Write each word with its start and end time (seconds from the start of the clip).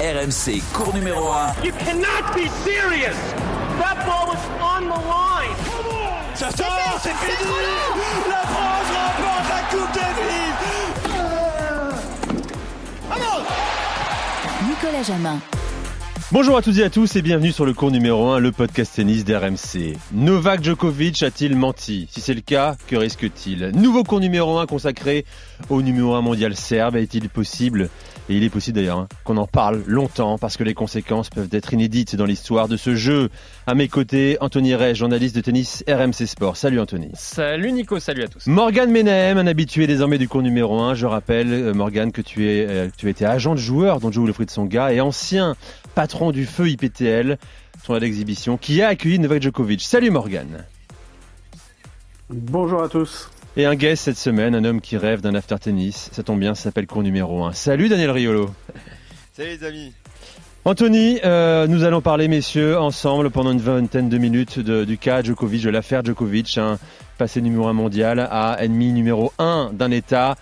RMC, 0.00 0.62
cours 0.72 0.94
numéro 0.94 1.28
1. 1.30 1.64
You 1.64 1.72
cannot 1.84 2.34
be 2.34 2.48
serious. 2.64 3.16
That 3.78 4.04
ball 4.06 4.26
was 4.28 4.40
on 4.60 4.82
the 4.82 5.00
line. 5.06 5.56
Ça 6.34 6.50
sort, 6.50 7.00
c'est 7.02 7.14
fini. 7.14 7.50
La 8.28 8.42
France 8.46 8.90
remporte 8.92 9.48
la 9.48 9.62
Coupe 9.70 9.94
Davis. 9.94 10.12
Nicolas 14.68 15.02
Jamin. 15.02 15.38
Bonjour 16.32 16.56
à 16.56 16.62
toutes 16.62 16.78
et 16.78 16.84
à 16.84 16.88
tous 16.88 17.14
et 17.16 17.20
bienvenue 17.20 17.52
sur 17.52 17.66
le 17.66 17.74
cours 17.74 17.90
numéro 17.90 18.30
1, 18.30 18.38
le 18.38 18.52
podcast 18.52 18.94
tennis 18.96 19.22
d'RMC. 19.22 19.98
Novak 20.12 20.64
Djokovic 20.64 21.22
a-t-il 21.22 21.54
menti? 21.56 22.08
Si 22.10 22.22
c'est 22.22 22.32
le 22.32 22.40
cas, 22.40 22.76
que 22.86 22.96
risque-t-il? 22.96 23.72
Nouveau 23.74 24.02
cours 24.02 24.20
numéro 24.20 24.58
1 24.58 24.64
consacré 24.64 25.26
au 25.68 25.82
numéro 25.82 26.14
1 26.14 26.22
mondial 26.22 26.56
serbe. 26.56 26.96
Est-il 26.96 27.28
possible 27.28 27.90
et 28.28 28.36
il 28.36 28.44
est 28.44 28.50
possible 28.50 28.76
d'ailleurs 28.76 28.98
hein, 28.98 29.08
qu'on 29.24 29.36
en 29.36 29.46
parle 29.46 29.82
longtemps 29.86 30.38
parce 30.38 30.56
que 30.56 30.64
les 30.64 30.74
conséquences 30.74 31.28
peuvent 31.28 31.48
être 31.52 31.72
inédites 31.72 32.14
dans 32.16 32.24
l'histoire 32.24 32.68
de 32.68 32.76
ce 32.76 32.94
jeu. 32.94 33.30
À 33.66 33.74
mes 33.74 33.88
côtés, 33.88 34.36
Anthony 34.40 34.74
Ray, 34.74 34.94
journaliste 34.94 35.34
de 35.34 35.40
tennis 35.40 35.84
RMC 35.88 36.26
Sport. 36.26 36.56
Salut 36.56 36.80
Anthony. 36.80 37.10
Salut 37.14 37.72
Nico, 37.72 37.98
salut 37.98 38.22
à 38.22 38.28
tous. 38.28 38.46
Morgan 38.46 38.90
Menahem, 38.90 39.38
un 39.38 39.46
habitué 39.46 39.86
désormais 39.86 40.18
du 40.18 40.28
cours 40.28 40.42
numéro 40.42 40.80
1. 40.80 40.94
Je 40.94 41.06
rappelle, 41.06 41.52
euh, 41.52 41.74
Morgan, 41.74 42.12
que 42.12 42.22
tu, 42.22 42.48
es, 42.48 42.66
euh, 42.68 42.88
tu 42.96 43.08
étais 43.08 43.24
agent 43.24 43.54
de 43.54 43.60
joueur 43.60 44.00
dont 44.00 44.12
joue 44.12 44.26
le 44.26 44.32
fruit 44.32 44.46
de 44.46 44.50
son 44.50 44.64
gars 44.64 44.92
et 44.92 45.00
ancien 45.00 45.56
patron 45.94 46.30
du 46.30 46.46
feu 46.46 46.68
IPTL, 46.68 47.38
son 47.84 47.98
d'exhibition, 47.98 48.56
qui 48.56 48.82
a 48.82 48.88
accueilli 48.88 49.18
Novak 49.18 49.42
Djokovic. 49.42 49.82
Salut 49.82 50.10
Morgan. 50.10 50.64
Bonjour 52.30 52.82
à 52.82 52.88
tous. 52.88 53.30
Et 53.54 53.66
un 53.66 53.74
guest 53.74 54.04
cette 54.04 54.16
semaine, 54.16 54.54
un 54.54 54.64
homme 54.64 54.80
qui 54.80 54.96
rêve 54.96 55.20
d'un 55.20 55.34
after 55.34 55.56
tennis. 55.60 56.08
Ça 56.12 56.22
tombe 56.22 56.40
bien, 56.40 56.54
ça 56.54 56.64
s'appelle 56.64 56.86
cours 56.86 57.02
numéro 57.02 57.44
1. 57.44 57.52
Salut 57.52 57.90
Daniel 57.90 58.10
Riolo. 58.10 58.50
Salut 59.34 59.50
les 59.50 59.64
amis. 59.64 59.92
Anthony, 60.64 61.20
euh, 61.24 61.66
nous 61.66 61.84
allons 61.84 62.00
parler, 62.00 62.28
messieurs, 62.28 62.78
ensemble 62.78 63.30
pendant 63.30 63.50
une 63.50 63.60
vingtaine 63.60 64.08
de 64.08 64.16
minutes 64.16 64.58
de, 64.58 64.84
du 64.84 64.96
cas 64.96 65.22
Djokovic, 65.22 65.64
de 65.64 65.70
l'affaire 65.70 66.02
Djokovic, 66.02 66.56
un 66.56 66.78
passé 67.18 67.42
numéro 67.42 67.66
1 67.66 67.74
mondial 67.74 68.20
à 68.30 68.56
ennemi 68.60 68.92
numéro 68.92 69.32
1 69.38 69.72
d'un 69.74 69.90
État, 69.90 70.36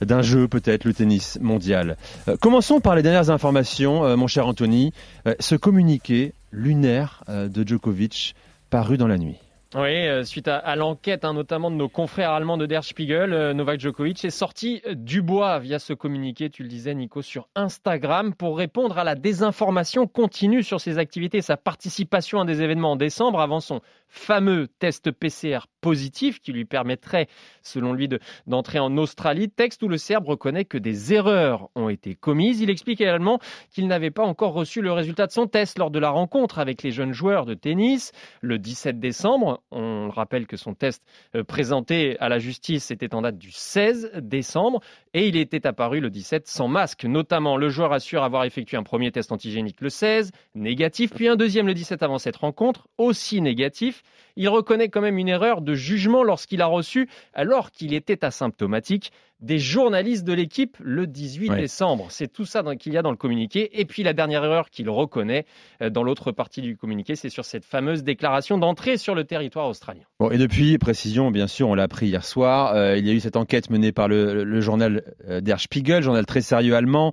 d'un 0.00 0.22
jeu 0.22 0.48
peut-être, 0.48 0.84
le 0.84 0.94
tennis 0.94 1.38
mondial. 1.40 1.96
Euh, 2.26 2.36
commençons 2.40 2.80
par 2.80 2.96
les 2.96 3.02
dernières 3.02 3.30
informations, 3.30 4.04
euh, 4.04 4.16
mon 4.16 4.26
cher 4.26 4.46
Anthony. 4.46 4.92
Euh, 5.28 5.34
ce 5.38 5.54
communiqué 5.54 6.32
lunaire 6.50 7.22
euh, 7.28 7.48
de 7.48 7.66
Djokovic 7.66 8.34
paru 8.70 8.96
dans 8.96 9.06
la 9.06 9.18
nuit. 9.18 9.36
Oui, 9.78 10.08
euh, 10.08 10.24
suite 10.24 10.48
à, 10.48 10.74
l'enquête 10.74 11.26
hein, 11.26 11.34
notamment 11.34 11.70
de 11.70 11.76
nos 11.76 11.90
confrères 11.90 12.30
allemands 12.30 12.56
de 12.56 12.64
Der 12.64 12.82
Spiegel, 12.82 13.34
euh, 13.34 13.52
Novak 13.52 13.78
Djokovic 13.78 14.24
est 14.24 14.30
sorti 14.30 14.80
euh, 14.86 14.94
du 14.94 15.20
bois 15.20 15.58
via 15.58 15.78
ce 15.78 15.92
communiqué, 15.92 16.48
tu 16.48 16.62
le 16.62 16.68
disais 16.70 16.94
Nico, 16.94 17.20
sur 17.20 17.46
Instagram 17.54 18.32
pour 18.32 18.56
répondre 18.56 18.96
à 18.96 19.04
la 19.04 19.14
désinformation 19.14 20.06
continue 20.06 20.62
sur 20.62 20.80
ses 20.80 20.96
activités, 20.96 21.42
sa 21.42 21.58
participation 21.58 22.40
à 22.40 22.46
des 22.46 22.62
événements 22.62 22.92
en 22.92 22.96
décembre 22.96 23.38
avant 23.38 23.60
son 23.60 23.82
fameux 24.08 24.66
test 24.78 25.10
PCR 25.10 25.66
positif 25.82 26.40
qui 26.40 26.52
lui 26.52 26.64
permettrait, 26.64 27.28
selon 27.62 27.92
lui, 27.92 28.08
de- 28.08 28.18
d'entrer 28.46 28.78
en 28.78 28.96
Australie. 28.96 29.50
Texte 29.50 29.82
où 29.82 29.88
le 29.88 29.98
Serbe 29.98 30.26
reconnaît 30.26 30.64
que 30.64 30.78
des 30.78 31.12
erreurs 31.12 31.68
ont 31.74 31.90
été 31.90 32.14
commises. 32.14 32.60
Il 32.60 32.70
explique 32.70 33.00
également 33.02 33.40
qu'il 33.70 33.86
n'avait 33.88 34.10
pas 34.10 34.24
encore 34.24 34.54
reçu 34.54 34.80
le 34.80 34.92
résultat 34.92 35.26
de 35.26 35.32
son 35.32 35.46
test 35.46 35.78
lors 35.78 35.90
de 35.90 35.98
la 35.98 36.10
rencontre 36.10 36.58
avec 36.58 36.82
les 36.82 36.92
jeunes 36.92 37.12
joueurs 37.12 37.44
de 37.44 37.54
tennis 37.54 38.12
le 38.40 38.58
17 38.58 38.98
décembre. 38.98 39.62
On 39.72 40.10
rappelle 40.10 40.46
que 40.46 40.56
son 40.56 40.74
test 40.74 41.02
euh, 41.34 41.42
présenté 41.42 42.16
à 42.20 42.28
la 42.28 42.38
justice 42.38 42.90
était 42.90 43.14
en 43.14 43.22
date 43.22 43.36
du 43.36 43.50
16 43.50 44.12
décembre 44.22 44.80
et 45.12 45.26
il 45.26 45.36
était 45.36 45.66
apparu 45.66 46.00
le 46.00 46.08
17 46.08 46.46
sans 46.46 46.68
masque. 46.68 47.04
Notamment, 47.04 47.56
le 47.56 47.68
joueur 47.68 47.92
assure 47.92 48.22
avoir 48.22 48.44
effectué 48.44 48.76
un 48.76 48.84
premier 48.84 49.10
test 49.10 49.32
antigénique 49.32 49.80
le 49.80 49.88
16, 49.88 50.30
négatif, 50.54 51.12
puis 51.12 51.28
un 51.28 51.36
deuxième 51.36 51.66
le 51.66 51.74
17 51.74 52.02
avant 52.02 52.18
cette 52.18 52.36
rencontre, 52.36 52.86
aussi 52.96 53.40
négatif. 53.40 54.02
Il 54.36 54.48
reconnaît 54.48 54.88
quand 54.88 55.00
même 55.00 55.18
une 55.18 55.28
erreur 55.28 55.62
de 55.62 55.74
jugement 55.74 56.22
lorsqu'il 56.22 56.60
a 56.62 56.66
reçu, 56.66 57.08
alors 57.34 57.70
qu'il 57.70 57.94
était 57.94 58.24
asymptomatique, 58.24 59.12
des 59.40 59.58
journalistes 59.58 60.24
de 60.24 60.32
l'équipe 60.32 60.76
le 60.80 61.06
18 61.06 61.50
Ouais. 61.50 61.60
décembre. 61.60 62.06
C'est 62.10 62.32
tout 62.32 62.46
ça 62.46 62.62
qu'il 62.76 62.92
y 62.94 62.98
a 62.98 63.02
dans 63.02 63.10
le 63.10 63.16
communiqué. 63.18 63.78
Et 63.78 63.84
puis 63.84 64.02
la 64.02 64.14
dernière 64.14 64.42
erreur 64.44 64.70
qu'il 64.70 64.88
reconnaît 64.88 65.44
euh, 65.82 65.90
dans 65.90 66.02
l'autre 66.02 66.32
partie 66.32 66.62
du 66.62 66.76
communiqué, 66.76 67.16
c'est 67.16 67.28
sur 67.28 67.44
cette 67.44 67.64
fameuse 67.64 68.02
déclaration 68.02 68.56
d'entrée 68.56 68.96
sur 68.96 69.14
le 69.14 69.24
territoire 69.24 69.68
australien. 69.68 70.04
Bon, 70.20 70.30
et 70.30 70.38
depuis, 70.38 70.78
précision, 70.78 71.30
bien 71.30 71.46
sûr, 71.46 71.68
on 71.68 71.74
l'a 71.74 71.82
appris 71.82 72.06
hier 72.06 72.24
soir, 72.24 72.74
euh, 72.74 72.96
il 72.96 73.06
y 73.06 73.10
a 73.10 73.12
eu 73.12 73.20
cette 73.20 73.36
enquête 73.36 73.68
menée 73.70 73.92
par 73.92 74.08
le, 74.08 74.42
le 74.44 74.60
journal 74.62 75.02
euh, 75.28 75.40
Der 75.42 75.60
Spiegel, 75.60 76.02
journal 76.02 76.24
très 76.24 76.40
sérieux 76.40 76.74
allemand, 76.74 77.12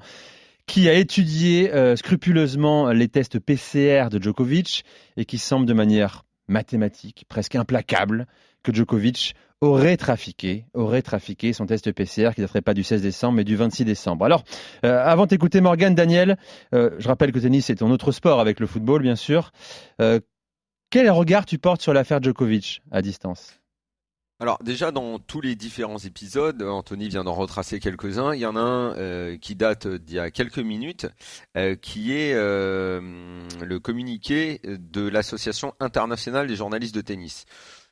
qui 0.65 0.87
a 0.87 0.93
étudié 0.93 1.73
euh, 1.73 1.97
scrupuleusement 1.97 2.91
les 2.91 3.09
tests 3.09 3.37
PCR 3.37 4.07
de 4.09 4.21
Djokovic 4.21 4.85
et 5.17 5.25
qui 5.25 5.37
semble 5.37 5.65
de 5.65 5.73
manière 5.73 6.23
mathématique, 6.47 7.25
presque 7.27 7.55
implacable, 7.55 8.27
que 8.63 8.73
Djokovic 8.73 9.35
aurait 9.61 9.97
trafiqué, 9.97 10.65
aurait 10.73 11.01
trafiqué 11.01 11.53
son 11.53 11.65
test 11.65 11.91
PCR 11.91 12.31
qui 12.33 12.41
ne 12.41 12.45
daterait 12.45 12.61
pas 12.61 12.73
du 12.73 12.83
16 12.83 13.01
décembre 13.01 13.35
mais 13.37 13.43
du 13.43 13.55
26 13.55 13.85
décembre. 13.85 14.25
Alors, 14.25 14.43
euh, 14.85 15.01
avant 15.03 15.25
d'écouter 15.25 15.61
Morgan, 15.61 15.95
Daniel, 15.95 16.37
euh, 16.73 16.91
je 16.99 17.07
rappelle 17.07 17.31
que 17.31 17.39
tennis 17.39 17.69
est 17.69 17.81
un 17.81 17.89
autre 17.89 18.11
sport 18.11 18.39
avec 18.39 18.59
le 18.59 18.67
football, 18.67 19.01
bien 19.01 19.15
sûr. 19.15 19.51
Euh, 20.01 20.19
quel 20.89 21.09
regard 21.09 21.45
tu 21.45 21.57
portes 21.57 21.81
sur 21.81 21.93
l'affaire 21.93 22.21
Djokovic 22.21 22.81
à 22.91 23.01
distance? 23.01 23.62
Alors 24.43 24.59
déjà 24.61 24.91
dans 24.91 25.19
tous 25.19 25.39
les 25.39 25.55
différents 25.55 25.99
épisodes, 25.99 26.61
Anthony 26.63 27.07
vient 27.07 27.23
d'en 27.23 27.33
retracer 27.33 27.79
quelques-uns. 27.79 28.33
Il 28.33 28.41
y 28.41 28.45
en 28.45 28.57
a 28.57 28.59
un 28.59 28.93
euh, 28.97 29.37
qui 29.37 29.55
date 29.55 29.87
d'il 29.87 30.17
y 30.17 30.19
a 30.19 30.31
quelques 30.31 30.59
minutes, 30.59 31.07
euh, 31.55 31.77
qui 31.77 32.11
est 32.11 32.33
euh, 32.33 32.99
le 33.61 33.79
communiqué 33.79 34.59
de 34.65 35.07
l'Association 35.07 35.73
internationale 35.79 36.47
des 36.47 36.57
journalistes 36.57 36.93
de 36.93 36.99
tennis. 36.99 37.45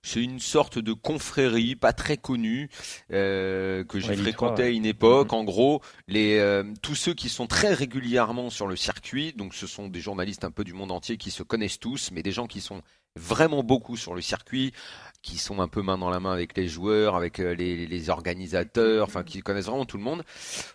C'est 0.03 0.21
une 0.21 0.39
sorte 0.39 0.79
de 0.79 0.93
confrérie 0.93 1.75
pas 1.75 1.93
très 1.93 2.17
connue 2.17 2.69
euh, 3.13 3.83
que 3.83 3.99
j'ai 3.99 4.09
Ouais, 4.09 4.17
fréquenté 4.17 4.63
l'I3, 4.63 4.65
à 4.65 4.69
une 4.69 4.85
époque. 4.85 5.31
En 5.31 5.43
gros, 5.43 5.81
les 6.07 6.39
euh, 6.39 6.63
tous 6.81 6.95
ceux 6.95 7.13
qui 7.13 7.29
sont 7.29 7.47
très 7.47 7.73
régulièrement 7.73 8.49
sur 8.49 8.67
le 8.67 8.75
circuit, 8.75 9.31
donc 9.33 9.53
ce 9.53 9.67
sont 9.67 9.87
des 9.87 10.01
journalistes 10.01 10.43
un 10.43 10.51
peu 10.51 10.63
du 10.63 10.73
monde 10.73 10.91
entier 10.91 11.17
qui 11.17 11.29
se 11.29 11.43
connaissent 11.43 11.79
tous, 11.79 12.09
mais 12.11 12.23
des 12.23 12.31
gens 12.31 12.47
qui 12.47 12.61
sont 12.61 12.81
vraiment 13.15 13.61
beaucoup 13.61 13.95
sur 13.97 14.15
le 14.15 14.21
circuit, 14.21 14.73
qui 15.21 15.37
sont 15.37 15.59
un 15.61 15.67
peu 15.67 15.81
main 15.81 15.97
dans 15.97 16.09
la 16.09 16.19
main 16.19 16.31
avec 16.31 16.57
les 16.57 16.67
joueurs, 16.67 17.15
avec 17.15 17.39
euh, 17.39 17.53
les, 17.53 17.85
les 17.85 18.09
organisateurs, 18.09 19.05
enfin 19.07 19.23
qui 19.23 19.41
connaissent 19.41 19.67
vraiment 19.67 19.85
tout 19.85 19.97
le 19.97 20.03
monde, 20.03 20.23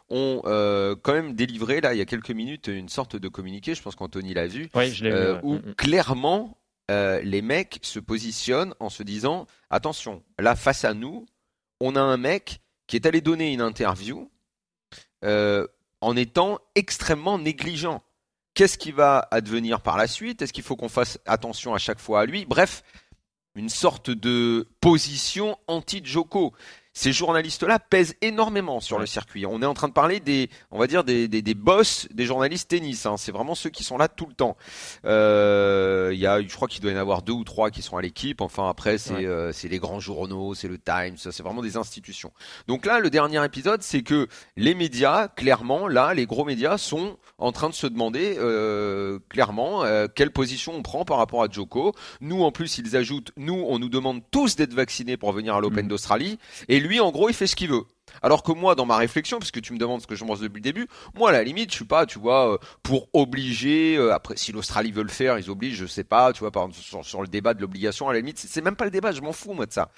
ont 0.08 0.42
euh, 0.44 0.94
quand 1.00 1.12
même 1.12 1.34
délivré 1.34 1.80
là 1.80 1.94
il 1.94 1.98
y 1.98 2.00
a 2.00 2.04
quelques 2.04 2.30
minutes 2.30 2.68
une 2.68 2.88
sorte 2.88 3.16
de 3.16 3.28
communiqué. 3.28 3.74
Je 3.74 3.82
pense 3.82 3.96
qu'Anthony 3.96 4.34
l'a 4.34 4.46
vu, 4.46 4.68
Oui, 4.74 4.90
je 4.92 5.04
l'ai 5.04 5.12
euh, 5.12 5.34
vu. 5.34 5.40
où 5.42 5.52
ouais. 5.54 5.58
Mm, 5.58 5.70
mm. 5.70 5.74
clairement 5.74 6.58
euh, 6.90 7.20
les 7.22 7.42
mecs 7.42 7.78
se 7.82 7.98
positionnent 7.98 8.74
en 8.78 8.88
se 8.88 9.02
disant 9.02 9.46
attention, 9.70 10.22
là 10.38 10.54
face 10.54 10.84
à 10.84 10.94
nous, 10.94 11.26
on 11.80 11.96
a 11.96 12.00
un 12.00 12.16
mec 12.16 12.60
qui 12.86 12.96
est 12.96 13.06
allé 13.06 13.20
donner 13.20 13.52
une 13.52 13.60
interview 13.60 14.30
en 16.02 16.14
étant 16.16 16.60
extrêmement 16.76 17.36
négligent. 17.36 18.00
Qu'est-ce 18.54 18.78
qui 18.78 18.92
va 18.92 19.26
advenir 19.32 19.80
par 19.80 19.96
la 19.96 20.06
suite? 20.06 20.40
Est-ce 20.40 20.52
qu'il 20.52 20.62
faut 20.62 20.76
qu'on 20.76 20.88
fasse 20.88 21.18
attention 21.26 21.74
à 21.74 21.78
chaque 21.78 21.98
fois 21.98 22.20
à 22.20 22.26
lui? 22.26 22.44
Bref, 22.44 22.84
une 23.56 23.68
sorte 23.68 24.10
de 24.10 24.68
position 24.80 25.58
anti-Joko. 25.66 26.52
Ces 26.98 27.12
journalistes-là 27.12 27.78
pèsent 27.78 28.14
énormément 28.22 28.80
sur 28.80 28.98
le 28.98 29.04
circuit. 29.04 29.44
On 29.44 29.60
est 29.60 29.66
en 29.66 29.74
train 29.74 29.88
de 29.88 29.92
parler 29.92 30.18
des, 30.18 30.48
on 30.70 30.78
va 30.78 30.86
dire 30.86 31.04
des, 31.04 31.28
des, 31.28 31.42
des 31.42 31.52
boss 31.52 32.08
des 32.10 32.24
journalistes 32.24 32.70
tennis. 32.70 33.04
hein. 33.04 33.16
C'est 33.18 33.32
vraiment 33.32 33.54
ceux 33.54 33.68
qui 33.68 33.84
sont 33.84 33.98
là 33.98 34.08
tout 34.08 34.24
le 34.24 34.32
temps. 34.32 34.56
Euh, 35.04 36.10
Il 36.14 36.18
y 36.18 36.26
a, 36.26 36.40
je 36.40 36.54
crois 36.54 36.68
qu'il 36.68 36.80
doit 36.80 36.90
y 36.92 36.94
en 36.94 36.98
avoir 36.98 37.20
deux 37.20 37.34
ou 37.34 37.44
trois 37.44 37.70
qui 37.70 37.82
sont 37.82 37.98
à 37.98 38.02
l'équipe. 38.02 38.40
Enfin 38.40 38.68
après, 38.70 38.96
c'est 38.96 39.12
Ouais. 39.12 39.26
euh, 39.26 39.52
c'est 39.52 39.68
les 39.68 39.78
grands 39.78 40.00
journaux, 40.00 40.54
c'est 40.54 40.68
le 40.68 40.78
Times, 40.78 41.16
c'est 41.18 41.42
vraiment 41.42 41.60
des 41.62 41.76
institutions. 41.76 42.32
Donc 42.66 42.86
là, 42.86 42.98
le 42.98 43.10
dernier 43.10 43.44
épisode, 43.44 43.82
c'est 43.82 44.02
que 44.02 44.26
les 44.56 44.74
médias, 44.74 45.28
clairement, 45.28 45.88
là, 45.88 46.14
les 46.14 46.24
gros 46.24 46.46
médias 46.46 46.78
sont 46.78 47.18
en 47.36 47.52
train 47.52 47.68
de 47.68 47.74
se 47.74 47.86
demander 47.86 48.36
euh, 48.38 49.18
clairement 49.28 49.84
euh, 49.84 50.06
quelle 50.12 50.30
position 50.30 50.72
on 50.74 50.82
prend 50.82 51.04
par 51.04 51.18
rapport 51.18 51.42
à 51.42 51.48
Joko. 51.50 51.92
Nous, 52.22 52.42
en 52.42 52.52
plus, 52.52 52.78
ils 52.78 52.96
ajoutent, 52.96 53.32
nous, 53.36 53.64
on 53.68 53.78
nous 53.78 53.90
demande 53.90 54.22
tous 54.30 54.56
d'être 54.56 54.72
vaccinés 54.72 55.18
pour 55.18 55.32
venir 55.32 55.54
à 55.56 55.60
l'Open 55.60 55.82
Mhm. 55.84 55.88
d'Australie, 55.88 56.38
et 56.68 56.80
lui, 56.86 57.00
en 57.00 57.10
gros, 57.10 57.28
il 57.28 57.34
fait 57.34 57.46
ce 57.46 57.56
qu'il 57.56 57.70
veut. 57.70 57.84
Alors 58.22 58.42
que 58.42 58.52
moi, 58.52 58.74
dans 58.74 58.86
ma 58.86 58.96
réflexion, 58.96 59.38
parce 59.38 59.50
que 59.50 59.60
tu 59.60 59.72
me 59.72 59.78
demandes 59.78 60.00
ce 60.00 60.06
que 60.06 60.14
je 60.14 60.24
pense 60.24 60.40
depuis 60.40 60.58
le 60.58 60.62
début, 60.62 60.88
moi, 61.14 61.30
à 61.30 61.32
la 61.32 61.42
limite, 61.42 61.70
je 61.70 61.76
suis 61.76 61.84
pas, 61.84 62.06
tu 62.06 62.18
vois, 62.18 62.54
euh, 62.54 62.58
pour 62.82 63.08
obliger. 63.12 63.96
euh, 63.96 64.14
après, 64.14 64.36
si 64.36 64.52
l'Australie 64.52 64.92
veut 64.92 65.02
le 65.02 65.08
faire, 65.08 65.38
ils 65.38 65.50
obligent. 65.50 65.76
Je 65.76 65.86
sais 65.86 66.04
pas, 66.04 66.32
tu 66.32 66.40
vois, 66.40 66.50
par 66.50 66.64
exemple 66.64 67.04
sur, 67.04 67.22
le 67.22 67.28
débat 67.28 67.54
de 67.54 67.60
l'obligation, 67.60 68.08
à 68.08 68.12
la 68.12 68.20
limite, 68.20 68.38
c'est 68.38 68.62
même 68.62 68.76
pas 68.76 68.84
le 68.84 68.90
débat. 68.90 69.12
Je 69.12 69.20
m'en 69.20 69.32
fous 69.32 69.52
moi 69.52 69.66
de 69.66 69.72
ça. 69.72 69.90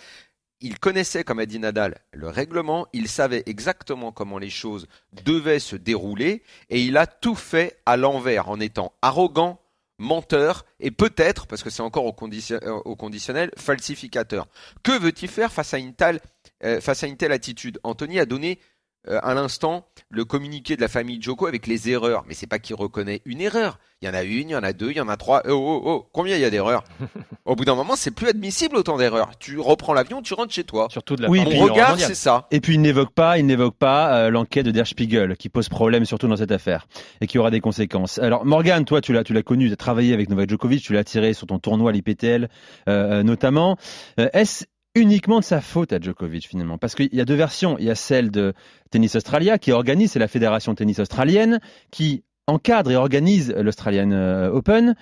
Il 0.60 0.80
connaissait, 0.80 1.22
comme 1.22 1.38
a 1.38 1.46
dit 1.46 1.60
Nadal, 1.60 1.98
le 2.12 2.28
règlement. 2.28 2.88
Il 2.92 3.08
savait 3.08 3.44
exactement 3.46 4.10
comment 4.10 4.38
les 4.38 4.50
choses 4.50 4.88
devaient 5.24 5.60
se 5.60 5.76
dérouler, 5.76 6.42
et 6.70 6.82
il 6.82 6.96
a 6.96 7.06
tout 7.06 7.36
fait 7.36 7.78
à 7.86 7.96
l'envers, 7.96 8.48
en 8.48 8.58
étant 8.58 8.92
arrogant, 9.00 9.60
menteur 9.98 10.64
et 10.80 10.90
peut-être, 10.90 11.46
parce 11.46 11.62
que 11.62 11.70
c'est 11.70 11.82
encore 11.82 12.06
au, 12.06 12.14
euh, 12.22 12.70
au 12.84 12.96
conditionnel, 12.96 13.50
falsificateur. 13.56 14.46
Que 14.82 14.98
veut-il 14.98 15.28
faire 15.28 15.52
face 15.52 15.74
à 15.74 15.78
une 15.78 15.94
telle, 15.94 16.20
euh, 16.64 16.80
face 16.80 17.04
à 17.04 17.06
une 17.06 17.16
telle 17.16 17.32
attitude 17.32 17.78
Anthony 17.82 18.18
a 18.18 18.26
donné 18.26 18.58
euh, 19.06 19.20
à 19.22 19.32
l'instant 19.32 19.86
le 20.10 20.24
communiqué 20.24 20.74
de 20.74 20.80
la 20.80 20.88
famille 20.88 21.22
Joko 21.22 21.46
avec 21.46 21.68
les 21.68 21.88
erreurs. 21.88 22.24
Mais 22.26 22.34
c'est 22.34 22.48
pas 22.48 22.58
qu'il 22.58 22.74
reconnaît 22.74 23.22
une 23.24 23.40
erreur. 23.40 23.78
Il 24.02 24.06
y 24.06 24.10
en 24.10 24.14
a 24.14 24.24
une, 24.24 24.50
il 24.50 24.52
y 24.52 24.56
en 24.56 24.62
a 24.64 24.72
deux, 24.72 24.90
il 24.90 24.96
y 24.96 25.00
en 25.00 25.08
a 25.08 25.16
trois. 25.16 25.42
Oh, 25.46 25.52
oh, 25.52 25.82
oh, 25.84 26.08
combien 26.12 26.34
il 26.34 26.42
y 26.42 26.44
a 26.44 26.50
d'erreurs 26.50 26.82
Au 27.44 27.54
bout 27.54 27.64
d'un 27.64 27.76
moment, 27.76 27.94
c'est 27.94 28.10
plus 28.10 28.28
admissible 28.28 28.76
autant 28.76 28.96
d'erreurs. 28.96 29.30
Tu 29.38 29.58
reprends 29.60 29.94
l'avion, 29.94 30.20
tu 30.20 30.34
rentres 30.34 30.52
chez 30.52 30.64
toi. 30.64 30.88
Surtout 30.90 31.14
de 31.14 31.22
la 31.22 31.30
Oui, 31.30 31.42
part 31.44 31.52
Mon 31.52 31.62
regard, 31.62 31.98
c'est 31.98 32.14
ça. 32.16 32.48
Et 32.50 32.60
puis 32.60 32.74
il 32.74 32.80
n'évoque 32.80 33.12
pas, 33.14 33.38
il 33.38 33.46
n'évoque 33.46 33.76
pas 33.76 34.14
euh, 34.16 34.30
l'enquête 34.30 34.66
de 34.66 34.72
Der 34.72 34.86
Spiegel 34.86 35.36
qui 35.36 35.48
pose 35.48 35.68
problème 35.68 36.04
surtout 36.04 36.26
dans 36.26 36.36
cette 36.36 36.52
affaire 36.52 36.88
et 37.20 37.28
qui 37.28 37.38
aura 37.38 37.52
des 37.52 37.60
conséquences. 37.60 38.18
Alors 38.18 38.44
Morgan, 38.44 38.84
toi 38.84 39.00
tu 39.00 39.12
l'as 39.12 39.22
tu 39.22 39.32
l'as 39.32 39.42
connu, 39.42 39.68
tu 39.68 39.72
as 39.72 39.76
travaillé 39.76 40.12
avec 40.12 40.28
Novak 40.28 40.50
Djokovic, 40.50 40.82
tu 40.82 40.92
l'as 40.92 41.00
attiré 41.00 41.34
sur 41.34 41.46
ton 41.46 41.60
tournoi 41.60 41.90
à 41.90 41.92
l'IPTL 41.92 42.48
euh, 42.88 43.22
notamment. 43.22 43.76
Euh, 44.18 44.28
Est-ce 44.32 44.64
uniquement 44.98 45.40
de 45.40 45.44
sa 45.44 45.60
faute 45.60 45.92
à 45.92 46.00
Djokovic 46.00 46.48
finalement 46.48 46.78
Parce 46.78 46.94
qu'il 46.94 47.14
y 47.14 47.20
a 47.20 47.24
deux 47.24 47.34
versions, 47.34 47.76
il 47.78 47.84
y 47.84 47.90
a 47.90 47.94
celle 47.94 48.30
de 48.30 48.54
Tennis 48.90 49.14
Australia 49.14 49.58
qui 49.58 49.72
organise, 49.72 50.12
c'est 50.12 50.18
la 50.18 50.28
fédération 50.28 50.74
tennis 50.74 50.98
australienne 50.98 51.60
qui 51.90 52.24
encadre 52.46 52.90
et 52.90 52.96
organise 52.96 53.52
l'Australian 53.52 54.10
euh, 54.10 54.50
Open 54.50 54.94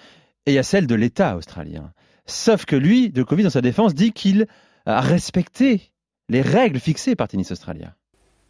et 0.46 0.52
il 0.52 0.54
y 0.54 0.58
a 0.58 0.62
celle 0.62 0.86
de 0.86 0.94
l'État 0.94 1.36
australien. 1.36 1.92
Sauf 2.26 2.64
que 2.64 2.76
lui, 2.76 3.12
Djokovic 3.14 3.44
dans 3.44 3.50
sa 3.50 3.60
défense 3.60 3.94
dit 3.94 4.12
qu'il 4.12 4.46
a 4.84 5.00
respecté 5.00 5.92
les 6.28 6.42
règles 6.42 6.80
fixées 6.80 7.14
par 7.14 7.28
Tennis 7.28 7.50
Australia. 7.52 7.94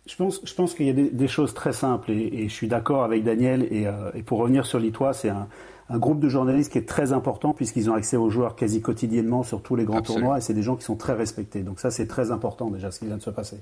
Je 0.06 0.17
pense, 0.17 0.41
je 0.44 0.55
pense 0.55 0.75
qu'il 0.75 0.87
y 0.87 0.91
a 0.91 0.93
des, 0.93 1.11
des 1.11 1.29
choses 1.29 1.53
très 1.55 1.73
simples 1.73 2.11
et, 2.12 2.31
et 2.32 2.49
je 2.49 2.55
suis 2.55 2.69
d'accord 2.69 3.03
avec 3.05 3.25
Daniel. 3.25 3.67
Et, 3.70 3.87
euh, 3.87 4.11
et 4.14 4.23
pour 4.23 4.38
revenir 4.38 4.64
sur 4.64 4.79
l'ITOI, 4.79 5.12
c'est 5.12 5.29
un, 5.31 5.49
un 5.88 5.99
groupe 5.99 6.20
de 6.20 6.29
journalistes 6.29 6.73
qui 6.73 6.79
est 6.79 6.88
très 6.88 7.12
important 7.12 7.53
puisqu'ils 7.53 7.88
ont 7.91 7.94
accès 7.94 8.17
aux 8.17 8.29
joueurs 8.31 8.56
quasi 8.56 8.81
quotidiennement 8.81 9.43
sur 9.43 9.62
tous 9.62 9.76
les 9.76 9.85
grands 9.85 9.99
Absolument. 9.99 10.20
tournois 10.23 10.38
et 10.38 10.41
c'est 10.41 10.55
des 10.55 10.62
gens 10.62 10.76
qui 10.76 10.85
sont 10.85 10.97
très 10.97 11.12
respectés. 11.12 11.62
Donc 11.62 11.79
ça, 11.81 11.91
c'est 11.91 12.06
très 12.06 12.31
important 12.31 12.70
déjà 12.70 12.91
ce 12.91 12.99
qui 13.00 13.06
vient 13.06 13.17
de 13.17 13.23
se 13.23 13.31
passer. 13.31 13.58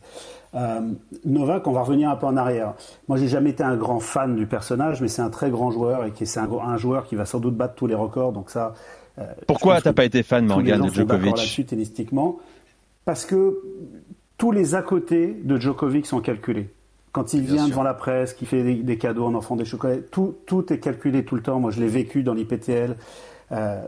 Euh, 0.55 0.81
Novak, 1.25 1.67
on 1.67 1.73
va 1.73 1.83
revenir 1.83 2.11
un 2.11 2.17
peu 2.17 2.27
en 2.27 2.37
arrière. 2.37 2.75
Moi, 3.09 3.19
j'ai 3.19 3.29
jamais 3.29 3.51
été 3.51 3.63
un 3.63 3.77
grand 3.77 4.01
fan 4.01 4.37
du 4.37 4.47
personnage, 4.47 5.01
mais 5.03 5.09
c'est 5.09 5.23
un 5.23 5.31
très 5.31 5.51
grand 5.51 5.71
joueur 5.71 6.05
et 6.05 6.13
c'est 6.25 6.41
un, 6.41 6.51
un 6.51 6.77
joueur 6.77 7.07
qui 7.07 7.15
va 7.15 7.27
sans 7.27 7.41
doute 7.41 7.57
battre 7.57 7.75
tous 7.75 7.87
les 7.87 7.95
records. 7.95 8.33
Donc 8.33 8.51
ça. 8.51 8.75
euh, 9.19 9.25
Pourquoi 9.47 9.81
t'as 9.81 9.93
pas 9.93 10.05
été 10.05 10.23
fan, 10.23 10.47
Morgan, 10.47 10.91
Djokovic? 10.93 11.37
là-dessus 11.37 11.65
tennistiquement 11.67 12.39
parce 13.07 13.27
que 13.27 13.59
tous 14.39 14.53
les 14.53 14.75
à 14.75 14.83
côté 14.83 15.37
de 15.43 15.57
Djokovic 15.59 16.07
sont 16.07 16.21
calculés. 16.21 16.69
Quand 17.13 17.33
il 17.33 17.43
Bien 17.43 17.55
vient 17.55 17.65
sûr. 17.65 17.71
devant 17.71 17.83
la 17.85 17.95
presse, 17.95 18.35
qu'il 18.35 18.49
fait 18.49 18.63
des, 18.65 18.75
des 18.75 18.99
cadeaux 18.99 19.25
en 19.25 19.35
enfant 19.35 19.55
des 19.55 19.65
chocolats, 19.65 19.99
tout, 20.11 20.35
tout 20.47 20.73
est 20.73 20.79
calculé 20.79 21.25
tout 21.25 21.37
le 21.37 21.43
temps. 21.43 21.61
Moi, 21.61 21.71
je 21.71 21.81
l'ai 21.81 21.87
vécu 21.89 22.25
dans 22.25 22.35
l'IPTL. 22.35 22.97
Euh, 23.53 23.83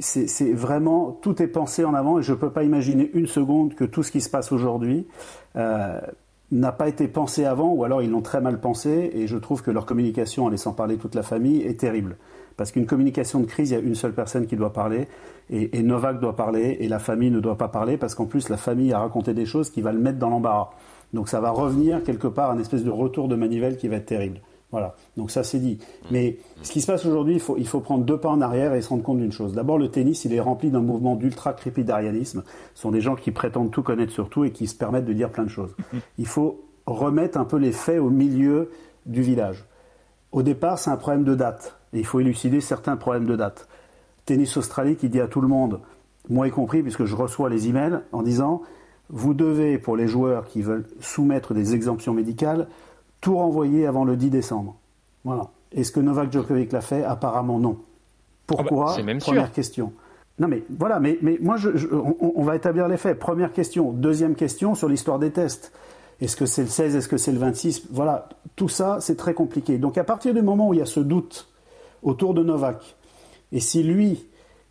c'est 0.00 0.28
c'est 0.28 0.52
vraiment 0.52 1.10
tout 1.22 1.42
est 1.42 1.48
pensé 1.48 1.84
en 1.84 1.94
avant 1.94 2.18
et 2.18 2.22
je 2.22 2.32
ne 2.32 2.36
peux 2.38 2.50
pas 2.50 2.62
imaginer 2.62 3.10
une 3.14 3.26
seconde 3.26 3.74
que 3.74 3.84
tout 3.84 4.02
ce 4.02 4.12
qui 4.12 4.20
se 4.20 4.30
passe 4.30 4.52
aujourd'hui 4.52 5.06
euh, 5.56 6.00
n'a 6.52 6.72
pas 6.72 6.88
été 6.88 7.08
pensé 7.08 7.44
avant 7.44 7.72
ou 7.72 7.84
alors 7.84 8.00
ils 8.00 8.10
l'ont 8.10 8.22
très 8.22 8.40
mal 8.40 8.60
pensé 8.60 9.10
et 9.12 9.26
je 9.26 9.36
trouve 9.36 9.62
que 9.62 9.70
leur 9.70 9.86
communication 9.86 10.44
en 10.44 10.48
laissant 10.50 10.72
parler 10.72 10.96
toute 10.98 11.14
la 11.14 11.22
famille 11.22 11.62
est 11.62 11.80
terrible. 11.80 12.16
Parce 12.58 12.72
qu'une 12.72 12.84
communication 12.84 13.40
de 13.40 13.46
crise, 13.46 13.70
il 13.70 13.74
y 13.74 13.76
a 13.76 13.80
une 13.80 13.94
seule 13.94 14.12
personne 14.12 14.46
qui 14.46 14.56
doit 14.56 14.72
parler 14.72 15.08
et, 15.48 15.78
et 15.78 15.82
Novak 15.82 16.20
doit 16.20 16.36
parler 16.36 16.76
et 16.80 16.88
la 16.88 16.98
famille 16.98 17.30
ne 17.30 17.40
doit 17.40 17.56
pas 17.56 17.68
parler 17.68 17.96
parce 17.96 18.14
qu'en 18.14 18.26
plus 18.26 18.50
la 18.50 18.58
famille 18.58 18.92
a 18.92 18.98
raconté 18.98 19.32
des 19.32 19.46
choses 19.46 19.70
qui 19.70 19.80
va 19.80 19.92
le 19.92 20.00
mettre 20.00 20.18
dans 20.18 20.28
l'embarras. 20.28 20.70
Donc 21.14 21.28
ça 21.28 21.40
va 21.40 21.50
revenir 21.50 22.02
quelque 22.02 22.26
part 22.26 22.50
un 22.50 22.58
espèce 22.58 22.84
de 22.84 22.90
retour 22.90 23.28
de 23.28 23.36
manivelle 23.36 23.76
qui 23.76 23.88
va 23.88 23.96
être 23.96 24.06
terrible. 24.06 24.40
Voilà, 24.70 24.96
donc 25.16 25.30
ça 25.30 25.44
c'est 25.44 25.60
dit. 25.60 25.78
Mais 26.10 26.36
ce 26.62 26.72
qui 26.72 26.82
se 26.82 26.86
passe 26.86 27.06
aujourd'hui, 27.06 27.34
il 27.34 27.40
faut, 27.40 27.56
il 27.56 27.66
faut 27.66 27.80
prendre 27.80 28.04
deux 28.04 28.18
pas 28.18 28.28
en 28.28 28.42
arrière 28.42 28.74
et 28.74 28.82
se 28.82 28.90
rendre 28.90 29.02
compte 29.02 29.18
d'une 29.18 29.32
chose. 29.32 29.54
D'abord, 29.54 29.78
le 29.78 29.88
tennis, 29.88 30.26
il 30.26 30.34
est 30.34 30.40
rempli 30.40 30.70
d'un 30.70 30.80
mouvement 30.80 31.16
d'ultra-crépidarianisme. 31.16 32.42
Ce 32.74 32.82
sont 32.82 32.90
des 32.90 33.00
gens 33.00 33.14
qui 33.14 33.30
prétendent 33.30 33.70
tout 33.70 33.82
connaître 33.82 34.12
sur 34.12 34.28
tout 34.28 34.44
et 34.44 34.50
qui 34.50 34.66
se 34.66 34.74
permettent 34.74 35.06
de 35.06 35.14
dire 35.14 35.30
plein 35.30 35.44
de 35.44 35.48
choses. 35.48 35.74
Il 36.18 36.26
faut 36.26 36.66
remettre 36.86 37.38
un 37.38 37.44
peu 37.44 37.56
les 37.56 37.72
faits 37.72 38.00
au 38.00 38.10
milieu 38.10 38.70
du 39.06 39.22
village. 39.22 39.64
Au 40.32 40.42
départ, 40.42 40.78
c'est 40.78 40.90
un 40.90 40.96
problème 40.98 41.24
de 41.24 41.34
date. 41.34 41.77
Et 41.92 41.98
il 41.98 42.06
faut 42.06 42.20
élucider 42.20 42.60
certains 42.60 42.96
problèmes 42.96 43.26
de 43.26 43.36
date. 43.36 43.68
Tennis 44.26 44.56
Australie 44.56 44.96
qui 44.96 45.08
dit 45.08 45.20
à 45.20 45.26
tout 45.28 45.40
le 45.40 45.48
monde, 45.48 45.80
moi 46.28 46.46
y 46.46 46.50
compris, 46.50 46.82
puisque 46.82 47.04
je 47.06 47.16
reçois 47.16 47.48
les 47.48 47.68
emails, 47.68 48.00
en 48.12 48.22
disant 48.22 48.62
vous 49.10 49.32
devez, 49.32 49.78
pour 49.78 49.96
les 49.96 50.06
joueurs 50.06 50.44
qui 50.46 50.60
veulent 50.60 50.84
soumettre 51.00 51.54
des 51.54 51.74
exemptions 51.74 52.12
médicales, 52.12 52.68
tout 53.22 53.36
renvoyer 53.36 53.86
avant 53.86 54.04
le 54.04 54.16
10 54.16 54.28
décembre. 54.30 54.76
Voilà. 55.24 55.48
Est-ce 55.72 55.92
que 55.92 56.00
Novak 56.00 56.30
Djokovic 56.30 56.72
l'a 56.72 56.82
fait? 56.82 57.02
Apparemment 57.04 57.58
non. 57.58 57.78
Pourquoi? 58.46 58.86
Bah, 58.86 58.92
c'est 58.96 59.02
même 59.02 59.20
sûr. 59.20 59.32
Première 59.32 59.52
question. 59.52 59.92
Non 60.38 60.46
mais 60.46 60.62
voilà, 60.78 61.00
mais, 61.00 61.18
mais 61.22 61.36
moi 61.40 61.56
je, 61.56 61.76
je- 61.76 61.88
on, 61.92 62.16
on 62.36 62.44
va 62.44 62.54
établir 62.54 62.86
les 62.86 62.96
faits. 62.96 63.18
Première 63.18 63.52
question. 63.52 63.92
Deuxième 63.92 64.34
question 64.34 64.74
sur 64.74 64.88
l'histoire 64.88 65.18
des 65.18 65.30
tests. 65.30 65.72
Est-ce 66.20 66.36
que 66.36 66.46
c'est 66.46 66.62
le 66.62 66.68
16 66.68 66.94
Est-ce 66.96 67.08
que 67.08 67.16
c'est 67.16 67.32
le 67.32 67.38
26 67.38 67.88
Voilà, 67.90 68.28
tout 68.56 68.68
ça 68.68 68.98
c'est 69.00 69.16
très 69.16 69.34
compliqué. 69.34 69.78
Donc 69.78 69.98
à 69.98 70.04
partir 70.04 70.32
du 70.34 70.42
moment 70.42 70.68
où 70.68 70.74
il 70.74 70.78
y 70.80 70.82
a 70.82 70.86
ce 70.86 71.00
doute 71.00 71.48
autour 72.02 72.34
de 72.34 72.42
Novak, 72.42 72.96
et 73.52 73.60
si 73.60 73.82
lui, 73.82 74.26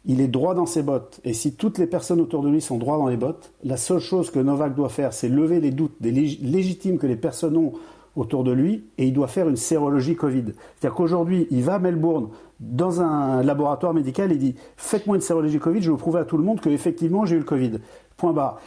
il 0.06 0.22
est 0.22 0.28
droit 0.28 0.54
dans 0.54 0.66
ses 0.66 0.84
bottes, 0.84 1.20
et 1.24 1.34
si 1.34 1.54
toutes 1.56 1.78
les 1.78 1.88
personnes 1.88 2.22
autour 2.22 2.44
de 2.44 2.50
lui 2.50 2.62
sont 2.62 2.78
droits 2.78 2.98
dans 2.98 3.08
les 3.08 3.18
bottes, 3.18 3.52
la 3.64 3.78
seule 3.78 4.00
chose 4.00 4.32
que 4.32 4.40
Novak 4.40 4.76
doit 4.76 4.90
faire, 4.90 5.14
c'est 5.14 5.30
lever 5.30 5.60
les 5.60 5.72
doutes 5.72 5.98
légitimes 6.00 6.98
que 6.98 7.08
les 7.08 7.18
personnes 7.18 7.58
ont 7.58 7.74
autour 8.16 8.44
de 8.44 8.52
lui, 8.52 8.86
et 8.98 9.06
il 9.06 9.14
doit 9.14 9.28
faire 9.28 9.48
une 9.48 9.58
sérologie 9.58 10.16
Covid. 10.16 10.46
C'est-à-dire 10.80 10.96
qu'aujourd'hui, 10.96 11.48
il 11.52 11.64
va 11.64 11.76
à 11.76 11.80
Melbourne, 11.80 12.30
dans 12.60 13.02
un 13.02 13.44
laboratoire 13.44 13.94
médical, 13.94 14.32
et 14.32 14.38
dit 14.38 14.56
Faites-moi 14.76 15.18
une 15.18 15.22
sérologie 15.22 15.60
Covid, 15.60 15.82
je 15.82 15.92
vais 15.92 15.98
prouver 15.98 16.22
à 16.22 16.26
tout 16.26 16.38
le 16.38 16.44
monde 16.44 16.60
qu'effectivement 16.60 17.26
j'ai 17.26 17.36
eu 17.36 17.40
le 17.40 17.46
Covid. 17.46 17.74
Point 18.16 18.34
barre. 18.34 18.60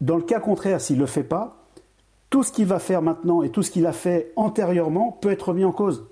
Dans 0.00 0.16
le 0.16 0.22
cas 0.22 0.40
contraire, 0.40 0.80
s'il 0.80 0.96
ne 0.96 1.02
le 1.02 1.06
fait 1.06 1.22
pas, 1.22 1.62
tout 2.28 2.42
ce 2.42 2.50
qu'il 2.50 2.66
va 2.66 2.80
faire 2.80 3.02
maintenant 3.02 3.42
et 3.42 3.50
tout 3.50 3.62
ce 3.62 3.70
qu'il 3.70 3.86
a 3.86 3.92
fait 3.92 4.32
antérieurement 4.34 5.16
peut 5.20 5.30
être 5.30 5.52
mis 5.52 5.64
en 5.64 5.70
cause. 5.70 6.06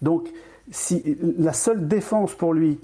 Donc, 0.00 0.30
si, 0.70 1.16
la 1.38 1.52
seule 1.52 1.86
défense 1.88 2.34
pour 2.34 2.52
lui, 2.54 2.78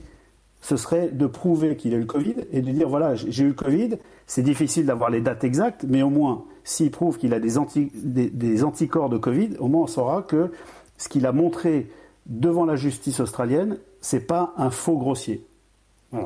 ce 0.60 0.76
serait 0.76 1.08
de 1.08 1.26
prouver 1.26 1.76
qu'il 1.76 1.92
a 1.94 1.96
eu 1.96 2.00
le 2.00 2.06
Covid 2.06 2.34
et 2.52 2.62
de 2.62 2.70
dire 2.70 2.88
voilà, 2.88 3.14
j'ai 3.16 3.42
eu 3.44 3.48
le 3.48 3.52
Covid, 3.54 3.96
c'est 4.26 4.42
difficile 4.42 4.86
d'avoir 4.86 5.10
les 5.10 5.20
dates 5.20 5.42
exactes, 5.44 5.84
mais 5.88 6.02
au 6.02 6.10
moins, 6.10 6.44
s'il 6.62 6.90
prouve 6.92 7.18
qu'il 7.18 7.34
a 7.34 7.40
des, 7.40 7.58
anti- 7.58 7.90
des- 7.94 8.30
des 8.30 8.62
anticorps 8.62 9.08
de 9.08 9.18
Covid, 9.18 9.56
au 9.58 9.66
moins 9.66 9.82
on 9.82 9.86
saura 9.88 10.22
que 10.22 10.52
ce 10.98 11.08
qu'il 11.08 11.26
a 11.26 11.32
montré 11.32 11.88
devant 12.26 12.64
la 12.64 12.76
justice 12.76 13.18
australienne, 13.18 13.78
c'est 14.00 14.26
pas 14.26 14.54
un 14.56 14.70
faux 14.70 14.96
grossier. 14.98 15.44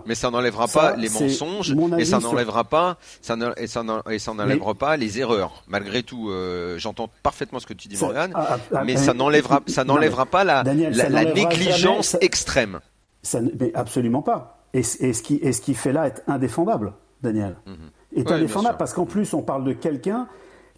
Mais 0.06 0.14
ça 0.16 0.30
n'enlèvera 0.30 0.66
pas 0.66 0.96
les 0.96 1.08
mensonges 1.08 1.74
et 1.98 2.04
ça 2.04 2.18
sur- 2.20 2.30
n'enlèvera 2.32 2.64
pas 2.64 2.96
ça 3.22 3.36
ne- 3.36 3.52
et 3.56 3.66
ça 3.68 3.82
n'en- 3.84 4.02
et 4.10 4.18
ça 4.18 4.34
n'enlèvera 4.34 4.74
pas 4.74 4.96
les 4.96 5.20
erreurs. 5.20 5.62
Malgré 5.68 6.02
tout, 6.02 6.28
euh, 6.30 6.76
j'entends 6.78 7.08
parfaitement 7.22 7.60
ce 7.60 7.66
que 7.66 7.74
tu 7.74 7.86
dis, 7.88 7.96
Ça- 7.96 8.06
Morgan, 8.06 8.32
ah, 8.34 8.58
ah, 8.74 8.84
mais 8.84 8.94
ah, 8.96 8.98
ça 9.00 9.14
n'enlèvera 9.14 9.60
ça 9.68 9.84
n'enlèvera 9.84 10.24
mais 10.24 10.30
pas 10.30 10.44
la, 10.44 10.62
Daniel, 10.64 10.92
la, 10.96 11.04
ça 11.04 11.08
la 11.10 11.22
n'enlèvera 11.24 11.48
négligence 11.50 11.82
jamais, 11.82 12.02
ça- 12.02 12.18
extrême. 12.20 12.80
Ça, 13.22 13.40
mais 13.60 13.70
absolument 13.74 14.22
pas. 14.22 14.64
Et, 14.74 14.82
ce 14.82 15.22
qui, 15.22 15.36
et 15.36 15.52
ce 15.52 15.60
qui 15.60 15.74
fait 15.74 15.92
là 15.92 16.06
est 16.08 16.22
indéfendable, 16.26 16.92
Daniel. 17.22 17.56
Est 17.66 17.70
Mhm. 17.70 18.24
Bien 18.24 18.36
indéfendable 18.36 18.76
parce 18.78 18.92
qu'en 18.92 19.06
plus, 19.06 19.32
on 19.34 19.42
parle 19.42 19.64
de 19.64 19.72
quelqu'un 19.72 20.26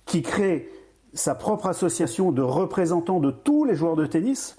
qui 0.06 0.22
crée 0.22 0.68
sa 1.14 1.34
propre 1.34 1.66
association 1.66 2.30
de 2.30 2.42
représentants 2.42 3.20
de 3.20 3.30
tous 3.30 3.64
les 3.64 3.74
joueurs 3.74 3.96
de 3.96 4.06
tennis 4.06 4.56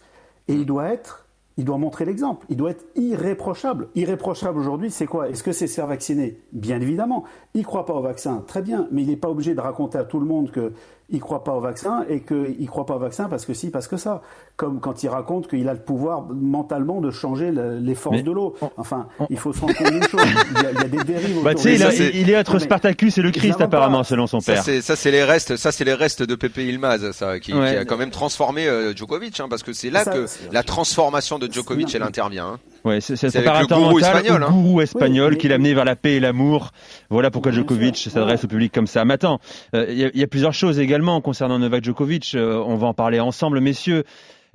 et 0.47 0.53
il 0.53 0.65
doit 0.65 0.87
être, 0.87 1.25
il 1.59 1.65
doit 1.65 1.77
montrer 1.77 2.05
l'exemple. 2.05 2.45
Il 2.47 2.55
doit 2.55 2.71
être 2.71 2.85
irréprochable. 2.95 3.89
Irréprochable 3.93 4.57
aujourd'hui, 4.57 4.89
c'est 4.89 5.05
quoi? 5.05 5.29
Est-ce 5.29 5.43
que 5.43 5.51
c'est 5.51 5.67
se 5.67 5.73
faire 5.73 5.87
vacciner? 5.87 6.39
Bien 6.53 6.79
évidemment. 6.79 7.25
Il 7.53 7.65
croit 7.65 7.85
pas 7.85 7.93
au 7.93 8.01
vaccin, 8.01 8.45
très 8.47 8.61
bien, 8.61 8.87
mais 8.91 9.01
il 9.01 9.09
n'est 9.09 9.17
pas 9.17 9.29
obligé 9.29 9.53
de 9.53 9.59
raconter 9.59 9.97
à 9.97 10.05
tout 10.05 10.21
le 10.21 10.25
monde 10.25 10.51
que 10.51 10.71
il 11.11 11.19
croit 11.19 11.43
pas 11.43 11.53
au 11.53 11.59
vaccin 11.61 12.05
et 12.09 12.21
qu'il 12.21 12.67
croit 12.67 12.85
pas 12.85 12.95
au 12.95 12.99
vaccin 12.99 13.27
parce 13.29 13.45
que 13.45 13.53
si, 13.53 13.69
parce 13.69 13.87
que 13.87 13.97
ça. 13.97 14.21
Comme 14.57 14.81
quand 14.81 15.03
il 15.03 15.07
raconte 15.07 15.47
qu'il 15.47 15.69
a 15.69 15.73
le 15.73 15.79
pouvoir 15.79 16.23
mentalement 16.29 16.99
de 16.99 17.11
changer 17.11 17.49
le- 17.51 17.77
les 17.79 17.95
forces 17.95 18.17
Mais 18.17 18.23
de 18.23 18.31
l'eau. 18.31 18.55
on- 18.61 18.69
Enfin, 18.75 19.07
il 19.29 19.37
faut 19.37 19.53
se 19.53 19.61
rendre 19.61 19.73
compte 19.75 19.89
d'une 19.91 20.03
chose. 20.03 20.19
Il 20.57 20.61
y, 20.61 20.65
a, 20.65 20.71
il 20.71 20.77
y 20.79 20.83
a 20.83 20.87
des 20.89 21.03
dérives 21.05 21.43
Bah, 21.43 21.53
il, 21.53 21.79
ça. 21.79 21.91
c'est- 21.91 22.11
il 22.13 22.29
est 22.29 22.37
entre 22.37 22.59
Spartacus 22.59 23.17
et 23.17 23.21
le 23.21 23.31
Christ, 23.31 23.57
pas. 23.57 23.63
apparemment, 23.63 24.03
selon 24.03 24.27
son 24.27 24.41
père. 24.41 24.61
c'est 24.63 24.81
ça 24.81 24.95
c'est 24.97 25.11
les 25.11 25.23
restes 25.23 25.55
ça 25.55 25.71
c'est 25.71 25.85
les 25.85 25.93
restes 25.93 26.23
de 26.23 26.35
Pepe 26.35 26.57
Ilmaz 26.57 27.11
ça 27.13 27.39
qui, 27.39 27.53
Ouais. 27.53 27.69
qui 27.71 27.75
a 27.77 27.85
quand 27.85 27.95
même 27.97 28.11
transformé 28.11 28.67
euh, 28.67 28.93
Djokovic 28.93 29.39
hein, 29.39 29.47
parce 29.49 29.63
que 29.63 29.71
c'est 29.71 29.89
là 29.89 30.03
Ça, 30.03 30.11
que 30.11 30.25
la 30.51 30.63
transformation 30.63 31.39
de 31.39 31.49
Djokovic 31.51 31.95
elle 31.95 32.03
intervient. 32.03 32.47
hein. 32.47 32.59
Ouais, 32.85 33.01
c'est 33.01 33.15
c'est 33.15 33.29
C'est 33.29 33.37
un 33.39 33.41
préparateur 33.41 33.77
gourou 33.79 33.91
mental 33.99 34.15
espagnol, 34.17 34.41
ou 34.41 34.45
hein. 34.45 34.49
gourou 34.51 34.81
espagnol 34.81 35.33
Oui, 35.33 35.37
qui 35.37 35.47
l'a 35.47 35.55
amené 35.55 35.73
vers 35.73 35.85
la 35.85 35.95
paix 35.95 36.13
et 36.15 36.19
l'amour. 36.19 36.71
Voilà 37.09 37.29
pourquoi 37.31 37.51
Bien 37.51 37.61
Djokovic 37.61 37.97
s'adresse 37.97 38.43
au 38.45 38.47
public 38.47 38.73
comme 38.73 38.87
ça. 38.87 39.03
Mais 39.05 39.15
attends, 39.15 39.39
euh, 39.75 39.85
il 39.89 39.97
y, 39.97 40.05
a- 40.05 40.11
il 40.13 40.19
y 40.19 40.23
a 40.23 40.27
plusieurs 40.27 40.53
choses 40.53 40.79
également 40.79 41.19
concernant 41.21 41.59
Novak 41.59 41.83
Djokovic. 41.83 42.35
euh, 42.35 42.55
on 42.65 42.75
va 42.77 42.87
en 42.87 42.93
parler 42.93 43.19
ensemble, 43.19 43.59
messieurs. 43.59 44.03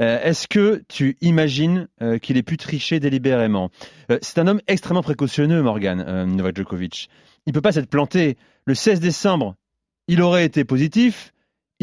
Euh, 0.01 0.19
Est-ce 0.25 0.49
que 0.49 0.83
tu 0.89 1.17
imagines 1.21 1.87
euh, 2.03 2.19
qu'il 2.19 2.37
ait 2.37 2.43
pu 2.43 2.57
tricher 2.57 2.99
délibérément? 2.99 3.71
Euh, 4.11 4.19
C'est 4.23 4.39
un 4.39 4.47
homme 4.47 4.61
extrêmement 4.69 5.03
précautionneux, 5.03 5.63
Morgan, 5.63 6.03
euh, 6.07 6.25
Novak 6.27 6.57
Djokovic. 6.57 7.09
Il 7.47 7.53
peut 7.53 7.61
pas 7.61 7.73
s'être 7.73 7.91
planté. 7.91 8.37
Le 8.65 8.75
16 8.75 9.01
décembre, 9.01 9.55
il 10.09 10.23
aurait 10.23 10.47
été 10.47 10.65
positif. 10.65 11.34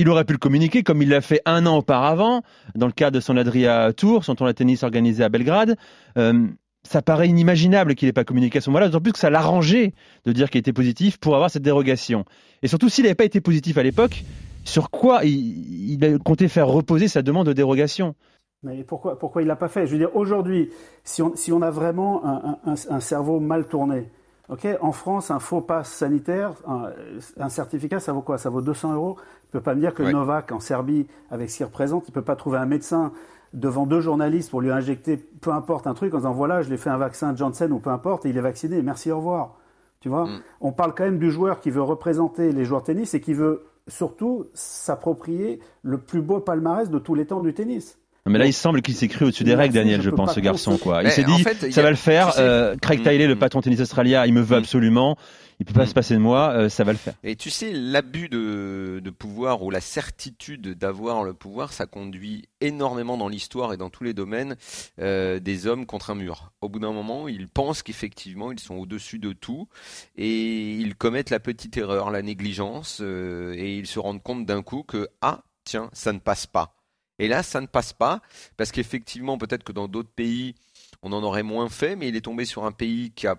Il 0.01 0.09
aurait 0.09 0.25
pu 0.25 0.33
le 0.33 0.39
communiquer 0.39 0.81
comme 0.81 1.03
il 1.03 1.09
l'a 1.09 1.21
fait 1.21 1.41
un 1.45 1.67
an 1.67 1.77
auparavant, 1.77 2.41
dans 2.73 2.87
le 2.87 2.91
cadre 2.91 3.13
de 3.13 3.19
son 3.19 3.37
Adria 3.37 3.93
Tour, 3.93 4.25
son 4.25 4.33
tournoi 4.33 4.53
de 4.53 4.57
tennis 4.57 4.81
organisé 4.81 5.23
à 5.23 5.29
Belgrade. 5.29 5.77
Euh, 6.17 6.47
ça 6.81 7.03
paraît 7.03 7.29
inimaginable 7.29 7.93
qu'il 7.93 8.07
n'ait 8.07 8.13
pas 8.13 8.23
communiqué 8.23 8.57
à 8.57 8.61
ce 8.61 8.71
moment-là, 8.71 8.87
d'autant 8.87 9.03
plus 9.03 9.13
que 9.13 9.19
ça 9.19 9.29
l'arrangeait 9.29 9.93
de 10.25 10.31
dire 10.31 10.49
qu'il 10.49 10.57
était 10.57 10.73
positif 10.73 11.19
pour 11.19 11.35
avoir 11.35 11.51
cette 11.51 11.61
dérogation. 11.61 12.25
Et 12.63 12.67
surtout, 12.67 12.89
s'il 12.89 13.03
n'avait 13.03 13.13
pas 13.13 13.25
été 13.25 13.41
positif 13.41 13.77
à 13.77 13.83
l'époque, 13.83 14.23
Sur 14.63 14.89
quoi 14.89 15.23
il, 15.23 15.99
comptait 16.25 16.47
faire 16.47 16.67
reposer 16.67 17.07
sa 17.07 17.21
demande 17.21 17.45
de 17.45 17.53
dérogation? 17.53 18.15
Mais 18.63 18.83
pourquoi, 18.83 19.19
pourquoi 19.19 19.43
il 19.43 19.47
l'a 19.47 19.55
pas 19.55 19.67
fait? 19.67 19.85
Je 19.85 19.91
veux 19.91 19.99
dire, 19.99 20.15
aujourd'hui, 20.15 20.71
si 21.03 21.21
on, 21.21 21.35
si 21.35 21.51
on 21.51 21.61
a 21.61 21.69
vraiment 21.69 22.23
un 22.65 22.99
cerveau 22.99 23.39
mal 23.39 23.67
tourné, 23.67 24.09
ok, 24.51 24.67
en 24.81 24.91
France, 24.91 25.31
un 25.31 25.39
faux 25.39 25.61
pass 25.61 25.89
sanitaire, 25.89 26.53
un, 26.67 26.91
un, 27.37 27.49
certificat, 27.49 27.99
ça 27.99 28.13
vaut 28.13 28.21
quoi? 28.21 28.37
Ça 28.37 28.49
vaut 28.49 28.61
200 28.61 28.93
euros? 28.93 29.17
Il 29.45 29.49
peut 29.51 29.61
pas 29.61 29.73
me 29.73 29.79
dire 29.79 29.93
que 29.93 30.03
Ouais. 30.03 30.11
Novak, 30.11 30.51
en 30.51 30.59
Serbie, 30.59 31.07
avec 31.29 31.49
ce 31.49 31.57
qu'il 31.57 31.65
représente, 31.65 32.07
il 32.07 32.11
peut 32.11 32.21
pas 32.21 32.35
trouver 32.35 32.57
un 32.57 32.65
médecin 32.65 33.11
devant 33.53 33.85
deux 33.85 34.01
journalistes 34.01 34.49
pour 34.49 34.61
lui 34.61 34.71
injecter, 34.71 35.17
peu 35.17 35.51
importe, 35.51 35.87
un 35.87 35.93
truc 35.93 36.13
en 36.13 36.17
disant 36.17 36.31
voilà, 36.33 36.61
je 36.61 36.69
l'ai 36.69 36.77
fait 36.77 36.89
un 36.89 36.97
vaccin 36.97 37.35
Janssen 37.35 37.71
ou 37.71 37.79
peu 37.79 37.89
importe, 37.89 38.25
et 38.25 38.29
il 38.29 38.37
est 38.37 38.41
vacciné, 38.41 38.81
merci, 38.81 39.11
au 39.11 39.17
revoir. 39.17 39.57
Tu 39.99 40.09
vois? 40.09 40.25
Mm. 40.25 40.41
On 40.61 40.71
parle 40.71 40.93
quand 40.95 41.03
même 41.03 41.19
du 41.19 41.31
joueur 41.31 41.59
qui 41.59 41.69
veut 41.69 41.81
représenter 41.81 42.51
les 42.51 42.65
joueurs 42.65 42.81
de 42.81 42.87
tennis 42.87 43.13
et 43.13 43.21
qui 43.21 43.33
veut 43.33 43.65
surtout 43.87 44.47
s'approprier 44.53 45.59
le 45.83 45.97
plus 45.97 46.21
beau 46.21 46.39
palmarès 46.39 46.89
de 46.89 46.99
tous 46.99 47.15
les 47.15 47.25
temps 47.25 47.41
du 47.41 47.53
tennis. 47.53 48.00
Non, 48.25 48.33
Mais 48.33 48.37
là, 48.39 48.45
il 48.45 48.53
semble 48.53 48.83
qu'il 48.83 48.93
s'est 48.95 49.07
cru 49.07 49.25
au-dessus 49.25 49.43
des 49.43 49.55
règles, 49.55 49.73
Daniel, 49.73 50.01
je 50.01 50.11
pense, 50.11 50.35
ce 50.35 50.39
garçon. 50.39 50.77
Quoi. 50.77 51.01
Il 51.03 51.09
s'est 51.11 51.25
en 51.25 51.35
dit, 51.35 51.41
fait, 51.43 51.71
ça 51.71 51.79
a- 51.81 51.83
va 51.83 51.89
le 51.89 51.95
faire. 51.95 52.27
tu 52.27 52.33
sais- 52.33 52.39
euh, 52.41 52.75
Craig 52.79 52.99
Tiley, 53.01 53.25
le 53.27 53.33
mm. 53.33 53.39
patron 53.39 53.61
tennis 53.61 53.79
australien, 53.79 54.25
il 54.27 54.33
me 54.33 54.41
veut 54.41 54.57
Mm. 54.57 54.59
absolument. 54.59 55.17
Il 55.59 55.65
peut 55.65 55.73
pas 55.73 55.83
Mm. 55.85 55.87
se 55.87 55.93
passer 55.93 56.13
de 56.13 56.19
moi. 56.19 56.51
euh, 56.53 56.69
ça 56.69 56.83
va 56.83 56.91
le 56.91 56.99
faire. 56.99 57.13
Et 57.23 57.35
tu 57.35 57.49
sais, 57.49 57.71
l'abus 57.71 58.29
de, 58.29 58.99
de 59.03 59.09
pouvoir 59.09 59.63
ou 59.63 59.71
la 59.71 59.81
certitude 59.81 60.75
d'avoir 60.77 61.23
le 61.23 61.33
pouvoir, 61.33 61.73
ça 61.73 61.87
conduit 61.87 62.45
énormément 62.61 63.17
dans 63.17 63.27
l'histoire 63.27 63.73
et 63.73 63.77
dans 63.77 63.89
tous 63.89 64.03
les 64.03 64.13
domaines 64.13 64.55
euh, 64.99 65.39
des 65.39 65.65
hommes 65.65 65.87
contre 65.87 66.11
un 66.11 66.15
mur. 66.15 66.51
Au 66.61 66.69
bout 66.69 66.77
d'un 66.79 66.91
moment, 66.93 67.27
ils 67.27 67.47
pensent 67.47 67.81
qu'effectivement, 67.81 68.51
ils 68.51 68.59
sont 68.59 68.75
au-dessus 68.75 69.17
de 69.17 69.33
tout 69.33 69.67
et 70.15 70.75
ils 70.75 70.93
commettent 70.95 71.31
la 71.31 71.39
petite 71.39 71.75
erreur, 71.77 72.11
la 72.11 72.21
négligence, 72.21 72.99
euh, 73.01 73.53
et 73.57 73.77
ils 73.77 73.87
se 73.87 73.97
rendent 73.99 74.21
compte 74.21 74.45
d'un 74.45 74.61
coup 74.61 74.83
que, 74.83 75.07
ah, 75.21 75.41
tiens, 75.63 75.89
ça 75.93 76.13
ne 76.13 76.19
passe 76.19 76.45
pas. 76.45 76.75
Et 77.21 77.27
là, 77.27 77.43
ça 77.43 77.61
ne 77.61 77.67
passe 77.67 77.93
pas 77.93 78.21
parce 78.57 78.71
qu'effectivement, 78.71 79.37
peut-être 79.37 79.63
que 79.63 79.71
dans 79.71 79.87
d'autres 79.87 80.11
pays, 80.13 80.55
on 81.03 81.13
en 81.13 81.23
aurait 81.23 81.43
moins 81.43 81.69
fait, 81.69 81.95
mais 81.95 82.07
il 82.09 82.15
est 82.15 82.21
tombé 82.21 82.45
sur 82.45 82.65
un 82.65 82.71
pays 82.71 83.11
qui 83.11 83.27
a 83.27 83.35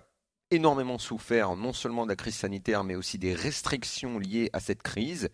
énormément 0.51 0.97
souffert 0.99 1.55
non 1.55 1.73
seulement 1.73 2.03
de 2.05 2.09
la 2.09 2.15
crise 2.15 2.35
sanitaire, 2.35 2.83
mais 2.83 2.95
aussi 2.95 3.17
des 3.17 3.33
restrictions 3.33 4.19
liées 4.19 4.49
à 4.53 4.59
cette 4.59 4.83
crise. 4.83 5.29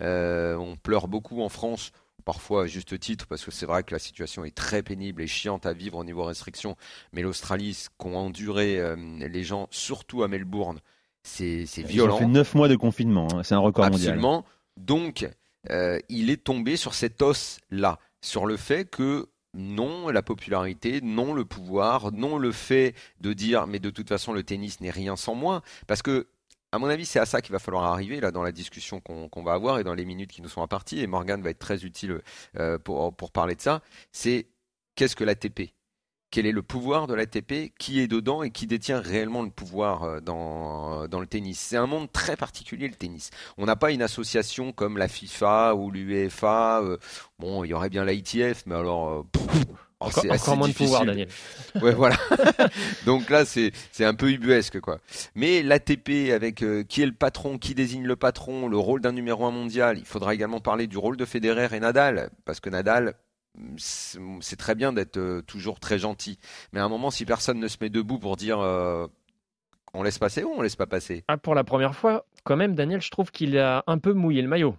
Euh, 0.00 0.56
on 0.56 0.76
pleure 0.76 1.08
beaucoup 1.08 1.42
en 1.42 1.48
France, 1.48 1.90
parfois 2.24 2.64
à 2.64 2.66
juste 2.66 2.98
titre, 3.00 3.26
parce 3.26 3.44
que 3.44 3.50
c'est 3.50 3.66
vrai 3.66 3.82
que 3.82 3.92
la 3.92 3.98
situation 3.98 4.44
est 4.44 4.54
très 4.54 4.82
pénible 4.82 5.22
et 5.22 5.26
chiante 5.26 5.66
à 5.66 5.72
vivre 5.72 5.98
au 5.98 6.04
niveau 6.04 6.22
restrictions. 6.24 6.76
Mais 7.12 7.22
l'Australie, 7.22 7.74
ce 7.74 7.88
qu'ont 7.98 8.16
enduré 8.16 8.78
euh, 8.78 8.94
les 9.18 9.42
gens, 9.44 9.66
surtout 9.70 10.22
à 10.22 10.28
Melbourne, 10.28 10.78
c'est 11.22 11.66
c'est 11.66 11.80
Ils 11.82 11.84
ont 11.84 11.88
violent. 11.88 12.16
fait 12.18 12.26
neuf 12.26 12.54
mois 12.54 12.68
de 12.68 12.76
confinement. 12.76 13.28
hein. 13.34 13.42
C'est 13.42 13.54
un 13.54 13.58
record 13.58 13.86
mondial. 13.90 14.10
Absolument. 14.14 14.44
Donc, 14.76 15.28
euh, 15.68 15.98
il 16.08 16.30
est 16.30 16.44
tombé 16.44 16.76
sur 16.76 16.94
cet 16.94 17.20
os-là, 17.22 17.98
sur 18.22 18.46
le 18.46 18.56
fait 18.56 18.88
que 18.88 19.28
non 19.54 20.08
la 20.08 20.22
popularité, 20.22 21.00
non 21.00 21.34
le 21.34 21.44
pouvoir, 21.44 22.12
non 22.12 22.38
le 22.38 22.52
fait 22.52 22.94
de 23.20 23.32
dire 23.32 23.66
mais 23.66 23.78
de 23.78 23.90
toute 23.90 24.08
façon 24.08 24.32
le 24.32 24.42
tennis 24.42 24.80
n'est 24.80 24.90
rien 24.90 25.16
sans 25.16 25.34
moi, 25.34 25.62
parce 25.86 26.02
que 26.02 26.28
à 26.72 26.78
mon 26.78 26.86
avis 26.86 27.04
c'est 27.04 27.18
à 27.18 27.26
ça 27.26 27.42
qu'il 27.42 27.52
va 27.52 27.58
falloir 27.58 27.84
arriver 27.84 28.20
là 28.20 28.30
dans 28.30 28.42
la 28.42 28.52
discussion 28.52 29.00
qu'on 29.00 29.42
va 29.42 29.52
avoir 29.52 29.80
et 29.80 29.84
dans 29.84 29.94
les 29.94 30.04
minutes 30.04 30.30
qui 30.30 30.40
nous 30.40 30.48
sont 30.48 30.62
imparties. 30.62 31.00
Et 31.00 31.06
Morgan 31.06 31.42
va 31.42 31.50
être 31.50 31.58
très 31.58 31.84
utile 31.84 32.20
euh, 32.58 32.78
pour 32.78 33.32
parler 33.32 33.56
de 33.56 33.60
ça. 33.60 33.82
C'est 34.12 34.46
qu'est-ce 34.94 35.16
que 35.16 35.24
l'ATP 35.24 35.72
quel 36.30 36.46
est 36.46 36.52
le 36.52 36.62
pouvoir 36.62 37.06
de 37.06 37.14
l'ATP, 37.14 37.72
qui 37.78 38.00
est 38.00 38.06
dedans 38.08 38.42
et 38.42 38.50
qui 38.50 38.66
détient 38.66 39.00
réellement 39.00 39.42
le 39.42 39.50
pouvoir 39.50 40.04
euh, 40.04 40.20
dans, 40.20 41.08
dans 41.08 41.20
le 41.20 41.26
tennis. 41.26 41.58
C'est 41.58 41.76
un 41.76 41.86
monde 41.86 42.10
très 42.12 42.36
particulier 42.36 42.88
le 42.88 42.94
tennis. 42.94 43.30
On 43.58 43.66
n'a 43.66 43.76
pas 43.76 43.90
une 43.90 44.02
association 44.02 44.72
comme 44.72 44.96
la 44.98 45.08
FIFA 45.08 45.74
ou 45.74 45.90
l'UEFA. 45.90 46.80
euh, 46.82 46.98
bon, 47.38 47.64
il 47.64 47.68
y 47.68 47.74
aurait 47.74 47.90
bien 47.90 48.04
l'ITF, 48.04 48.64
mais 48.66 48.74
alors... 48.76 49.08
euh, 49.10 49.22
pff, 49.32 49.42
oh, 49.66 49.74
Encore, 50.00 50.22
c'est 50.22 50.30
encore 50.30 50.56
moins 50.56 50.68
de 50.68 50.72
pouvoir. 50.72 51.04
Daniel. 51.04 51.28
Ouais, 51.82 51.92
voilà. 51.94 52.16
Donc 53.06 53.28
là, 53.30 53.44
c'est 53.44 53.72
c'est 53.92 54.04
un 54.04 54.14
peu 54.14 54.30
ubuesque, 54.30 54.80
quoi. 54.80 54.98
Mais 55.34 55.62
l'ATP, 55.62 56.30
avec 56.34 56.62
euh, 56.62 56.82
qui 56.84 57.02
est 57.02 57.06
le 57.06 57.12
patron, 57.12 57.58
qui 57.58 57.74
désigne 57.74 58.04
le 58.06 58.16
patron, 58.16 58.68
le 58.68 58.78
rôle 58.78 59.00
d'un 59.00 59.12
numéro 59.12 59.44
un 59.46 59.50
mondial, 59.50 59.98
il 59.98 60.06
faudra 60.06 60.34
également 60.34 60.60
parler 60.60 60.86
du 60.86 60.96
rôle 60.98 61.16
de 61.16 61.24
Federer 61.24 61.68
et 61.76 61.80
Nadal, 61.80 62.30
parce 62.44 62.60
que 62.60 62.70
Nadal, 62.70 63.14
c'est 63.78 64.56
très 64.56 64.74
bien 64.74 64.92
d'être 64.92 65.16
euh, 65.16 65.42
toujours 65.42 65.80
très 65.80 65.98
gentil, 65.98 66.38
mais 66.72 66.80
à 66.80 66.84
un 66.84 66.88
moment, 66.88 67.10
si 67.10 67.24
personne 67.24 67.58
ne 67.58 67.68
se 67.68 67.76
met 67.80 67.88
debout 67.90 68.18
pour 68.18 68.36
dire 68.36 68.58
euh, 68.60 69.06
on 69.94 70.02
laisse 70.02 70.18
passer 70.18 70.44
ou 70.44 70.52
on 70.56 70.62
laisse 70.62 70.76
pas 70.76 70.86
passer, 70.86 71.24
Ah, 71.28 71.36
pour 71.36 71.54
la 71.54 71.64
première 71.64 71.94
fois, 71.94 72.24
quand 72.44 72.56
même, 72.56 72.74
Daniel, 72.74 73.00
je 73.02 73.10
trouve 73.10 73.30
qu'il 73.30 73.58
a 73.58 73.82
un 73.86 73.98
peu 73.98 74.12
mouillé 74.12 74.42
le 74.42 74.48
maillot. 74.48 74.76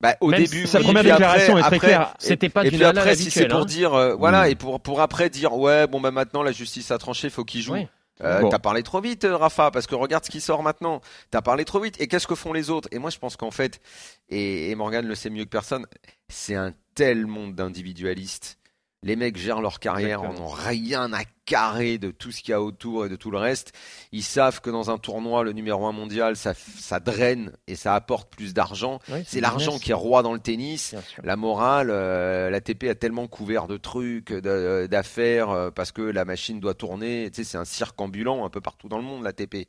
bah, 0.00 0.16
au 0.20 0.28
Même 0.28 0.42
début, 0.42 0.66
Sa 0.66 0.78
oui, 0.78 0.84
première 0.84 1.00
après- 1.00 1.12
déclaration 1.12 1.58
est 1.58 1.62
très 1.62 1.78
claire. 1.78 2.14
C'était 2.18 2.48
pas 2.48 2.64
et 2.66 2.70
du 2.70 2.76
puis 2.76 2.84
après, 2.84 3.14
si 3.14 3.30
c'est 3.30 3.40
habituel. 3.42 3.48
pour 3.50 3.60
hein. 3.60 3.64
dire, 3.66 3.94
euh, 3.94 4.14
voilà, 4.14 4.46
Mm. 4.46 4.50
et 4.50 4.54
pour 4.56 4.80
pour 4.80 5.00
après 5.00 5.30
dire, 5.30 5.54
ouais, 5.56 5.86
bon 5.86 6.00
bah 6.00 6.10
maintenant 6.10 6.42
la 6.42 6.52
justice 6.52 6.90
a 6.90 6.98
tranché, 6.98 7.30
faut 7.30 7.44
qu'il 7.44 7.62
joue. 7.62 7.74
Oui. 7.74 7.86
Euh, 8.20 8.40
Bon. 8.40 8.50
T'as 8.50 8.58
parlé 8.58 8.82
trop 8.84 9.00
vite, 9.00 9.26
Rafa, 9.28 9.70
parce 9.72 9.86
que 9.86 9.94
regarde 9.96 10.24
ce 10.24 10.30
qui 10.30 10.40
sort 10.40 10.62
maintenant. 10.62 11.00
T'as 11.30 11.40
parlé 11.40 11.64
trop 11.64 11.80
vite. 11.80 12.00
Et 12.00 12.06
qu'est-ce 12.06 12.26
que 12.26 12.34
font 12.36 12.52
les 12.52 12.68
autres? 12.70 12.88
Et 12.92 12.98
moi, 12.98 13.10
je 13.10 13.18
pense 13.18 13.36
qu'en 13.36 13.50
fait, 13.50 13.80
et, 14.28 14.70
et 14.70 14.74
Morgan 14.76 15.04
le 15.06 15.14
sait 15.16 15.30
mieux 15.30 15.44
que 15.44 15.48
personne, 15.48 15.86
c'est 16.28 16.54
un 16.54 16.72
tel 16.94 17.26
monde 17.26 17.54
d'individualistes. 17.54 18.58
Les 19.04 19.16
mecs 19.16 19.36
gèrent 19.36 19.60
leur 19.60 19.80
carrière, 19.80 20.20
en 20.22 20.26
Exactement. 20.26 20.48
ont 20.48 20.52
rien 20.52 21.12
à 21.12 21.22
carrer 21.44 21.98
de 21.98 22.12
tout 22.12 22.30
ce 22.30 22.40
qu'il 22.40 22.50
y 22.50 22.54
a 22.54 22.62
autour 22.62 23.04
et 23.04 23.08
de 23.08 23.16
tout 23.16 23.32
le 23.32 23.38
reste. 23.38 23.72
Ils 24.12 24.22
savent 24.22 24.60
que 24.60 24.70
dans 24.70 24.92
un 24.92 24.98
tournoi, 24.98 25.42
le 25.42 25.52
numéro 25.52 25.86
un 25.86 25.92
mondial, 25.92 26.36
ça, 26.36 26.54
ça 26.54 27.00
draine 27.00 27.50
et 27.66 27.74
ça 27.74 27.96
apporte 27.96 28.32
plus 28.32 28.54
d'argent. 28.54 29.00
Oui, 29.08 29.24
C'est 29.26 29.40
l'argent 29.40 29.80
qui 29.80 29.90
est 29.90 29.94
roi 29.94 30.22
dans 30.22 30.32
le 30.32 30.38
tennis. 30.38 30.94
La 31.24 31.34
morale, 31.34 31.88
euh, 31.90 32.48
l'ATP 32.48 32.84
a 32.84 32.94
tellement 32.94 33.26
couvert 33.26 33.66
de 33.66 33.76
trucs, 33.76 34.32
de- 34.32 34.86
d'affaires, 34.88 35.50
euh, 35.50 35.70
parce 35.72 35.90
que 35.90 36.02
la 36.02 36.24
machine 36.24 36.60
doit 36.60 36.74
tourner. 36.74 37.28
Tu 37.32 37.42
sais, 37.42 37.50
c'est 37.50 37.58
un 37.58 37.64
cirque 37.64 38.00
ambulant 38.00 38.44
un 38.46 38.50
peu 38.50 38.60
partout 38.60 38.88
dans 38.88 38.98
le 38.98 39.04
monde, 39.04 39.24
l'ATP. 39.24 39.66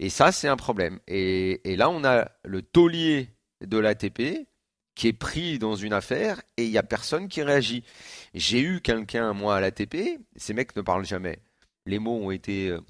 Et 0.00 0.08
ça, 0.10 0.32
c'est 0.32 0.48
un 0.48 0.56
problème. 0.56 0.98
Et, 1.06 1.70
et 1.70 1.76
là, 1.76 1.88
on 1.88 2.02
a 2.02 2.28
le 2.44 2.62
taulier 2.62 3.28
de 3.64 3.78
l'ATP 3.78 4.48
qui 5.00 5.08
est 5.08 5.14
pris 5.14 5.58
dans 5.58 5.76
une 5.76 5.94
affaire 5.94 6.42
et 6.58 6.66
il 6.66 6.70
y 6.70 6.76
a 6.76 6.82
personne 6.82 7.28
qui 7.28 7.42
réagit. 7.42 7.84
J'ai 8.34 8.60
eu 8.60 8.82
quelqu'un, 8.82 9.32
moi, 9.32 9.56
à 9.56 9.60
l'ATP, 9.62 10.20
ces 10.36 10.52
mecs 10.52 10.76
ne 10.76 10.82
parlent 10.82 11.06
jamais. 11.06 11.38
Les 11.86 11.98
mots 11.98 12.18
ont 12.18 12.30
été 12.30 12.68
euh, 12.68 12.82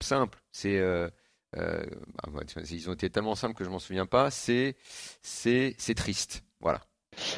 simples. 0.00 0.38
C'est... 0.52 0.78
euh, 0.78 1.10
euh, 1.56 1.84
ah, 2.22 2.30
ils 2.70 2.88
ont 2.88 2.94
été 2.94 3.10
tellement 3.10 3.34
simples 3.34 3.54
que 3.54 3.64
je 3.64 3.68
m'en 3.68 3.78
souviens 3.78 4.06
pas. 4.06 4.30
C'est, 4.30 4.76
c'est 5.20 5.94
triste. 5.94 6.44
Voilà. 6.60 6.80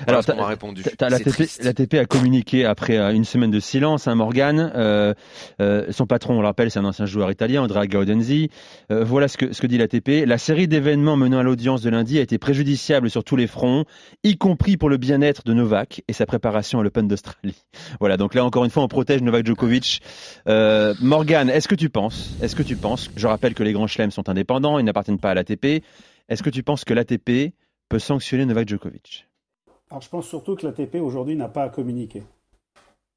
Voilà 0.06 0.20
Alors, 0.26 0.46
répondu. 0.48 0.82
L'ATP 1.00 1.28
triste. 1.28 1.64
l'ATP 1.64 1.94
a 1.94 2.04
communiqué 2.04 2.64
après 2.64 2.96
euh, 2.96 3.12
une 3.12 3.24
semaine 3.24 3.50
de 3.50 3.60
silence, 3.60 4.08
hein, 4.08 4.14
Morgan. 4.14 4.72
Euh, 4.74 5.14
euh, 5.60 5.86
son 5.90 6.06
patron, 6.06 6.38
on 6.38 6.40
le 6.40 6.46
rappelle, 6.46 6.70
c'est 6.70 6.78
un 6.78 6.84
ancien 6.84 7.06
joueur 7.06 7.30
italien, 7.30 7.62
Andrea 7.62 7.86
Gaudenzi. 7.86 8.50
Euh, 8.90 9.04
voilà 9.04 9.28
ce 9.28 9.36
que, 9.36 9.52
ce 9.52 9.60
que 9.60 9.66
dit 9.66 9.78
l'ATP. 9.78 10.26
La 10.26 10.38
série 10.38 10.68
d'événements 10.68 11.16
menant 11.16 11.38
à 11.38 11.42
l'audience 11.42 11.82
de 11.82 11.90
lundi 11.90 12.18
a 12.18 12.22
été 12.22 12.38
préjudiciable 12.38 13.10
sur 13.10 13.24
tous 13.24 13.36
les 13.36 13.46
fronts, 13.46 13.84
y 14.24 14.36
compris 14.36 14.76
pour 14.76 14.88
le 14.88 14.96
bien-être 14.96 15.44
de 15.44 15.52
Novak 15.52 16.02
et 16.08 16.12
sa 16.12 16.26
préparation 16.26 16.80
à 16.80 16.82
l'Open 16.82 17.08
d'Australie. 17.08 17.56
Voilà, 17.98 18.16
donc 18.16 18.34
là 18.34 18.44
encore 18.44 18.64
une 18.64 18.70
fois, 18.70 18.82
on 18.82 18.88
protège 18.88 19.20
Novak 19.20 19.46
Djokovic. 19.46 20.00
Morgan, 20.46 21.50
est-ce 21.50 21.68
que 21.68 21.74
tu 21.74 21.90
penses, 21.90 22.30
est-ce 22.42 22.56
que 22.56 22.62
tu 22.62 22.76
penses, 22.76 23.10
je 23.16 23.26
rappelle 23.26 23.54
que 23.54 23.62
les 23.62 23.72
grands 23.72 23.86
chelems 23.86 24.10
sont 24.10 24.28
indépendants, 24.28 24.78
ils 24.78 24.84
n'appartiennent 24.84 25.18
pas 25.18 25.30
à 25.30 25.34
l'ATP. 25.34 25.82
Est-ce 26.28 26.42
que 26.42 26.50
tu 26.50 26.62
penses 26.62 26.84
que 26.84 26.94
l'ATP 26.94 27.52
peut 27.88 27.98
sanctionner 27.98 28.46
Novak 28.46 28.68
Djokovic? 28.68 29.29
Alors 29.90 30.02
je 30.02 30.08
pense 30.08 30.26
surtout 30.26 30.56
que 30.56 30.66
l'ATP 30.66 30.96
aujourd'hui 30.96 31.36
n'a 31.36 31.48
pas 31.48 31.64
à 31.64 31.68
communiquer. 31.68 32.22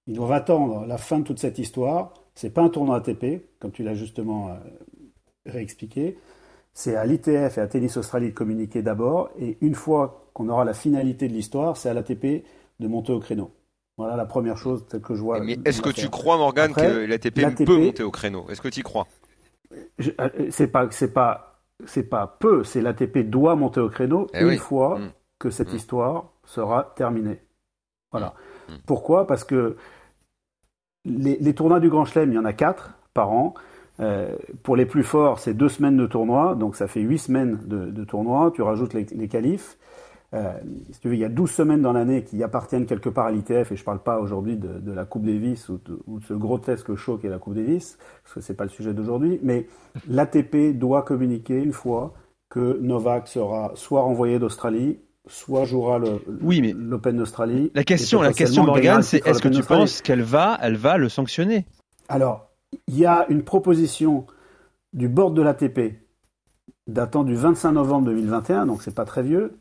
Ils 0.08 0.16
doivent 0.16 0.32
attendre 0.32 0.86
la 0.86 0.98
fin 0.98 1.20
de 1.20 1.24
toute 1.24 1.40
cette 1.40 1.60
histoire. 1.60 2.14
C'est 2.36 2.50
pas 2.50 2.62
un 2.62 2.70
tournoi 2.70 2.98
ATP, 2.98 3.46
comme 3.60 3.72
tu 3.72 3.84
l'as 3.84 3.94
justement 3.94 4.50
euh, 4.50 4.54
réexpliqué. 5.46 6.18
C'est 6.74 6.96
à 6.96 7.06
l'ITF 7.06 7.58
et 7.58 7.62
à 7.62 7.68
Tennis 7.68 7.96
Australie 7.98 8.30
de 8.30 8.34
communiquer 8.34 8.82
d'abord, 8.82 9.30
et 9.40 9.58
une 9.62 9.76
fois 9.76 10.26
qu'on 10.34 10.50
aura 10.50 10.66
la 10.66 10.74
finalité 10.74 11.28
de 11.28 11.34
l'histoire, 11.34 11.78
c'est 11.78 11.90
à 11.90 11.94
l'ATP 11.94 12.44
de 12.80 12.88
monter 12.88 13.14
au 13.14 13.20
créneau. 13.20 13.52
Voilà 13.98 14.16
la 14.16 14.26
première 14.26 14.58
chose 14.58 14.84
telle 14.90 15.02
que 15.02 15.14
je 15.14 15.22
vois. 15.22 15.40
Mais 15.40 15.60
est-ce 15.66 15.84
que 15.84 15.92
tu 15.92 16.10
crois, 16.10 16.38
Morgan, 16.38 16.72
Après, 16.72 16.88
que 16.88 17.06
l'ATP 17.06 17.64
peut 17.64 17.78
monter 17.78 18.02
au 18.04 18.10
créneau? 18.10 18.48
Est-ce 18.50 18.62
que 18.62 18.70
tu 18.70 18.80
y 18.80 18.84
crois? 18.84 19.08
Euh, 19.72 20.50
C'est 20.50 20.68
pas, 20.68 20.88
c'est 20.90 21.14
pas, 21.14 21.62
c'est 21.86 22.10
pas 22.10 22.26
peu. 22.40 22.64
C'est 22.64 22.82
l'ATP 22.82 23.20
doit 23.20 23.56
monter 23.56 23.80
au 23.80 23.90
créneau 23.90 24.28
Eh 24.34 24.40
une 24.42 24.48
oui. 24.48 24.58
fois 24.58 24.98
Mm. 24.98 25.12
que 25.38 25.52
cette 25.52 25.72
Mm. 25.72 25.76
histoire 25.76 26.33
sera 26.46 26.94
terminée. 26.96 27.42
Voilà. 28.12 28.34
Mm. 28.70 28.74
Pourquoi? 28.86 29.28
Parce 29.28 29.44
que 29.44 29.78
les, 31.06 31.38
les 31.38 31.54
tournois 31.54 31.80
du 31.80 31.90
Grand 31.90 32.06
Chelem, 32.06 32.32
il 32.32 32.36
y 32.36 32.40
en 32.40 32.46
a 32.46 32.54
quatre 32.54 32.98
par 33.14 33.32
an. 33.32 33.54
Euh, 34.00 34.36
pour 34.64 34.76
les 34.76 34.86
plus 34.86 35.04
forts, 35.04 35.40
c'est 35.40 35.54
deux 35.54 35.70
semaines 35.70 35.98
de 35.98 36.08
tournoi, 36.08 36.56
donc 36.56 36.76
ça 36.76 36.88
fait 36.88 37.02
huit 37.02 37.20
semaines 37.20 37.60
de, 37.66 37.92
de 37.92 38.04
tournoi. 38.04 38.52
Tu 38.54 38.62
rajoutes 38.62 38.94
les, 38.94 39.06
les 39.06 39.28
qualifs. 39.28 39.78
Euh, 40.34 40.52
si 40.92 41.00
tu 41.00 41.10
veux, 41.10 41.14
il 41.14 41.20
y 41.20 41.26
a 41.26 41.30
12 41.30 41.50
semaines 41.50 41.82
dans 41.82 41.94
l'année 41.94 42.24
qui 42.24 42.42
appartiennent 42.42 42.88
quelque 42.88 43.10
part 43.10 43.28
à 43.28 43.32
l'ITF, 43.32 43.72
et 43.72 43.76
je 43.76 43.82
ne 43.82 43.86
parle 43.86 44.02
pas 44.02 44.20
aujourd'hui 44.20 44.58
de, 44.58 44.80
de 44.80 44.92
la 44.92 45.06
Coupe 45.06 45.26
Davis 45.26 45.70
ou 45.70 45.80
de, 45.86 46.00
ou 46.08 46.20
de 46.20 46.26
ce 46.26 46.34
grotesque 46.34 46.96
show 46.96 47.18
qu'est 47.18 47.30
la 47.30 47.38
Coupe 47.38 47.54
Davis, 47.54 48.00
parce 48.24 48.36
que 48.36 48.42
c'est 48.42 48.56
pas 48.56 48.64
le 48.64 48.72
sujet 48.72 48.94
d'aujourd'hui, 48.94 49.40
mais 49.44 49.68
l'ATP 50.08 50.76
doit 50.76 51.04
communiquer 51.04 51.62
une 51.62 51.74
fois 51.74 52.14
que 52.50 52.80
Novak 52.82 53.28
sera 53.28 53.72
soit 53.76 54.02
renvoyé 54.02 54.40
d'Australie, 54.40 55.00
soit 55.28 55.66
jouera 55.66 56.00
le, 56.00 56.22
Oui, 56.42 56.62
mais 56.62 56.74
l'Open 56.74 57.18
d'Australie. 57.18 57.72
La 57.74 57.84
question, 57.84 58.22
la 58.22 58.34
question, 58.34 58.64
Morgan, 58.64 59.02
c'est 59.02 59.26
est-ce 59.26 59.42
que 59.42 59.48
tu 59.48 59.64
penses 59.64 60.02
qu'elle 60.02 60.22
va, 60.22 60.58
elle 60.62 60.76
va 60.76 60.98
le 60.98 61.10
sanctionner? 61.10 61.66
Alors, 62.10 62.50
il 62.88 62.98
y 62.98 63.06
a 63.06 63.26
une 63.30 63.44
proposition 63.44 64.26
du 64.94 65.08
board 65.08 65.34
de 65.34 65.42
l'ATP 65.42 66.00
datant 66.88 67.24
du 67.24 67.36
25 67.36 67.72
novembre 67.72 68.08
2021, 68.08 68.66
donc 68.66 68.82
c'est 68.82 68.94
pas 68.94 69.06
très 69.06 69.24
vieux, 69.24 69.58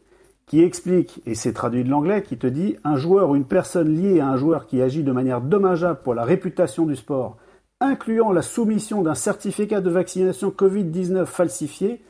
qui 0.47 0.61
explique, 0.61 1.23
et 1.25 1.35
c'est 1.35 1.53
traduit 1.53 1.85
de 1.85 1.89
l'anglais, 1.89 2.23
qui 2.23 2.37
te 2.37 2.47
dit 2.47 2.77
un 2.83 2.97
joueur 2.97 3.31
ou 3.31 3.37
une 3.37 3.45
personne 3.45 3.95
liée 3.95 4.21
à 4.21 4.29
un 4.29 4.37
joueur 4.37 4.67
qui 4.67 4.83
agit 4.83 5.05
de 5.05 5.13
manière 5.13 5.41
dommageable 5.41 6.01
pour 6.03 6.15
la 6.15 6.25
réputation 6.25 6.85
du 6.85 6.97
sport, 6.97 7.37
incluant 7.81 8.33
la 8.33 8.43
soumission 8.43 9.03
d'un 9.03 9.15
certificat 9.15 9.81
de 9.81 9.91
vaccination 9.91 10.51
Covid-19 10.51 11.27
falsifié, 11.27 12.03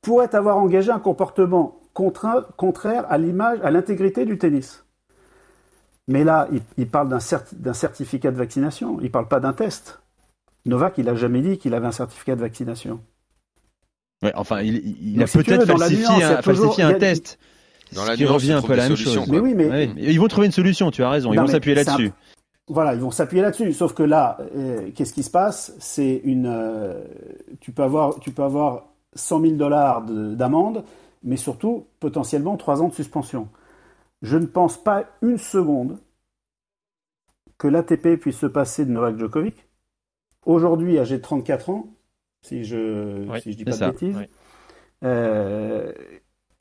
pourrait 0.00 0.34
avoir 0.34 0.58
engagé 0.58 0.90
un 0.92 1.00
comportement 1.00 1.80
contraire 1.94 3.06
à 3.08 3.16
l'image, 3.18 3.58
à 3.62 3.70
l'intégrité 3.70 4.24
du 4.26 4.36
tennis. 4.36 4.84
Mais 6.06 6.22
là, 6.24 6.48
il, 6.52 6.60
il 6.76 6.86
parle 6.88 7.08
d'un 7.08 7.20
certi- 7.20 7.56
d'un 7.56 7.72
certificat 7.72 8.30
de 8.30 8.36
vaccination, 8.36 8.98
il 9.00 9.10
parle 9.10 9.28
pas 9.28 9.40
d'un 9.40 9.52
test. 9.54 10.00
Novak, 10.66 10.98
il 10.98 11.08
a 11.08 11.14
jamais 11.14 11.40
dit 11.40 11.56
qu'il 11.58 11.72
avait 11.74 11.86
un 11.86 11.92
certificat 11.92 12.36
de 12.36 12.40
vaccination. 12.40 13.00
Ouais, 14.22 14.32
Enfin, 14.34 14.60
il, 14.62 15.22
a 15.22 15.26
si 15.26 15.38
peut-être 15.38 15.66
falsifié, 15.66 15.98
nuance, 16.04 16.22
un, 16.22 16.42
falsifié 16.42 16.84
un 16.84 16.88
a- 16.90 16.94
test. 16.94 17.38
Dans 17.92 18.02
ce 18.02 18.08
la 18.08 18.16
qui 18.16 18.22
nuance, 18.22 18.32
revient 18.34 18.52
un 18.52 18.62
peu 18.62 18.72
à 18.72 18.76
la 18.76 18.88
même 18.88 18.96
chose. 18.96 19.28
Mais 19.28 19.38
oui, 19.38 19.54
mais 19.54 19.68
Ouais, 19.68 19.90
Ils 19.96 20.18
vont 20.18 20.28
trouver 20.28 20.46
une 20.46 20.52
solution, 20.52 20.90
tu 20.90 21.02
as 21.04 21.10
raison, 21.10 21.32
ils 21.32 21.36
Non, 21.36 21.42
vont 21.42 21.48
s'appuyer 21.48 21.74
là-dessus. 21.76 22.12
Voilà, 22.66 22.94
ils 22.94 23.00
vont 23.00 23.10
s'appuyer 23.10 23.42
là-dessus. 23.42 23.72
Sauf 23.74 23.92
que 23.92 24.02
là, 24.02 24.38
euh, 24.56 24.90
qu'est-ce 24.94 25.12
qui 25.12 25.22
se 25.22 25.30
passe? 25.30 25.74
C'est 25.78 26.22
une. 26.24 26.46
euh, 26.46 27.04
tu 27.60 27.72
peux 27.72 27.82
avoir, 27.82 28.18
tu 28.20 28.30
peux 28.30 28.42
avoir 28.42 28.86
100 29.14 29.40
000 29.42 29.52
dollars 29.54 30.02
de- 30.02 30.34
d'amende, 30.34 30.82
mais 31.24 31.36
surtout 31.36 31.86
potentiellement 32.00 32.56
3 32.56 32.82
ans 32.82 32.88
de 32.88 32.94
suspension. 32.94 33.48
Je 34.22 34.36
ne 34.36 34.46
pense 34.46 34.82
pas 34.82 35.04
une 35.22 35.38
seconde 35.38 35.98
que 37.58 37.68
l'ATP 37.68 38.16
puisse 38.20 38.38
se 38.38 38.46
passer 38.46 38.84
de 38.84 38.90
Novak 38.90 39.18
Djokovic. 39.18 39.66
Aujourd'hui, 40.46 40.98
âgé 40.98 41.16
de 41.16 41.22
34 41.22 41.70
ans, 41.70 41.86
si 42.42 42.64
je 42.64 43.28
Oui, 43.28 43.40
si 43.40 43.52
je 43.52 43.56
dis 43.56 43.64
pas 43.64 43.72
ça. 43.72 43.86
de 43.86 43.92
bêtises. 43.92 44.16
Oui. 44.16 44.26
Euh, 45.04 45.92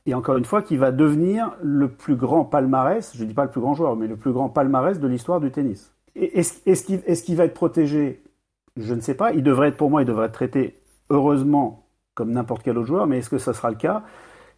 et 0.06 0.14
encore 0.14 0.38
une 0.38 0.46
fois, 0.46 0.62
qui 0.62 0.78
va 0.78 0.92
devenir 0.92 1.56
le 1.62 1.90
plus 1.90 2.16
grand 2.16 2.46
palmarès, 2.46 3.16
je 3.16 3.24
ne 3.24 3.28
dis 3.28 3.34
pas 3.34 3.46
le 3.46 3.52
plus 3.52 3.62
grand 3.62 3.74
joueur, 3.74 3.96
mais 3.96 4.08
le 4.08 4.18
plus 4.18 4.32
grand 4.34 4.50
palmarès 4.50 5.00
de 5.00 5.08
l'histoire 5.08 5.40
du 5.40 5.52
tennis. 5.52 5.94
Qu'il 6.14 6.24
est-ce 6.26 7.24
qu'il 7.24 7.36
va 7.36 7.46
être 7.46 7.54
protégé? 7.54 8.22
Je 8.78 8.94
ne 8.94 9.02
sais 9.02 9.16
pas. 9.16 9.34
Il 9.34 9.44
devrait 9.44 9.70
être, 9.70 9.78
pour 9.78 9.90
moi, 9.90 10.02
il 10.02 10.06
devrait 10.06 10.28
être 10.28 10.34
traité 10.34 10.82
heureusement 11.10 11.88
comme 12.16 12.32
n'importe 12.32 12.64
quel 12.64 12.78
autre 12.78 12.88
joueur, 12.88 13.08
mais 13.08 13.20
est-ce 13.20 13.30
que 13.30 13.38
ça 13.40 13.54
sera 13.54 13.72
le 13.72 13.76
cas? 13.78 14.04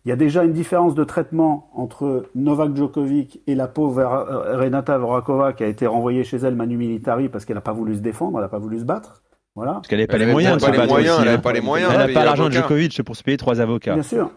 Il 0.05 0.09
y 0.09 0.11
a 0.11 0.15
déjà 0.15 0.43
une 0.43 0.53
différence 0.53 0.93
de 0.93 1.03
traitement 1.03 1.69
entre 1.73 2.27
Novak 2.35 2.75
Djokovic 2.75 3.41
et 3.47 3.55
la 3.55 3.67
pauvre 3.67 3.99
euh, 3.99 4.57
Renata 4.57 4.97
Vorakova 4.99 5.53
qui 5.53 5.63
a 5.63 5.67
été 5.67 5.87
renvoyée 5.87 6.23
chez 6.23 6.37
elle 6.37 6.55
manu 6.55 6.77
militari 6.77 7.27
parce 7.27 7.43
qu'elle 7.43 7.55
n'a 7.55 7.61
pas 7.61 7.73
voulu 7.73 7.95
se 7.95 8.01
défendre, 8.01 8.37
elle 8.37 8.43
n'a 8.43 8.49
pas 8.49 8.59
voulu 8.59 8.79
se 8.79 8.83
battre. 8.85 9.23
Voilà. 9.55 9.73
Parce 9.73 9.87
qu'elle 9.87 9.97
n'avait 9.99 10.07
pas 10.07 10.17
les 10.19 10.27
moyens 10.27 10.57
de 10.57 10.61
pas 10.61 10.67
se 10.67 10.71
les 10.73 10.77
battre 10.77 10.91
moyens, 10.91 11.17
elle 11.21 11.27
hein. 11.27 11.33
avait 11.33 11.41
pas 11.41 11.53
les 11.53 11.61
moyens 11.61 11.91
Elle 11.93 12.07
n'a 12.07 12.13
pas 12.13 12.23
l'argent 12.25 12.45
de. 12.47 12.51
Djokovic 12.51 13.01
pour 13.03 13.15
se 13.15 13.23
payer 13.23 13.37
trois 13.37 13.61
avocats. 13.61 13.93
Bien 13.93 14.03
sûr, 14.03 14.29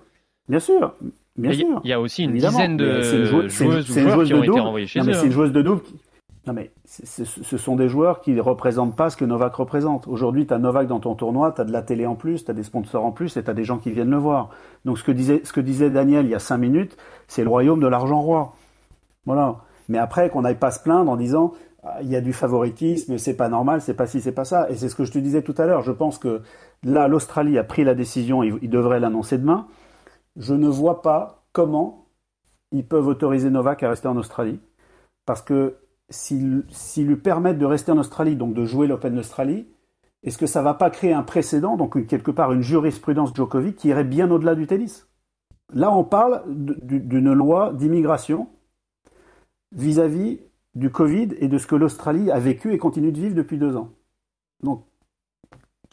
bien 0.49 0.61
sûr, 0.61 0.95
bien 1.37 1.53
sûr. 1.53 1.81
il 1.85 1.91
y 1.91 1.93
a 1.93 2.01
aussi 2.01 2.25
une 2.25 2.31
Évidemment, 2.31 2.57
dizaine 2.59 2.77
de 2.79 3.03
joueuses 3.03 3.33
ou 3.45 3.49
c'est 3.51 3.65
une 3.65 3.71
joueurs 4.03 4.15
joueuse 4.15 4.29
qui 4.29 4.35
ont 4.35 4.39
été 4.39 4.47
double. 4.47 4.61
renvoyés 4.61 4.87
chez 4.87 5.01
Non, 5.01 5.07
eux. 5.09 5.13
c'est 5.13 5.23
une 5.27 5.29
hein. 5.29 5.31
joueuse 5.33 5.53
de 5.53 5.61
double. 5.63 5.83
qui- 5.83 5.97
Non, 6.49 6.55
mais 6.55 6.73
ce 6.87 7.59
sont 7.59 7.77
des 7.77 7.91
joueurs 7.91 8.23
qui 8.23 8.33
ne 8.33 8.41
représentent 8.41 8.97
pas 8.97 9.11
ce 9.11 9.19
que 9.19 9.27
Novak 9.27 9.55
représente. 9.55 10.09
Aujourd'hui, 10.09 10.47
tu 10.47 10.55
as 10.55 10.59
Novak 10.59 10.87
dans 10.87 10.99
ton 10.99 11.15
tournoi, 11.15 11.53
tu 11.53 11.61
as 11.61 11.65
de 11.65 11.73
la 11.73 11.83
télé 11.83 12.07
en 12.07 12.15
plus, 12.15 12.43
tu 12.43 12.51
as 12.51 12.55
des 12.55 12.63
sponsors 12.63 13.05
en 13.05 13.13
plus 13.13 13.37
et 13.37 13.45
tu 13.45 13.51
as 13.51 13.53
des 13.53 13.65
gens 13.65 13.77
qui 13.77 13.91
viennent 13.91 14.09
le 14.09 14.17
voir. 14.17 14.49
Donc 14.87 14.97
ce 14.99 15.05
que 15.05 15.13
disait, 15.13 15.43
ce 15.45 15.53
que 15.53 15.61
disait 15.61 15.91
Daniel 15.91 16.25
il 16.25 16.31
y 16.31 16.35
a 16.35 16.39
cinq 16.39 16.57
minutes, 16.57 16.97
c'est 17.27 17.43
le 17.43 17.51
royaume 17.51 17.81
de 17.81 17.87
l'argent 17.87 18.23
roi. 18.23 18.55
Voilà. 19.27 19.57
Mais 19.91 19.99
après, 19.99 20.31
qu'on 20.31 20.41
n'aille 20.41 20.59
pas 20.59 20.71
se 20.71 20.83
plaindre 20.83 21.11
en 21.11 21.17
disant 21.17 21.53
Ah, 21.85 21.99
il 22.01 22.09
y 22.09 22.17
a 22.17 22.23
du 22.23 22.33
favoritisme, 22.33 23.19
c'est 23.19 23.37
pas 23.37 23.51
normal, 23.51 23.83
c'est 23.83 23.93
pas 23.93 24.07
ci, 24.07 24.23
c'est 24.23 24.33
pas 24.33 24.47
ça. 24.47 24.71
Et 24.71 24.77
c'est 24.77 24.89
ce 24.89 24.97
que 24.97 25.05
je 25.05 25.13
te 25.13 25.19
disais 25.19 25.43
tout 25.43 25.55
à 25.59 25.67
l'heure. 25.67 25.83
Je 25.83 25.93
pense 25.93 26.17
que 26.17 26.41
là, 26.83 27.09
l'Australie 27.09 27.59
a 27.59 27.65
pris 27.65 27.85
la 27.85 27.95
décision, 27.95 28.43
il, 28.43 28.57
il 28.63 28.71
devrait 28.71 29.01
l'annoncer 29.01 29.37
demain. 29.37 29.67
Je 30.37 30.55
ne 30.55 30.69
vois 30.69 31.03
pas 31.03 31.43
comment 31.53 32.07
ils 32.73 32.87
peuvent 32.87 33.07
autoriser 33.07 33.51
Novak 33.51 33.83
à 33.83 33.91
rester 33.91 34.09
en 34.09 34.17
Australie. 34.17 34.61
Parce 35.27 35.43
que 35.43 35.77
s'ils 36.11 36.65
lui 36.97 37.17
permettent 37.17 37.59
de 37.59 37.67
rester 37.67 37.93
en 37.93 37.99
Australie, 37.99 38.37
donc 38.37 38.55
de 38.55 38.65
jouer 38.65 38.87
l'Open 38.87 39.15
d'Australie, 39.15 39.67
est-ce 40.23 40.39
que 40.39 40.47
ça 40.47 40.63
va 40.63 40.75
pas 40.75 40.91
créer 40.91 41.13
un 41.13 41.23
précédent, 41.23 41.77
donc 41.77 42.07
quelque 42.07 42.31
part 42.31 42.53
une 42.53 42.63
jurisprudence 42.63 43.33
Djokovic 43.35 43.77
qui 43.77 43.89
irait 43.89 44.05
bien 44.05 44.31
au-delà 44.31 44.55
du 44.55 44.67
tennis? 44.67 45.09
Là, 45.73 45.93
on 45.93 46.03
parle 46.03 46.43
d'une 46.47 47.33
loi 47.33 47.73
d'immigration 47.75 48.49
vis-à-vis 49.73 50.41
du 50.75 50.91
Covid 50.91 51.29
et 51.39 51.49
de 51.49 51.59
ce 51.59 51.67
que 51.67 51.77
l'Australie 51.77 52.31
a 52.31 52.39
vécu 52.39 52.73
et 52.73 52.79
continue 52.79 53.13
de 53.13 53.21
vivre 53.21 53.35
depuis 53.35 53.59
deux 53.59 53.77
ans. 53.77 53.91
Donc, 54.63 54.85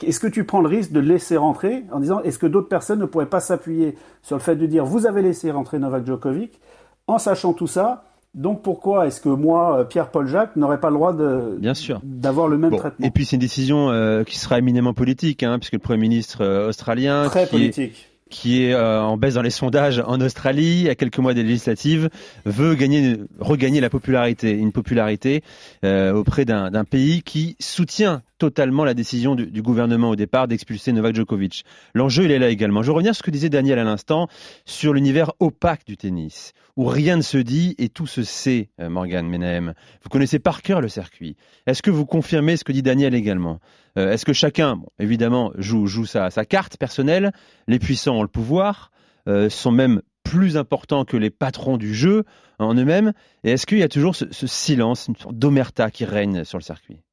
est-ce 0.01 0.19
que 0.19 0.27
tu 0.27 0.45
prends 0.45 0.61
le 0.61 0.67
risque 0.67 0.91
de 0.91 0.99
laisser 0.99 1.37
rentrer 1.37 1.85
en 1.91 1.99
disant 1.99 2.21
est-ce 2.21 2.39
que 2.39 2.47
d'autres 2.47 2.67
personnes 2.67 2.99
ne 2.99 3.05
pourraient 3.05 3.29
pas 3.29 3.39
s'appuyer 3.39 3.95
sur 4.21 4.35
le 4.35 4.41
fait 4.41 4.55
de 4.55 4.65
dire 4.65 4.85
vous 4.85 5.05
avez 5.05 5.21
laissé 5.21 5.51
rentrer 5.51 5.79
Novak 5.79 6.05
Djokovic 6.05 6.59
en 7.07 7.17
sachant 7.17 7.53
tout 7.53 7.67
ça 7.67 8.05
donc 8.35 8.61
pourquoi 8.61 9.07
est-ce 9.07 9.21
que 9.21 9.29
moi, 9.29 9.79
euh, 9.79 9.83
Pierre-Paul 9.85 10.27
Jacques, 10.27 10.57
n'aurais 10.57 10.79
pas 10.79 10.89
le 10.89 10.95
droit 10.95 11.13
de, 11.13 11.55
Bien 11.57 11.73
sûr. 11.73 12.01
d'avoir 12.03 12.49
le 12.49 12.57
même 12.57 12.69
Bon, 12.71 12.77
traitement 12.77 13.07
Et 13.07 13.09
puis 13.09 13.23
c'est 13.25 13.37
une 13.37 13.41
décision 13.41 13.89
euh, 13.91 14.23
qui 14.23 14.37
sera 14.37 14.59
éminemment 14.59 14.93
politique, 14.93 15.41
hein, 15.41 15.57
puisque 15.57 15.73
le 15.73 15.79
Premier 15.79 15.99
ministre 16.01 16.41
euh, 16.41 16.67
australien, 16.67 17.25
Très 17.29 17.47
qui 17.47 17.55
est, 17.55 17.59
politique. 17.59 18.09
qui 18.29 18.63
est 18.63 18.73
euh, 18.73 19.01
en 19.01 19.15
baisse 19.15 19.35
dans 19.35 19.41
les 19.41 19.49
sondages 19.49 20.03
en 20.05 20.19
Australie, 20.19 20.89
à 20.89 20.95
quelques 20.95 21.19
mois 21.19 21.33
des 21.33 21.43
législatives, 21.43 22.09
veut 22.45 22.75
gagner, 22.75 23.15
regagner 23.39 23.79
la 23.79 23.89
popularité, 23.89 24.51
une 24.51 24.73
popularité 24.73 25.41
euh, 25.85 26.13
auprès 26.13 26.43
d'un 26.43 26.83
pays 26.83 27.23
qui 27.23 27.55
soutient 27.61 28.21
totalement 28.37 28.83
la 28.83 28.93
décision 28.93 29.35
du, 29.35 29.61
gouvernement 29.61 30.09
au 30.09 30.15
départ 30.15 30.47
d'expulser 30.47 30.91
Novak 30.91 31.15
Djokovic. 31.15 31.63
L'enjeu, 31.93 32.25
il 32.25 32.31
est 32.31 32.39
là 32.39 32.49
également. 32.49 32.83
Je 32.83 32.91
reviens 32.91 33.13
sur 33.13 33.19
ce 33.19 33.23
que 33.23 33.31
disait 33.31 33.49
Daniel 33.49 33.79
à 33.79 33.83
l'instant 33.83 34.27
sur 34.65 34.93
l'univers 34.93 35.31
opaque 35.39 35.85
du 35.85 35.97
tennis, 35.97 36.53
où 36.75 36.85
rien 36.85 37.17
ne 37.17 37.21
se 37.21 37.37
dit 37.37 37.75
et 37.77 37.89
tout 37.89 38.07
se 38.07 38.23
sait, 38.23 38.69
euh, 38.79 38.89
Morgan 38.89 39.27
Menahem. 39.27 39.73
Vous 40.03 40.09
connaissez 40.09 40.39
par 40.39 40.61
cœur 40.61 40.81
le 40.81 40.89
circuit. 40.89 41.35
Est-ce 41.65 41.81
que 41.81 41.91
vous 41.91 42.05
confirmez 42.05 42.57
ce 42.57 42.63
que 42.63 42.71
dit 42.71 42.83
Daniel 42.83 43.15
également? 43.15 43.59
Euh, 43.97 44.11
Est-ce 44.11 44.25
que 44.25 44.33
chacun, 44.33 44.81
évidemment, 44.99 45.51
joue, 45.57 46.05
sa 46.05 46.29
carte 46.45 46.77
personnelle 46.77 47.31
Les 47.67 47.79
puissants 47.79 48.17
ont 48.17 48.21
le 48.21 48.27
pouvoir, 48.27 48.91
euh, 49.27 49.49
sont 49.49 49.71
même 49.71 50.01
plus 50.23 50.57
importants 50.57 51.05
que 51.05 51.17
les 51.17 51.29
patrons 51.29 51.77
du 51.77 51.93
jeu 51.93 52.23
en 52.59 52.73
eux-mêmes. 52.73 53.13
Et 53.43 53.51
est-ce 53.51 53.65
qu'il 53.65 53.77
y 53.77 53.83
a 53.83 53.87
toujours 53.87 54.15
ce, 54.15 54.25
ce 54.31 54.47
silence, 54.47 55.07
une 55.07 55.15
sorte 55.15 55.37
d'omerta 55.37 55.91
qui 55.91 56.03
règne 56.03 56.43
sur 56.43 56.57
le 56.57 56.63
circuit? 56.63 57.04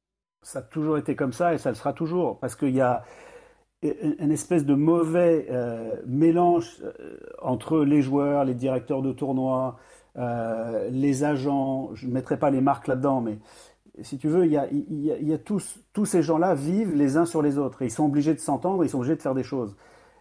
Ça 0.43 0.59
a 0.59 0.61
toujours 0.61 0.97
été 0.97 1.15
comme 1.15 1.33
ça 1.33 1.53
et 1.53 1.57
ça 1.57 1.69
le 1.69 1.75
sera 1.75 1.93
toujours 1.93 2.39
parce 2.39 2.55
qu'il 2.55 2.75
y 2.75 2.81
a 2.81 3.03
une 3.81 4.31
espèce 4.31 4.65
de 4.65 4.75
mauvais 4.75 5.47
euh, 5.49 5.95
mélange 6.05 6.77
euh, 6.83 7.17
entre 7.41 7.83
les 7.83 8.01
joueurs, 8.01 8.45
les 8.45 8.53
directeurs 8.53 9.01
de 9.01 9.11
tournois, 9.11 9.77
euh, 10.17 10.89
les 10.89 11.23
agents. 11.23 11.89
Je 11.93 12.07
ne 12.07 12.13
mettrai 12.13 12.37
pas 12.37 12.49
les 12.49 12.61
marques 12.61 12.87
là-dedans, 12.87 13.21
mais 13.21 13.39
si 14.01 14.17
tu 14.17 14.27
veux, 14.27 14.45
il 14.45 14.51
y 14.51 15.33
a, 15.33 15.37
tous, 15.37 16.05
ces 16.05 16.23
gens-là 16.23 16.55
vivent 16.55 16.95
les 16.95 17.17
uns 17.17 17.25
sur 17.25 17.41
les 17.41 17.57
autres 17.57 17.83
ils 17.83 17.91
sont 17.91 18.05
obligés 18.05 18.33
de 18.33 18.39
s'entendre, 18.39 18.83
ils 18.83 18.89
sont 18.89 18.97
obligés 18.99 19.15
de 19.15 19.21
faire 19.21 19.35
des 19.35 19.43
choses. 19.43 19.75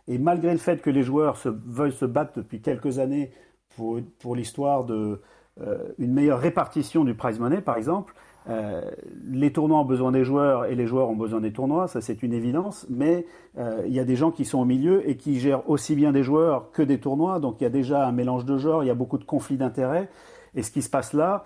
Et 0.08 0.18
malgré 0.18 0.52
le 0.52 0.58
fait 0.58 0.82
que 0.82 0.90
les 0.90 1.02
joueurs 1.02 1.36
se, 1.36 1.48
veuillent 1.48 1.92
se 1.92 2.04
battre 2.04 2.32
depuis 2.36 2.60
quelques 2.60 2.98
années 2.98 3.32
pour, 3.76 4.36
l'histoire 4.36 4.84
de 4.84 5.22
euh, 5.60 5.88
meilleure 5.98 6.40
répartition 6.40 7.04
du 7.04 7.14
prize 7.14 7.38
money, 7.38 7.60
par 7.60 7.76
exemple, 7.76 8.14
euh, 8.48 8.82
les 9.24 9.52
tournois 9.52 9.80
ont 9.80 9.84
besoin 9.84 10.12
des 10.12 10.24
joueurs 10.24 10.64
et 10.66 10.74
les 10.74 10.86
joueurs 10.86 11.08
ont 11.08 11.16
besoin 11.16 11.40
des 11.40 11.52
tournois, 11.52 11.88
ça 11.88 12.00
c'est 12.00 12.22
une 12.22 12.32
évidence, 12.32 12.86
mais 12.90 13.26
euh, 13.58 13.82
il 13.86 13.92
y 13.92 14.00
a 14.00 14.04
des 14.04 14.16
gens 14.16 14.30
qui 14.30 14.44
sont 14.44 14.58
au 14.58 14.64
milieu 14.64 15.08
et 15.08 15.16
qui 15.16 15.38
gèrent 15.38 15.68
aussi 15.70 15.94
bien 15.94 16.12
des 16.12 16.22
joueurs 16.22 16.70
que 16.72 16.82
des 16.82 16.98
tournois, 16.98 17.38
donc 17.38 17.60
il 17.60 17.64
y 17.64 17.66
a 17.66 17.70
déjà 17.70 18.06
un 18.06 18.12
mélange 18.12 18.44
de 18.44 18.58
genres, 18.58 18.82
il 18.82 18.88
y 18.88 18.90
a 18.90 18.94
beaucoup 18.94 19.18
de 19.18 19.24
conflits 19.24 19.56
d'intérêts, 19.56 20.08
et 20.54 20.62
ce 20.62 20.70
qui 20.70 20.82
se 20.82 20.90
passe 20.90 21.12
là, 21.12 21.44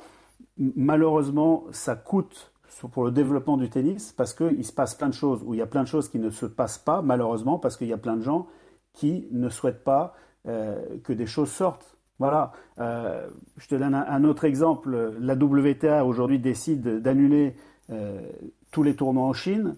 malheureusement, 0.59 1.65
ça 1.71 1.97
coûte 1.97 2.53
pour 2.93 3.05
le 3.05 3.11
développement 3.11 3.57
du 3.57 3.71
tennis 3.71 4.13
parce 4.13 4.35
qu'il 4.35 4.65
se 4.65 4.73
passe 4.73 4.95
plein 4.95 5.09
de 5.09 5.15
choses, 5.15 5.43
où 5.45 5.55
il 5.55 5.59
y 5.59 5.63
a 5.63 5.67
plein 5.67 5.83
de 5.83 5.89
choses 5.89 6.09
qui 6.09 6.19
ne 6.19 6.31
se 6.31 6.47
passent 6.47 6.79
pas, 6.79 7.03
malheureusement, 7.03 7.59
parce 7.59 7.77
qu'il 7.77 7.89
y 7.89 7.93
a 7.93 7.99
plein 7.99 8.17
de 8.17 8.23
gens 8.23 8.47
qui 8.93 9.29
ne 9.31 9.49
souhaitent 9.49 9.85
pas 9.85 10.15
euh, 10.47 10.99
que 11.05 11.13
des 11.13 11.27
choses 11.27 11.51
sortent. 11.51 11.96
Voilà. 12.19 12.53
Euh, 12.79 13.27
je 13.59 13.69
te 13.69 13.75
donne 13.75 13.95
un, 13.95 14.07
un 14.09 14.25
autre 14.25 14.45
exemple. 14.45 15.15
La 15.21 15.35
WTA 15.35 16.05
aujourd'hui 16.05 16.39
décide 16.39 17.01
d'annuler 17.03 17.55
euh, 17.91 18.21
tous 18.71 18.83
les 18.83 18.95
tournois 18.95 19.25
en 19.27 19.33
Chine 19.33 19.77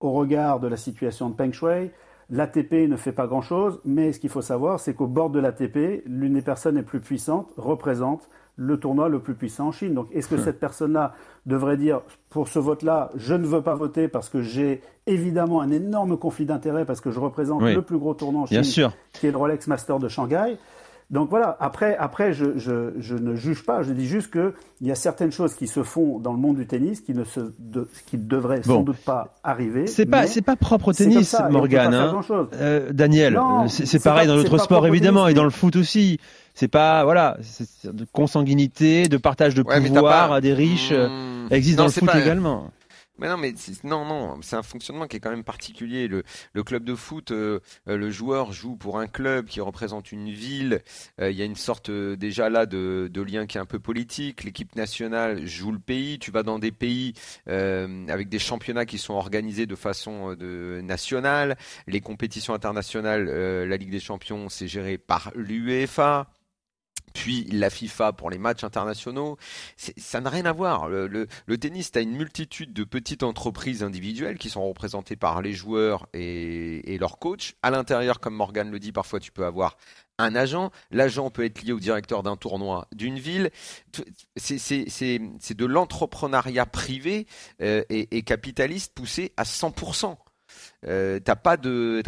au 0.00 0.12
regard 0.12 0.60
de 0.60 0.68
la 0.68 0.76
situation 0.76 1.30
de 1.30 1.34
Peng 1.34 1.52
Shuai. 1.52 1.92
L'ATP 2.30 2.88
ne 2.88 2.96
fait 2.96 3.12
pas 3.12 3.26
grand-chose, 3.26 3.80
mais 3.84 4.12
ce 4.12 4.20
qu'il 4.20 4.30
faut 4.30 4.40
savoir, 4.42 4.80
c'est 4.80 4.94
qu'au 4.94 5.06
bord 5.06 5.28
de 5.30 5.38
l'ATP, 5.38 6.02
l'une 6.06 6.34
des 6.34 6.42
personnes 6.42 6.76
les 6.76 6.82
plus 6.82 7.00
puissantes 7.00 7.48
représente 7.56 8.28
le 8.56 8.78
tournoi 8.78 9.08
le 9.08 9.18
plus 9.20 9.34
puissant 9.34 9.68
en 9.68 9.72
Chine. 9.72 9.92
Donc, 9.94 10.08
est-ce 10.12 10.28
que 10.28 10.36
cette 10.36 10.60
personne-là 10.60 11.14
devrait 11.46 11.76
dire, 11.76 12.00
pour 12.30 12.48
ce 12.48 12.58
vote-là, 12.58 13.10
je 13.16 13.34
ne 13.34 13.46
veux 13.46 13.62
pas 13.62 13.74
voter 13.74 14.08
parce 14.08 14.28
que 14.28 14.40
j'ai 14.42 14.82
évidemment 15.06 15.60
un 15.60 15.70
énorme 15.70 16.16
conflit 16.16 16.46
d'intérêts 16.46 16.84
parce 16.84 17.00
que 17.00 17.10
je 17.10 17.18
représente 17.20 17.62
Oui. 17.62 17.74
le 17.74 17.82
plus 17.82 17.98
gros 17.98 18.14
tournant 18.14 18.42
en 18.42 18.44
Bien 18.44 18.62
Chine, 18.62 18.72
sûr. 18.72 18.92
qui 19.12 19.26
est 19.26 19.30
le 19.30 19.36
Rolex 19.38 19.66
Master 19.66 19.98
de 19.98 20.08
Shanghai. 20.08 20.56
Donc 21.12 21.28
voilà, 21.28 21.56
après, 21.60 21.94
après 21.96 22.32
je, 22.32 22.56
je, 22.58 22.94
je 22.98 23.14
ne 23.14 23.36
juge 23.36 23.64
pas, 23.64 23.82
je 23.82 23.92
dis 23.92 24.06
juste 24.06 24.32
qu'il 24.32 24.52
y 24.80 24.90
a 24.90 24.94
certaines 24.94 25.30
choses 25.30 25.54
qui 25.54 25.66
se 25.68 25.82
font 25.82 26.18
dans 26.18 26.32
le 26.32 26.38
monde 26.38 26.56
du 26.56 26.66
tennis 26.66 27.02
qui 27.02 27.12
ne 27.14 27.22
se, 27.24 27.40
de, 27.58 27.86
qui 28.06 28.16
devraient 28.16 28.60
Bon. 28.66 28.76
sans 28.76 28.82
doute 28.82 28.96
pas 28.96 29.34
arriver. 29.44 29.86
C'est 29.86 30.06
pas, 30.06 30.26
c'est 30.26 30.40
pas 30.40 30.56
propre 30.56 30.88
au 30.88 30.92
tennis, 30.94 31.28
ça, 31.28 31.40
et 31.40 31.42
on 31.42 31.46
peut 31.48 31.52
Morgan. 31.52 31.90
pas 31.90 32.22
faire 32.22 32.34
hein. 32.36 32.48
Euh, 32.54 32.92
Daniel, 32.92 33.36
euh, 33.36 33.68
c'est 33.68 34.02
pareil 34.02 34.26
pas- 34.26 34.34
dans 34.34 34.42
d'autres 34.42 34.56
sports 34.58 34.86
évidemment 34.86 35.24
tennis, 35.24 35.32
et 35.32 35.34
dans 35.34 35.44
le 35.44 35.50
foot 35.50 35.76
aussi. 35.76 36.18
C'est 36.54 36.68
pas 36.68 37.04
voilà, 37.04 37.38
de 37.84 38.06
consanguinité, 38.12 39.08
de 39.08 39.16
partage 39.16 39.54
de 39.54 39.62
Ouais, 39.62 39.80
pouvoir 39.80 40.28
pas- 40.30 40.36
à 40.36 40.40
des 40.40 40.52
riches. 40.54 40.90
euh, 40.92 41.08
Mmh. 41.08 41.48
existe 41.52 41.78
Non, 41.78 41.84
dans 41.84 41.86
le 41.88 41.92
foot 41.92 42.08
pas- 42.08 42.20
également. 42.20 42.70
Mais 43.18 43.28
non, 43.28 43.36
mais 43.36 43.54
non, 43.84 44.04
non, 44.06 44.40
c'est 44.42 44.56
un 44.56 44.62
fonctionnement 44.62 45.06
qui 45.06 45.16
est 45.18 45.20
quand 45.20 45.30
même 45.30 45.44
particulier. 45.44 46.08
Le, 46.08 46.22
club 46.64 46.82
de 46.82 46.94
foot, 46.94 47.30
euh, 47.30 47.60
euh, 47.86 47.96
le 47.96 48.10
joueur 48.10 48.52
joue 48.52 48.74
pour 48.74 48.98
un 48.98 49.06
club 49.06 49.46
qui 49.46 49.60
représente 49.60 50.12
une 50.12 50.30
ville. 50.30 50.80
Euh, 51.20 51.30
Il 51.30 51.36
y 51.36 51.42
a 51.42 51.44
une 51.44 51.56
sorte 51.56 51.90
déjà 51.90 52.48
là 52.48 52.64
de, 52.66 53.10
lien 53.14 53.46
qui 53.46 53.58
est 53.58 53.60
un 53.60 53.66
peu 53.66 53.78
politique. 53.78 54.44
L'équipe 54.44 54.74
nationale 54.76 55.46
joue 55.46 55.72
le 55.72 55.78
pays. 55.78 56.18
Tu 56.18 56.30
vas 56.30 56.42
dans 56.42 56.58
des 56.58 56.72
pays 56.72 57.12
avec 57.46 58.28
des 58.28 58.38
championnats 58.38 58.86
qui 58.86 58.98
sont 58.98 59.14
organisés 59.14 59.66
de 59.66 59.76
façon 59.76 60.34
nationale. 60.82 61.56
Les 61.86 62.00
compétitions 62.00 62.54
internationales, 62.54 63.26
la 63.26 63.76
Ligue 63.76 63.90
des 63.90 64.00
Champions, 64.00 64.48
c'est 64.48 64.68
géré 64.68 64.98
par 64.98 65.32
l'UEFA. 65.34 66.28
Puis 67.14 67.44
la 67.44 67.70
FIFA 67.70 68.12
pour 68.12 68.30
les 68.30 68.38
matchs 68.38 68.64
internationaux, 68.64 69.36
ça 69.76 70.20
n'a 70.20 70.30
rien 70.30 70.44
à 70.44 70.52
voir. 70.52 70.88
Le, 70.88 71.26
tennis, 71.58 71.92
tu 71.92 71.98
as 71.98 72.02
une 72.02 72.16
multitude 72.16 72.72
de 72.72 72.84
petites 72.84 73.22
entreprises 73.22 73.82
individuelles 73.82 74.38
qui 74.38 74.50
sont 74.50 74.66
représentées 74.66 75.16
par 75.16 75.42
les 75.42 75.52
joueurs 75.52 76.06
et, 76.14 76.96
leurs 76.98 77.18
coachs. 77.18 77.54
À 77.62 77.70
l'intérieur, 77.70 78.20
comme 78.20 78.34
Morgan 78.34 78.70
le 78.70 78.78
dit, 78.78 78.92
parfois 78.92 79.18
tu 79.18 79.32
peux 79.32 79.44
avoir 79.44 79.76
un 80.18 80.34
agent. 80.34 80.70
L'agent 80.90 81.30
peut 81.30 81.44
être 81.44 81.62
lié 81.62 81.72
au 81.72 81.80
directeur 81.80 82.22
d'un 82.22 82.36
tournoi 82.36 82.86
d'une 82.92 83.18
ville. 83.18 83.50
C'est 84.36 85.54
de 85.54 85.66
l'entrepreneuriat 85.66 86.66
privé 86.66 87.26
euh, 87.60 87.82
et, 87.88 88.16
et 88.16 88.22
capitaliste 88.22 88.94
poussé 88.94 89.32
à 89.36 89.42
100%. 89.44 90.16
Euh, 90.86 91.20
t'as 91.20 91.36
pas 91.36 91.56
de, 91.56 92.02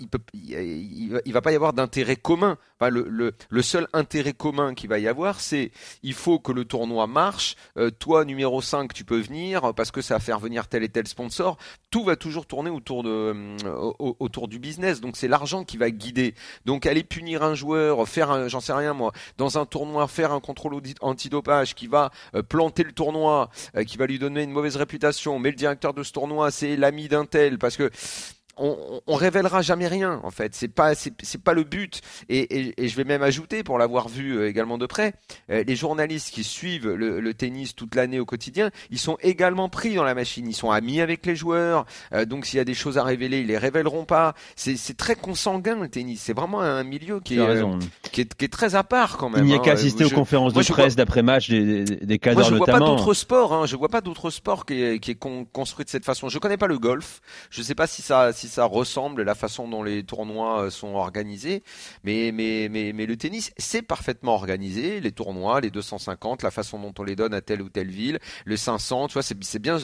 il, 0.00 0.08
peut- 0.08 0.18
il, 0.34 1.20
il 1.24 1.32
va, 1.32 1.40
pas 1.40 1.52
y 1.52 1.54
avoir 1.56 1.72
d'intérêt 1.72 2.16
commun. 2.16 2.58
Enfin, 2.80 2.90
le, 2.90 3.62
seul 3.62 3.86
intérêt 3.92 4.32
commun 4.32 4.74
qu'il 4.74 4.88
va 4.88 4.98
y 4.98 5.08
avoir, 5.08 5.40
c'est 5.40 5.70
il 6.02 6.14
faut 6.14 6.38
que 6.38 6.52
le 6.52 6.64
tournoi 6.64 7.06
marche. 7.06 7.56
Euh, 7.76 7.90
toi, 7.90 8.24
numéro 8.24 8.60
5, 8.60 8.92
tu 8.92 9.04
peux 9.04 9.20
venir 9.20 9.74
parce 9.74 9.90
que 9.90 10.00
ça 10.02 10.14
va 10.14 10.20
faire 10.20 10.38
venir 10.40 10.66
tel 10.68 10.82
et 10.82 10.88
tel 10.88 11.06
sponsor. 11.06 11.56
Tout 11.96 12.04
va 12.04 12.16
toujours 12.16 12.44
tourner 12.44 12.68
autour 12.68 13.02
de, 13.02 13.08
euh, 13.08 13.74
au- 13.98 14.16
autour 14.20 14.48
du 14.48 14.58
business. 14.58 15.00
Donc 15.00 15.16
c'est 15.16 15.28
l'argent 15.28 15.64
qui 15.64 15.78
va 15.78 15.88
guider. 15.90 16.34
Donc 16.66 16.84
aller 16.84 17.02
punir 17.02 17.42
un 17.42 17.54
joueur, 17.54 18.06
faire, 18.06 18.50
j'en 18.50 18.60
sais 18.60 18.74
rien 18.74 18.92
moi, 18.92 19.12
dans 19.38 19.56
un 19.56 19.64
tournoi, 19.64 20.06
faire 20.06 20.30
un 20.30 20.40
contrôle 20.40 20.78
antidopage 21.00 21.74
qui 21.74 21.86
va 21.86 22.10
euh, 22.34 22.42
planter 22.42 22.82
le 22.82 22.92
tournoi, 22.92 23.48
euh, 23.76 23.84
qui 23.84 23.96
va 23.96 24.06
lui 24.06 24.18
donner 24.18 24.42
une 24.42 24.50
mauvaise 24.50 24.76
réputation. 24.76 25.38
Mais 25.38 25.48
le 25.48 25.56
directeur 25.56 25.94
de 25.94 26.02
ce 26.02 26.12
tournoi, 26.12 26.50
c'est 26.50 26.76
l'ami 26.76 27.08
d'un 27.08 27.24
tel 27.24 27.56
parce 27.58 27.78
que 27.78 27.90
on, 28.56 29.00
on 29.06 29.14
révélera 29.14 29.62
jamais 29.62 29.86
rien 29.88 30.20
en 30.22 30.30
fait. 30.30 30.54
C'est 30.54 30.68
pas 30.68 30.94
c'est 30.94 31.42
pas 31.42 31.52
le 31.52 31.64
but. 31.64 32.00
Et, 32.28 32.38
et, 32.38 32.84
et 32.84 32.88
je 32.88 32.96
vais 32.96 33.04
même 33.04 33.22
ajouter 33.22 33.62
pour 33.62 33.78
l'avoir 33.78 34.08
vu 34.08 34.36
euh, 34.36 34.48
également 34.48 34.78
de 34.78 34.86
près, 34.86 35.14
euh, 35.50 35.64
les 35.66 35.76
journalistes 35.76 36.30
qui 36.32 36.44
suivent 36.44 36.88
le, 36.88 37.20
le 37.20 37.34
tennis 37.34 37.74
toute 37.74 37.94
l'année 37.94 38.18
au 38.20 38.24
quotidien, 38.24 38.70
ils 38.90 38.98
sont 38.98 39.16
également 39.22 39.68
pris 39.68 39.94
dans 39.94 40.04
la 40.04 40.14
machine. 40.14 40.46
Ils 40.48 40.54
sont 40.54 40.70
amis 40.70 41.00
avec 41.00 41.26
les 41.26 41.36
joueurs. 41.36 41.86
Euh, 42.12 42.24
donc 42.24 42.46
s'il 42.46 42.56
y 42.56 42.60
a 42.60 42.64
des 42.64 42.74
choses 42.74 42.98
à 42.98 43.04
révéler, 43.04 43.40
ils 43.40 43.46
les 43.46 43.58
révéleront 43.58 44.04
pas. 44.04 44.34
C'est 44.56 44.96
très 44.96 45.16
consanguin 45.16 45.76
le 45.80 45.88
tennis. 45.88 46.20
C'est 46.22 46.32
vraiment 46.36 46.60
un 46.60 46.84
milieu 46.84 47.20
qui 47.20 47.36
est, 47.36 47.40
euh, 47.40 47.78
qui 48.12 48.22
est 48.22 48.34
qui 48.34 48.44
est 48.44 48.52
très 48.52 48.74
à 48.74 48.84
part 48.84 49.16
quand 49.18 49.30
même. 49.30 49.44
Il 49.44 49.48
n'y 49.48 49.54
a 49.54 49.56
hein. 49.56 49.60
qu'à 49.62 49.72
assister 49.72 50.04
Je- 50.04 50.12
aux 50.12 50.14
conférences 50.18 50.54
moi, 50.54 50.62
de 50.62 50.68
presse 50.68 50.96
d'après-match 50.96 51.50
des, 51.50 51.84
des, 51.84 51.96
des 51.96 52.18
cadres 52.18 52.40
moi, 52.40 52.48
je 52.48 52.54
vois 52.54 52.66
pas 52.66 52.78
d'autres 52.78 53.14
sports. 53.14 53.52
Hein. 53.52 53.66
Je 53.66 53.76
vois 53.76 53.88
pas 53.88 54.00
d'autres 54.00 54.30
sports 54.30 54.64
qui 54.66 54.82
est, 54.82 54.98
qui 54.98 55.10
est 55.12 55.14
con- 55.14 55.46
construit 55.52 55.84
de 55.84 55.90
cette 55.90 56.04
façon. 56.04 56.28
Je 56.28 56.38
connais 56.38 56.56
pas 56.56 56.66
le 56.66 56.78
golf. 56.78 57.20
Je 57.50 57.62
sais 57.62 57.74
pas 57.74 57.86
si 57.86 58.02
ça, 58.02 58.32
si 58.32 58.45
ça 58.46 58.64
ressemble 58.64 59.22
la 59.22 59.34
façon 59.34 59.68
dont 59.68 59.82
les 59.82 60.04
tournois 60.04 60.62
euh, 60.62 60.70
sont 60.70 60.94
organisés. 60.94 61.62
Mais, 62.04 62.30
mais, 62.32 62.68
mais, 62.70 62.92
mais 62.92 63.06
le 63.06 63.16
tennis, 63.16 63.52
c'est 63.56 63.82
parfaitement 63.82 64.34
organisé. 64.34 65.00
Les 65.00 65.12
tournois, 65.12 65.60
les 65.60 65.70
250, 65.70 66.42
la 66.42 66.50
façon 66.50 66.78
dont 66.78 66.94
on 66.98 67.04
les 67.04 67.16
donne 67.16 67.34
à 67.34 67.40
telle 67.40 67.62
ou 67.62 67.68
telle 67.68 67.90
ville, 67.90 68.18
le 68.44 68.56
500, 68.56 69.08
tu 69.08 69.14
vois, 69.14 69.22
c'est 69.22 69.58
bien, 69.58 69.78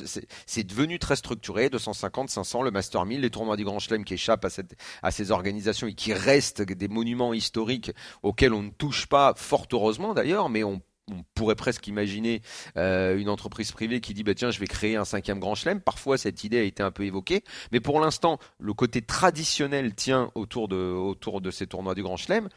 c'est 0.46 0.64
devenu 0.64 0.98
très 0.98 1.16
structuré. 1.16 1.70
250, 1.70 2.30
500, 2.30 2.62
le 2.62 2.70
Master 2.70 3.04
1000, 3.04 3.20
les 3.20 3.30
tournois 3.30 3.56
du 3.56 3.64
Grand 3.64 3.78
Chelem 3.78 4.04
qui 4.04 4.14
échappent 4.14 4.44
à 4.44 4.50
cette, 4.50 4.74
à 5.02 5.10
ces 5.10 5.30
organisations 5.30 5.86
et 5.86 5.94
qui 5.94 6.12
restent 6.12 6.62
des 6.62 6.88
monuments 6.88 7.32
historiques 7.32 7.92
auxquels 8.22 8.52
on 8.52 8.62
ne 8.62 8.70
touche 8.70 9.06
pas, 9.06 9.34
fort 9.36 9.66
heureusement 9.72 10.14
d'ailleurs, 10.14 10.48
mais 10.48 10.64
on 10.64 10.80
on 11.10 11.24
pourrait 11.34 11.56
presque 11.56 11.86
imaginer 11.88 12.42
euh, 12.76 13.18
une 13.18 13.28
entreprise 13.28 13.72
privée 13.72 14.00
qui 14.00 14.14
dit 14.14 14.22
bah 14.22 14.34
tiens 14.34 14.50
je 14.50 14.60
vais 14.60 14.66
créer 14.66 14.96
un 14.96 15.04
cinquième 15.04 15.40
grand 15.40 15.54
chelem. 15.54 15.80
Parfois 15.80 16.16
cette 16.18 16.44
idée 16.44 16.58
a 16.58 16.62
été 16.62 16.82
un 16.82 16.90
peu 16.90 17.04
évoquée, 17.04 17.42
mais 17.72 17.80
pour 17.80 17.98
l'instant 18.00 18.38
le 18.58 18.72
côté 18.72 19.02
traditionnel 19.02 19.94
tient 19.94 20.30
autour 20.34 20.68
de 20.68 20.76
autour 20.76 21.40
de 21.40 21.50
ces 21.50 21.66
tournois 21.66 21.94
du 21.94 22.02
grand 22.02 22.16
chelem. 22.16 22.48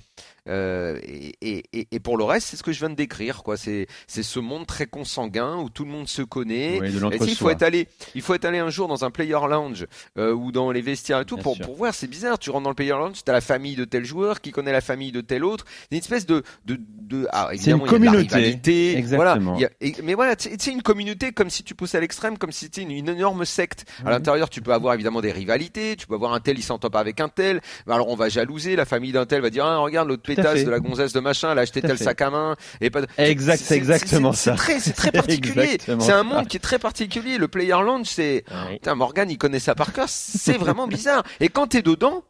Euh, 0.47 0.99
et, 1.03 1.35
et, 1.41 1.87
et- 1.91 1.99
pour 1.99 2.17
le 2.17 2.23
reste 2.23 2.47
c'est 2.49 2.57
ce 2.57 2.61
que 2.63 2.71
je 2.71 2.79
viens 2.79 2.89
de 2.91 2.95
décrire 2.95 3.41
quoi. 3.41 3.57
C'est 3.57 3.87
c'est 4.05 4.21
ce 4.23 4.39
monde 4.39 4.67
très 4.67 4.85
consanguin 4.85 5.57
où 5.57 5.69
tout 5.69 5.83
le 5.85 5.91
monde 5.91 6.07
se 6.07 6.21
connaît. 6.21 6.79
Oui, 6.79 6.87
Et 6.89 7.23
il 7.23 7.35
faut 7.35 7.49
être 7.49 7.63
allé, 7.63 7.87
il 8.13 8.21
faut 8.21 8.35
être 8.35 8.45
allé 8.45 8.59
un 8.59 8.69
jour 8.69 8.87
dans 8.87 9.03
un 9.05 9.09
player 9.11 9.39
lounge 9.49 9.87
euh, 10.19 10.33
ou 10.33 10.51
dans 10.51 10.71
les 10.71 10.81
vestiaires 10.81 11.21
et 11.21 11.25
tout 11.25 11.35
Bien 11.35 11.43
pour, 11.43 11.55
sûr. 11.55 11.65
pour 11.65 11.75
voir. 11.75 11.93
C'est 11.95 12.07
bizarre. 12.07 12.37
Tu 12.37 12.51
rentres 12.51 12.63
dans 12.65 12.69
le 12.69 12.75
player 12.75 12.91
lounge, 12.91 13.23
t'as 13.25 13.33
la 13.33 13.41
famille 13.41 13.75
de 13.75 13.85
tel 13.85 14.05
joueur 14.05 14.39
qui 14.41 14.51
connaît 14.51 14.71
la 14.71 14.81
famille 14.81 15.11
de 15.11 15.21
tel 15.21 15.43
autre. 15.43 15.65
C'est 15.89 15.95
une 15.95 15.97
espèce 15.97 16.25
de 16.27 16.43
de, 16.65 16.77
de 17.01 17.27
ah, 17.31 17.47
C'est 17.51 17.71
une 17.71 17.77
évidemment, 17.81 17.85
la 17.85 17.89
communauté. 17.91 18.34
Rivalité. 18.35 18.97
Exactement. 18.97 19.53
Voilà. 19.53 19.67
A- 19.67 19.71
et- 19.81 19.95
mais 20.03 20.13
voilà, 20.13 20.35
tu 20.35 20.49
sais, 20.49 20.55
c'est 20.59 20.71
une 20.71 20.81
communauté 20.81 21.31
comme 21.31 21.49
si 21.49 21.63
tu 21.63 21.75
poussais 21.75 21.97
à 21.97 22.01
l'extrême, 22.01 22.37
comme 22.37 22.51
si 22.51 22.65
c'était 22.65 22.81
une, 22.81 22.91
une 22.91 23.09
énorme 23.09 23.45
secte. 23.45 23.85
À 24.05 24.09
l'intérieur, 24.11 24.49
tu 24.49 24.61
peux 24.61 24.73
avoir 24.73 24.93
évidemment 24.93 25.21
des 25.21 25.31
rivalités. 25.31 25.95
Tu 25.95 26.07
peux 26.07 26.15
avoir 26.15 26.33
un 26.33 26.39
tel, 26.39 26.57
il 26.57 26.63
s'entend 26.63 26.89
pas 26.89 26.99
avec 26.99 27.19
un 27.19 27.29
tel. 27.29 27.61
Alors 27.87 28.09
on 28.09 28.15
va 28.15 28.29
jalouser. 28.29 28.75
La 28.75 28.85
famille 28.85 29.11
d'un 29.11 29.25
tel 29.25 29.41
va 29.41 29.49
dire, 29.49 29.65
ah, 29.65 29.77
regarde 29.77 30.07
l'autre 30.07 30.23
pétasse 30.23 30.63
de 30.63 30.69
la 30.69 30.79
gonzesse 30.79 31.13
de 31.13 31.19
machin, 31.19 31.51
elle 31.51 31.59
a 31.59 31.61
acheté 31.61 31.81
tel 31.81 31.97
fait. 31.97 32.03
sac 32.03 32.21
à 32.21 32.29
main 32.29 32.55
et 32.81 32.89
pas. 32.89 33.01
de- 33.01 33.07
Exact, 33.17 33.61
c'est 33.63 33.75
exactement 33.75 34.31
c'est- 34.33 34.51
ça. 34.51 34.51
C'est 34.51 34.57
très, 34.57 34.79
c'est 34.79 34.93
très 34.93 35.11
particulier. 35.11 35.77
C'est 35.99 36.11
un 36.11 36.23
monde 36.23 36.47
qui 36.47 36.57
est 36.57 36.59
très 36.59 36.79
particulier. 36.79 37.37
Le 37.37 37.47
player 37.47 37.71
lounge, 37.83 38.07
c'est 38.07 38.43
Oui. 38.69 38.79
Morgan, 38.95 39.29
il 39.29 39.37
connaît 39.37 39.59
ça 39.59 39.75
par 39.75 39.93
cœur. 39.93 40.05
C'est 40.09 40.57
vraiment 40.57 40.87
bizarre. 40.87 41.23
Et 41.39 41.49
quand 41.49 41.67
t'es 41.67 41.81
dedans, 41.81 42.23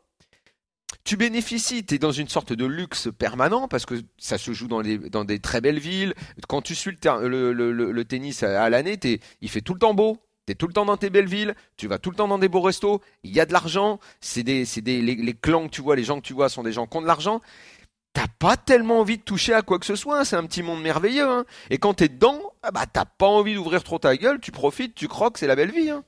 tu 1.06 1.16
bénéficies. 1.16 1.86
T'es 1.86 1.98
dans 1.98 2.12
une 2.12 2.28
sorte 2.28 2.52
de 2.52 2.66
luxe 2.66 3.08
permanent 3.18 3.70
parce 3.70 3.86
que 3.86 3.96
ça 4.18 4.38
se 4.38 4.52
joue 4.52 4.68
dans, 4.68 4.82
les, 4.82 4.98
dans 4.98 5.24
des 5.24 5.40
très 5.40 5.62
belles 5.62 5.80
villes. 5.80 6.14
Quand 6.50 6.62
tu 6.62 6.76
suis 6.76 6.92
le, 6.92 7.54
le, 7.54 7.72
le- 7.72 7.92
le- 7.94 8.06
tennis 8.06 8.44
à, 8.44 8.62
à 8.64 8.70
l'année, 8.70 9.00
il 9.42 9.50
fait 9.50 9.62
tout 9.62 9.74
le 9.74 9.80
temps 9.80 9.94
beau. 9.94 10.18
T'es 10.46 10.54
tout 10.54 10.68
le 10.68 10.74
temps 10.74 10.86
dans 10.86 10.98
tes 10.98 11.10
belles 11.10 11.26
villes, 11.28 11.56
tu 11.76 11.88
vas 11.88 11.98
tout 11.98 12.12
le 12.12 12.16
temps 12.16 12.28
dans 12.28 12.38
des 12.38 12.50
beaux 12.50 12.62
restos, 12.62 13.02
il 13.24 13.34
y 13.34 13.40
a 13.40 13.48
de 13.48 13.52
l'argent, 13.52 14.00
c'est 14.22 14.44
des, 14.44 14.64
c'est 14.66 14.82
des, 14.82 15.02
les, 15.02 15.16
les 15.16 15.34
clans 15.34 15.66
que 15.66 15.72
tu 15.74 15.82
vois, 15.82 15.96
les 15.96 16.04
gens 16.04 16.18
que 16.22 16.26
tu 16.28 16.34
vois 16.34 16.50
sont 16.50 16.62
des 16.62 16.72
gens 16.72 16.86
qui 16.86 16.96
ont 16.98 17.02
de 17.02 17.08
l'argent. 17.08 17.42
T'as 18.14 18.28
pas 18.38 18.56
tellement 18.56 19.00
envie 19.00 19.18
de 19.18 19.24
toucher 19.24 19.54
à 19.56 19.64
quoi 19.64 19.80
que 19.80 19.88
ce 19.88 19.96
soit, 19.96 20.24
c'est 20.24 20.36
un 20.36 20.46
petit 20.46 20.62
monde 20.62 20.84
merveilleux. 20.84 21.28
Hein. 21.28 21.46
Et 21.72 21.80
quand 21.80 21.96
t'es 21.96 22.10
dedans, 22.10 22.40
ah 22.62 22.70
bah 22.70 22.86
t'as 22.86 23.06
pas 23.06 23.26
envie 23.26 23.56
d'ouvrir 23.56 23.84
trop 23.84 23.98
ta 23.98 24.16
gueule, 24.16 24.40
tu 24.40 24.52
profites, 24.52 24.94
tu 24.94 25.08
croques, 25.08 25.40
c'est 25.40 25.48
la 25.48 25.56
belle 25.56 25.72
vie. 25.72 25.90
Hein. 25.90 26.04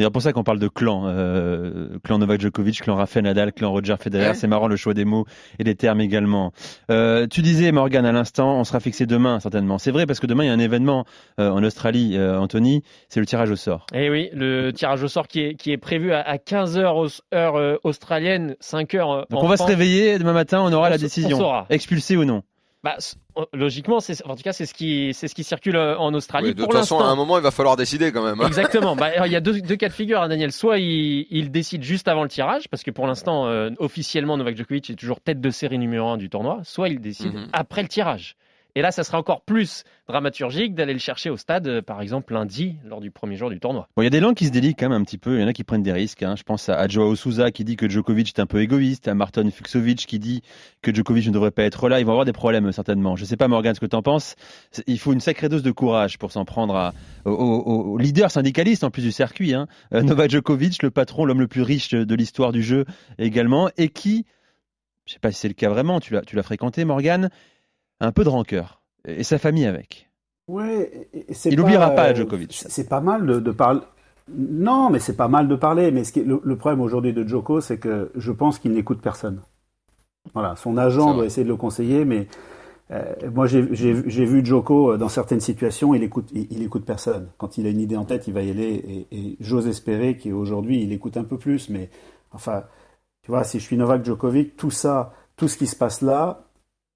D'ailleurs, 0.00 0.12
pour 0.12 0.22
ça 0.22 0.32
qu'on 0.32 0.44
parle 0.44 0.58
de 0.58 0.68
clan, 0.68 1.04
euh, 1.06 1.98
clan 2.02 2.18
Novak 2.18 2.40
Djokovic, 2.40 2.80
clan 2.80 2.96
Rafael 2.96 3.24
Nadal, 3.24 3.52
clan 3.52 3.70
Roger 3.70 3.96
Federer. 4.00 4.28
Ouais. 4.28 4.34
C'est 4.34 4.46
marrant 4.48 4.66
le 4.66 4.76
choix 4.76 4.94
des 4.94 5.04
mots 5.04 5.26
et 5.58 5.64
des 5.64 5.74
termes 5.74 6.00
également. 6.00 6.52
Euh, 6.90 7.26
tu 7.26 7.42
disais, 7.42 7.70
Morgan, 7.70 8.04
à 8.06 8.12
l'instant, 8.12 8.58
on 8.58 8.64
sera 8.64 8.80
fixé 8.80 9.06
demain, 9.06 9.40
certainement. 9.40 9.78
C'est 9.78 9.90
vrai, 9.90 10.06
parce 10.06 10.18
que 10.18 10.26
demain, 10.26 10.44
il 10.44 10.46
y 10.46 10.50
a 10.50 10.54
un 10.54 10.58
événement 10.58 11.04
euh, 11.38 11.50
en 11.50 11.62
Australie, 11.62 12.18
Anthony, 12.18 12.82
c'est 13.08 13.20
le 13.20 13.26
tirage 13.26 13.50
au 13.50 13.56
sort. 13.56 13.86
Eh 13.94 14.10
oui, 14.10 14.30
le 14.32 14.70
tirage 14.72 15.02
au 15.02 15.08
sort 15.08 15.28
qui 15.28 15.40
est, 15.40 15.54
qui 15.54 15.70
est 15.70 15.78
prévu 15.78 16.12
à, 16.12 16.20
à 16.20 16.36
15h 16.36 17.20
heure 17.34 17.56
euh, 17.56 17.76
australienne, 17.84 18.56
5h 18.62 18.96
euh, 18.96 19.24
Donc 19.30 19.42
en 19.42 19.44
on 19.44 19.48
va 19.48 19.56
se 19.56 19.62
réveiller, 19.64 20.18
demain 20.18 20.32
matin, 20.32 20.60
on 20.62 20.72
aura 20.72 20.88
On 20.88 20.90
la 20.90 20.98
décision. 20.98 21.38
saura. 21.38 21.66
Expulsé 21.70 22.16
ou 22.16 22.24
non 22.24 22.42
Bah, 22.82 22.96
logiquement, 23.52 24.00
c'est, 24.00 24.24
en 24.26 24.34
tout 24.36 24.42
cas, 24.42 24.54
c'est 24.54 24.64
ce 24.64 24.72
qui, 24.72 25.12
c'est 25.12 25.28
ce 25.28 25.34
qui 25.34 25.44
circule 25.44 25.76
euh, 25.76 25.98
en 25.98 26.14
Australie. 26.14 26.54
De 26.54 26.62
Pour 26.62 26.70
toute 26.70 26.80
façon, 26.80 26.98
à 26.98 27.04
un 27.08 27.14
moment, 27.14 27.36
il 27.36 27.42
va 27.42 27.50
falloir 27.50 27.76
décider 27.76 28.10
quand 28.10 28.22
même. 28.24 28.40
hein. 28.40 28.46
Exactement. 28.46 28.96
Bah, 29.00 29.10
alors, 29.14 29.26
il 29.26 29.32
y 29.32 29.36
a 29.36 29.40
deux, 29.40 29.60
deux 29.60 29.76
cas 29.76 29.88
de 29.88 29.92
figure, 29.92 30.22
hein, 30.22 30.28
Daniel. 30.28 30.50
Soit 30.50 30.78
il, 30.78 31.26
il 31.30 31.50
décide 31.50 31.82
juste 31.82 32.08
avant 32.08 32.22
le 32.22 32.30
tirage, 32.30 32.68
parce 32.70 32.82
que 32.82 32.90
pour 32.90 33.06
l'instant, 33.06 33.46
euh, 33.48 33.68
officiellement, 33.78 34.38
Novak 34.38 34.56
Djokovic 34.56 34.88
est 34.90 34.94
toujours 34.94 35.20
tête 35.20 35.40
de 35.42 35.50
série 35.50 35.78
numéro 35.78 36.08
un 36.08 36.16
du 36.16 36.30
tournoi. 36.30 36.60
Soit 36.64 36.88
il 36.88 37.00
décide 37.00 37.34
Mhm. 37.34 37.48
après 37.52 37.82
le 37.82 37.88
tirage. 37.88 38.36
Et 38.74 38.82
là, 38.82 38.90
ça 38.90 39.04
serait 39.04 39.16
encore 39.16 39.42
plus 39.42 39.84
dramaturgique 40.08 40.74
d'aller 40.74 40.92
le 40.92 40.98
chercher 40.98 41.30
au 41.30 41.36
stade, 41.36 41.66
euh, 41.66 41.82
par 41.82 42.00
exemple 42.02 42.34
lundi, 42.34 42.76
lors 42.84 43.00
du 43.00 43.10
premier 43.10 43.36
jour 43.36 43.50
du 43.50 43.60
tournoi. 43.60 43.88
Bon, 43.96 44.02
il 44.02 44.06
y 44.06 44.08
a 44.08 44.10
des 44.10 44.20
langues 44.20 44.34
qui 44.34 44.46
se 44.46 44.50
délient 44.50 44.74
quand 44.74 44.88
même 44.88 45.00
un 45.00 45.04
petit 45.04 45.18
peu. 45.18 45.36
Il 45.36 45.40
y 45.40 45.44
en 45.44 45.48
a 45.48 45.52
qui 45.52 45.64
prennent 45.64 45.82
des 45.82 45.92
risques. 45.92 46.22
Hein. 46.22 46.34
Je 46.36 46.42
pense 46.42 46.68
à 46.68 46.86
Joao 46.88 47.14
Souza 47.16 47.50
qui 47.50 47.64
dit 47.64 47.76
que 47.76 47.88
Djokovic 47.88 48.28
est 48.28 48.40
un 48.40 48.46
peu 48.46 48.60
égoïste, 48.60 49.08
à 49.08 49.14
Martin 49.14 49.48
Fuxovic 49.50 50.06
qui 50.06 50.18
dit 50.18 50.42
que 50.82 50.94
Djokovic 50.94 51.26
ne 51.26 51.32
devrait 51.32 51.50
pas 51.50 51.64
être 51.64 51.88
là. 51.88 52.00
Ils 52.00 52.06
vont 52.06 52.12
avoir 52.12 52.24
des 52.24 52.32
problèmes 52.32 52.70
certainement. 52.72 53.16
Je 53.16 53.24
sais 53.24 53.36
pas, 53.36 53.48
Morgan, 53.48 53.74
ce 53.74 53.80
que 53.80 53.86
tu 53.86 53.96
en 53.96 54.02
penses. 54.02 54.34
Il 54.86 54.98
faut 54.98 55.12
une 55.12 55.20
sacrée 55.20 55.48
dose 55.48 55.62
de 55.62 55.70
courage 55.70 56.18
pour 56.18 56.32
s'en 56.32 56.44
prendre 56.44 56.74
à, 56.74 56.92
au, 57.24 57.98
leader 57.98 58.30
syndicaliste 58.30 58.84
en 58.84 58.90
plus 58.90 59.02
du 59.02 59.12
circuit. 59.12 59.54
Hein. 59.54 59.66
Euh, 59.94 60.02
Novak 60.02 60.30
Djokovic, 60.30 60.82
le 60.82 60.90
patron, 60.90 61.24
l'homme 61.24 61.40
le 61.40 61.48
plus 61.48 61.62
riche 61.62 61.90
de 61.90 62.14
l'histoire 62.14 62.52
du 62.52 62.62
jeu 62.62 62.84
également, 63.18 63.70
et 63.76 63.88
qui, 63.88 64.26
je 65.06 65.14
sais 65.14 65.18
pas 65.20 65.32
si 65.32 65.40
c'est 65.40 65.48
le 65.48 65.54
cas 65.54 65.68
vraiment, 65.68 66.00
tu 66.00 66.14
l'as 66.14 66.42
fréquenté, 66.42 66.84
Morgan, 66.84 67.24
a 67.24 67.28
un 68.00 68.12
peu 68.12 68.24
de 68.24 68.28
rancœur 68.28 68.80
et 69.06 69.24
sa 69.24 69.38
famille 69.38 69.66
avec. 69.66 70.10
Ouais, 70.48 71.08
il 71.44 71.56
n'oubliera 71.56 71.90
pas 71.90 72.12
Djokovic. 72.12 72.64
C'est 72.68 72.88
pas 72.88 73.00
mal 73.00 73.24
de, 73.24 73.50
parler. 73.52 73.80
Non, 74.28 74.90
mais 74.90 74.98
c'est 74.98 75.16
pas 75.16 75.28
mal 75.28 75.46
de 75.46 75.54
parler. 75.54 75.92
Mais 75.92 76.02
ce 76.04 76.12
qui 76.12 76.22
le, 76.22 76.56
problème 76.56 76.80
aujourd'hui 76.80 77.12
de 77.12 77.26
Djoko, 77.26 77.60
c'est 77.60 77.78
que 77.78 78.10
je 78.16 78.32
pense 78.32 78.58
qu'il 78.58 78.72
n'écoute 78.72 79.00
personne. 79.00 79.40
Voilà, 80.34 80.56
son 80.56 80.76
agent 80.76 81.14
doit 81.14 81.24
essayer 81.24 81.44
de 81.44 81.48
le 81.48 81.56
conseiller, 81.56 82.04
mais 82.04 82.26
euh, 82.90 83.04
moi 83.32 83.46
j'ai 83.46 83.62
vu 83.62 84.44
Djoko 84.44 84.92
euh, 84.92 84.96
dans 84.98 85.08
certaines 85.08 85.40
situations, 85.40 85.94
il 85.94 86.02
écoute, 86.02 86.28
il, 86.32 86.62
écoute 86.62 86.84
personne. 86.84 87.28
Quand 87.38 87.56
il 87.56 87.66
a 87.66 87.70
une 87.70 87.80
idée 87.80 87.96
en 87.96 88.04
tête, 88.04 88.26
il 88.26 88.34
va 88.34 88.42
y 88.42 88.50
aller. 88.50 89.06
Et, 89.12 89.36
j'ose 89.40 89.68
espérer 89.68 90.18
qu'aujourd'hui 90.18 90.82
il 90.82 90.92
écoute 90.92 91.16
un 91.16 91.24
peu 91.24 91.38
plus. 91.38 91.68
Mais 91.68 91.90
enfin, 92.32 92.64
tu 93.22 93.30
vois, 93.30 93.44
si 93.44 93.60
je 93.60 93.64
suis 93.64 93.76
Novak 93.76 94.04
Djokovic, 94.04 94.56
tout 94.56 94.72
ça, 94.72 95.14
tout 95.36 95.46
ce 95.46 95.56
qui 95.56 95.68
se 95.68 95.76
passe 95.76 96.02
là, 96.02 96.49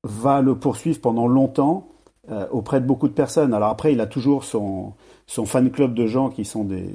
va 0.04 0.40
le 0.40 0.54
poursuivre 0.54 1.00
pendant 1.00 1.26
longtemps 1.26 1.88
euh, 2.30 2.46
auprès 2.50 2.80
de 2.80 2.86
beaucoup 2.86 3.08
de 3.08 3.12
personnes. 3.12 3.52
Alors 3.52 3.70
après, 3.70 3.92
il 3.92 4.00
a 4.00 4.06
toujours 4.06 4.44
son, 4.44 4.92
son 5.26 5.44
fan 5.44 5.70
club 5.70 5.94
de 5.94 6.06
gens 6.06 6.28
qui 6.28 6.44
sont 6.44 6.64
des, 6.64 6.94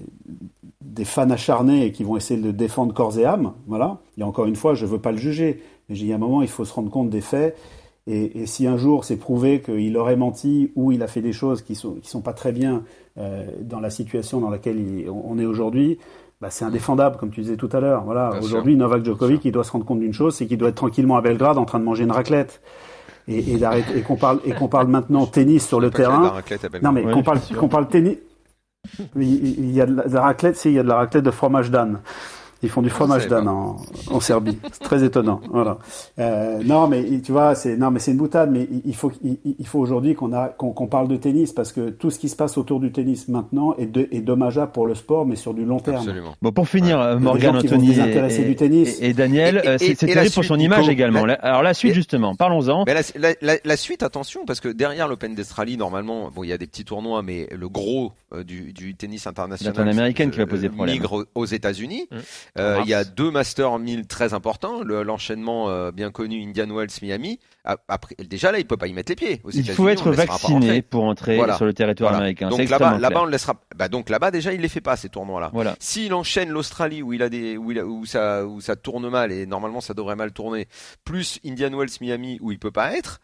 des 0.81 1.05
fans 1.05 1.29
acharnés 1.29 1.85
et 1.85 1.91
qui 1.91 2.03
vont 2.03 2.17
essayer 2.17 2.39
de 2.39 2.45
le 2.45 2.53
défendre 2.53 2.93
corps 2.93 3.17
et 3.19 3.25
âme. 3.25 3.53
Voilà. 3.67 3.97
Et 4.17 4.23
encore 4.23 4.45
une 4.45 4.55
fois, 4.55 4.73
je 4.75 4.85
ne 4.85 4.91
veux 4.91 4.99
pas 4.99 5.11
le 5.11 5.17
juger, 5.17 5.61
mais 5.87 5.97
il 5.97 6.05
y 6.05 6.13
a 6.13 6.15
un 6.15 6.19
moment, 6.19 6.41
il 6.41 6.47
faut 6.47 6.65
se 6.65 6.73
rendre 6.73 6.89
compte 6.89 7.09
des 7.09 7.21
faits. 7.21 7.57
Et, 8.07 8.47
si 8.47 8.65
un 8.65 8.77
jour 8.77 9.05
c'est 9.05 9.17
prouvé 9.17 9.61
qu'il 9.61 9.95
aurait 9.97 10.15
menti 10.15 10.71
ou 10.75 10.91
il 10.91 11.03
a 11.03 11.07
fait 11.07 11.21
des 11.21 11.33
choses 11.33 11.61
qui 11.61 11.75
sont 11.75 11.95
qui 11.95 12.09
sont 12.09 12.21
pas 12.21 12.33
très 12.33 12.51
bien 12.51 12.83
euh, 13.19 13.45
dans 13.61 13.79
la 13.79 13.91
situation 13.91 14.39
dans 14.39 14.49
laquelle 14.49 14.77
on 15.09 15.37
est 15.37 15.45
aujourd'hui, 15.45 15.99
bah, 16.41 16.49
c'est 16.49 16.65
indéfendable, 16.65 17.17
comme 17.17 17.29
tu 17.29 17.41
disais 17.41 17.57
tout 17.57 17.69
à 17.71 17.79
l'heure. 17.79 18.03
Voilà. 18.05 18.31
Aujourd'hui, 18.41 18.75
Novak 18.77 19.05
Djokovic, 19.05 19.45
il 19.45 19.51
doit 19.51 19.63
se 19.63 19.71
rendre 19.71 19.85
compte 19.85 19.99
d'une 19.99 20.13
chose, 20.13 20.35
c'est 20.35 20.47
qu'il 20.47 20.57
doit 20.57 20.69
être 20.69 20.75
tranquillement 20.75 21.17
à 21.17 21.21
Belgrade 21.21 21.59
en 21.59 21.65
train 21.65 21.79
de 21.79 21.83
manger 21.83 22.05
une 22.05 22.11
raclette 22.11 22.61
et, 23.29 23.53
et 23.95 24.01
qu'on 24.01 24.15
parle 24.15 24.39
et 24.45 24.51
qu'on 24.51 24.67
parle 24.67 24.87
maintenant 24.87 25.25
tennis 25.27 25.67
sur 25.67 25.79
le 25.79 25.91
terrain. 25.91 26.33
Non 26.81 26.91
mais 26.91 27.03
qu'on 27.03 27.23
parle 27.23 27.39
qu'on 27.57 27.69
parle 27.69 27.87
tennis. 27.87 28.17
Il 29.15 29.71
y 29.71 29.81
a 29.81 29.85
de 29.85 30.01
la 30.13 30.21
raclette, 30.21 30.55
si 30.57 30.69
il 30.69 30.75
y 30.75 30.79
a 30.79 30.83
de 30.83 30.87
la 30.87 30.95
raclette 30.95 31.23
de 31.23 31.31
fromage 31.31 31.69
d'âne. 31.69 31.99
Ils 32.61 32.69
font 32.69 32.81
du 32.81 32.89
fromage 32.89 33.27
d'âne 33.27 33.47
en, 33.47 33.77
en, 34.11 34.19
Serbie. 34.19 34.57
C'est 34.73 34.83
très 34.83 35.03
étonnant. 35.03 35.39
Voilà. 35.49 35.77
Euh, 36.19 36.61
non, 36.63 36.87
mais 36.87 37.21
tu 37.21 37.31
vois, 37.31 37.55
c'est 37.55 37.77
non, 37.77 37.89
mais 37.89 37.99
c'est 37.99 38.11
une 38.11 38.17
boutade. 38.17 38.51
Mais 38.51 38.67
il 38.85 38.95
faut 38.95 39.11
il, 39.23 39.67
faut 39.67 39.79
aujourd'hui 39.79 40.13
qu'on 40.13 40.33
a 40.33 40.49
qu'on 40.49 40.87
parle 40.87 41.07
de 41.07 41.15
tennis 41.15 41.53
parce 41.53 41.71
que 41.71 41.89
tout 41.89 42.11
ce 42.11 42.19
qui 42.19 42.27
se 42.27 42.35
passe 42.35 42.57
autour 42.57 42.79
du 42.79 42.91
tennis 42.91 43.29
maintenant 43.29 43.75
est, 43.77 43.85
de, 43.85 44.09
est 44.11 44.19
dommageable 44.19 44.71
pour 44.73 44.87
le 44.87 44.95
sport, 44.95 45.25
mais 45.25 45.37
sur 45.37 45.53
du 45.53 45.63
long 45.63 45.79
terme. 45.79 45.97
Absolument. 45.97 46.35
Bon, 46.41 46.51
pour 46.51 46.67
finir, 46.67 46.99
ouais. 46.99 47.15
Morgan 47.17 47.55
Anthony 47.55 47.91
et, 47.91 48.43
du 48.43 48.55
tennis. 48.55 48.97
et, 49.01 49.13
Daniel, 49.13 49.61
euh, 49.65 49.77
c'est 49.79 49.95
terrible 49.95 50.33
pour 50.33 50.43
son 50.43 50.59
image 50.59 50.89
également. 50.89 51.23
Alors 51.41 51.63
la 51.63 51.73
suite 51.73 51.93
justement, 51.93 52.35
parlons-en. 52.35 52.83
La, 52.85 53.01
la, 53.15 53.35
la, 53.41 53.57
la, 53.63 53.77
suite, 53.77 54.03
attention, 54.03 54.45
parce 54.45 54.59
que 54.59 54.67
derrière 54.69 55.07
l'Open 55.07 55.35
d'Australie, 55.35 55.77
normalement, 55.77 56.29
bon, 56.33 56.43
il 56.43 56.49
y 56.49 56.53
a 56.53 56.57
des 56.57 56.67
petits 56.67 56.85
tournois, 56.85 57.21
mais 57.21 57.47
le 57.55 57.69
gros 57.69 58.11
euh, 58.33 58.43
du, 58.43 58.73
du, 58.73 58.95
tennis 58.95 59.27
international, 59.27 59.87
américaine 59.87 60.31
qui 60.31 60.39
va 60.39 60.45
poser 60.45 60.69
problème. 60.69 60.95
Migre 60.95 61.25
aux 61.35 61.45
États-Unis. 61.45 62.07
Mmh. 62.11 62.17
Euh, 62.57 62.79
il 62.83 62.89
y 62.89 62.93
a 62.93 63.03
deux 63.03 63.31
Masters 63.31 63.79
1000 63.79 64.07
très 64.07 64.33
importants, 64.33 64.83
l'enchaînement 64.83 65.69
euh, 65.69 65.91
bien 65.91 66.11
connu 66.11 66.41
Indian 66.41 66.67
Wells 66.73 66.89
Miami. 67.01 67.39
Après, 67.87 68.15
déjà 68.27 68.51
là, 68.51 68.59
il 68.59 68.65
peut 68.65 68.77
pas 68.77 68.87
y 68.87 68.93
mettre 68.93 69.11
les 69.11 69.15
pieds. 69.15 69.41
il 69.53 69.69
faut 69.71 69.89
être 69.89 70.11
vacciné 70.11 70.81
pour 70.81 71.03
entrer 71.03 71.39
sur 71.55 71.65
le 71.65 71.73
territoire 71.73 72.15
américain. 72.15 72.49
Donc 72.49 72.67
là-bas, 72.67 72.97
là-bas 72.97 73.21
on 73.21 73.25
le 73.25 73.31
laissera. 73.31 73.59
Bah 73.75 73.87
donc 73.87 74.09
là-bas 74.09 74.31
déjà, 74.31 74.53
il 74.53 74.61
les 74.61 74.69
fait 74.69 74.81
pas 74.81 74.95
ces 74.95 75.09
tournois-là. 75.09 75.51
Voilà. 75.53 75.75
S'il 75.79 76.13
enchaîne 76.13 76.49
l'Australie 76.49 77.01
où 77.01 77.13
il 77.13 77.21
a 77.21 77.29
des 77.29 77.57
où, 77.57 77.71
il 77.71 77.81
où 77.81 78.05
ça 78.05 78.45
où 78.45 78.61
ça 78.61 78.75
tourne 78.75 79.07
mal 79.09 79.31
et 79.31 79.45
normalement 79.45 79.81
ça 79.81 79.93
devrait 79.93 80.15
mal 80.15 80.31
tourner, 80.31 80.67
plus 81.03 81.39
Indian 81.45 81.71
Wells 81.77 81.89
Miami 82.01 82.39
où 82.41 82.51
il 82.51 82.59
peut 82.59 82.71
pas 82.71 82.95
être 82.95 83.19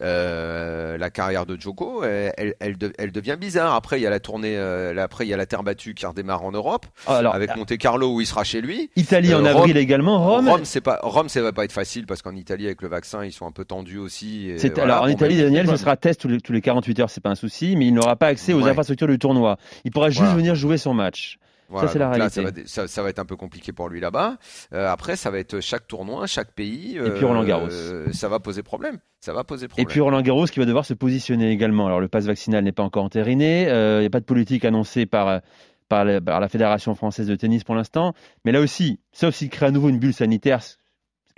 euh, 0.00 0.96
la 0.96 1.10
carrière 1.10 1.44
de 1.44 1.60
Joko, 1.60 2.04
elle, 2.04 2.54
elle, 2.60 2.76
elle, 2.98 3.12
devient 3.12 3.36
bizarre. 3.38 3.74
Après, 3.74 3.98
il 3.98 4.02
y 4.02 4.06
a 4.06 4.10
la 4.10 4.20
tournée, 4.20 4.56
euh, 4.56 4.96
après 4.96 5.26
il 5.26 5.28
y 5.28 5.34
a 5.34 5.36
la 5.36 5.46
terre 5.46 5.64
battue 5.64 5.94
qui 5.94 6.06
redémarre 6.06 6.44
en 6.44 6.52
Europe, 6.52 6.86
ah, 7.06 7.16
Alors, 7.16 7.34
avec 7.34 7.56
Monte 7.56 7.76
Carlo 7.78 8.14
où 8.14 8.20
il 8.20 8.26
sera 8.26 8.44
chez 8.44 8.60
lui. 8.60 8.90
Italie 8.96 9.34
en 9.34 9.44
euh, 9.44 9.50
avril 9.50 9.76
également. 9.76 10.24
Rome. 10.24 10.48
Rome, 10.48 10.60
c'est 10.64 10.80
pas 10.80 11.00
Rome, 11.02 11.28
ça 11.28 11.42
va 11.42 11.52
pas 11.52 11.64
être 11.64 11.72
facile 11.72 12.06
parce 12.06 12.22
qu'en 12.22 12.36
Italie 12.36 12.66
avec 12.66 12.82
le 12.82 12.88
vaccin, 12.88 13.24
ils 13.24 13.32
sont 13.32 13.46
un 13.46 13.52
peu 13.52 13.64
tendus 13.64 13.98
aussi. 13.98 14.52
alors 14.76 15.02
en 15.02 15.08
Italie, 15.08 15.40
Daniel, 15.40 15.68
ce 15.68 15.76
sera 15.76 15.96
test 15.96 16.20
tous 16.20 16.28
les, 16.28 16.40
tous 16.40 16.52
les 16.52 16.60
48 16.60 17.00
heures, 17.00 17.10
c'est 17.10 17.20
pas 17.20 17.30
un 17.30 17.34
souci, 17.34 17.74
mais 17.76 17.86
il 17.86 17.94
n'aura 17.94 18.16
pas 18.16 18.28
accès 18.28 18.52
aux 18.52 18.66
infrastructures 18.66 19.08
du 19.08 19.18
tournoi. 19.18 19.58
Il 19.84 19.90
pourra 19.90 20.10
juste 20.10 20.32
venir 20.32 20.54
jouer 20.54 20.78
son 20.78 20.94
match 20.94 21.38
ça, 21.76 21.88
c'est 21.88 21.98
la 21.98 22.10
réalité. 22.10 22.64
ça, 22.66 23.02
va, 23.02 23.10
être 23.10 23.18
un 23.18 23.24
peu 23.24 23.36
compliqué 23.36 23.72
pour 23.72 23.88
lui 23.88 24.00
là-bas. 24.00 24.38
Euh, 24.72 24.88
après, 24.88 25.16
ça 25.16 25.30
va 25.30 25.38
être 25.38 25.60
chaque 25.60 25.86
tournoi, 25.86 26.26
chaque 26.26 26.52
pays. 26.52 26.96
et 26.96 27.10
puis 27.10 27.24
Roland 27.24 27.44
Garros. 27.44 27.68
Euh, 27.70 28.10
ça 28.12 28.28
va 28.28 28.40
poser 28.40 28.62
problème. 28.62 28.98
Ça 29.20 29.32
va 29.32 29.44
poser 29.44 29.68
problème. 29.68 29.86
Et 29.86 29.86
puis 29.86 30.00
Roland 30.00 30.22
Garros 30.22 30.46
qui 30.46 30.58
va 30.58 30.64
devoir 30.64 30.84
se 30.84 30.94
positionner 30.94 31.50
également. 31.50 31.86
Alors 31.86 32.00
le 32.00 32.08
pass 32.08 32.24
vaccinal 32.24 32.64
n'est 32.64 32.72
pas 32.72 32.82
encore 32.82 33.04
entériné. 33.04 33.68
Euh, 33.68 33.98
il 33.98 34.00
n'y 34.00 34.06
a 34.06 34.10
pas 34.10 34.20
de 34.20 34.24
politique 34.24 34.64
annoncée 34.64 35.06
par, 35.06 35.40
par, 35.88 36.04
la 36.04 36.48
Fédération 36.48 36.94
française 36.94 37.26
de 37.26 37.36
tennis 37.36 37.64
pour 37.64 37.74
l'instant. 37.74 38.14
Mais 38.44 38.52
là 38.52 38.60
aussi, 38.60 39.00
sauf 39.12 39.34
s'il 39.34 39.50
crée 39.50 39.66
à 39.66 39.70
nouveau 39.70 39.88
une 39.88 39.98
bulle 39.98 40.14
sanitaire, 40.14 40.60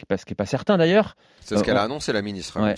qui 0.01 0.33
n'est 0.33 0.35
pas, 0.35 0.47
certain 0.47 0.77
d'ailleurs. 0.77 1.17
C'est 1.41 1.57
ce 1.57 1.63
qu'elle 1.63 1.77
a 1.77 1.83
annoncé, 1.83 2.13
la 2.13 2.23
ministre. 2.23 2.59
Hein, 2.59 2.75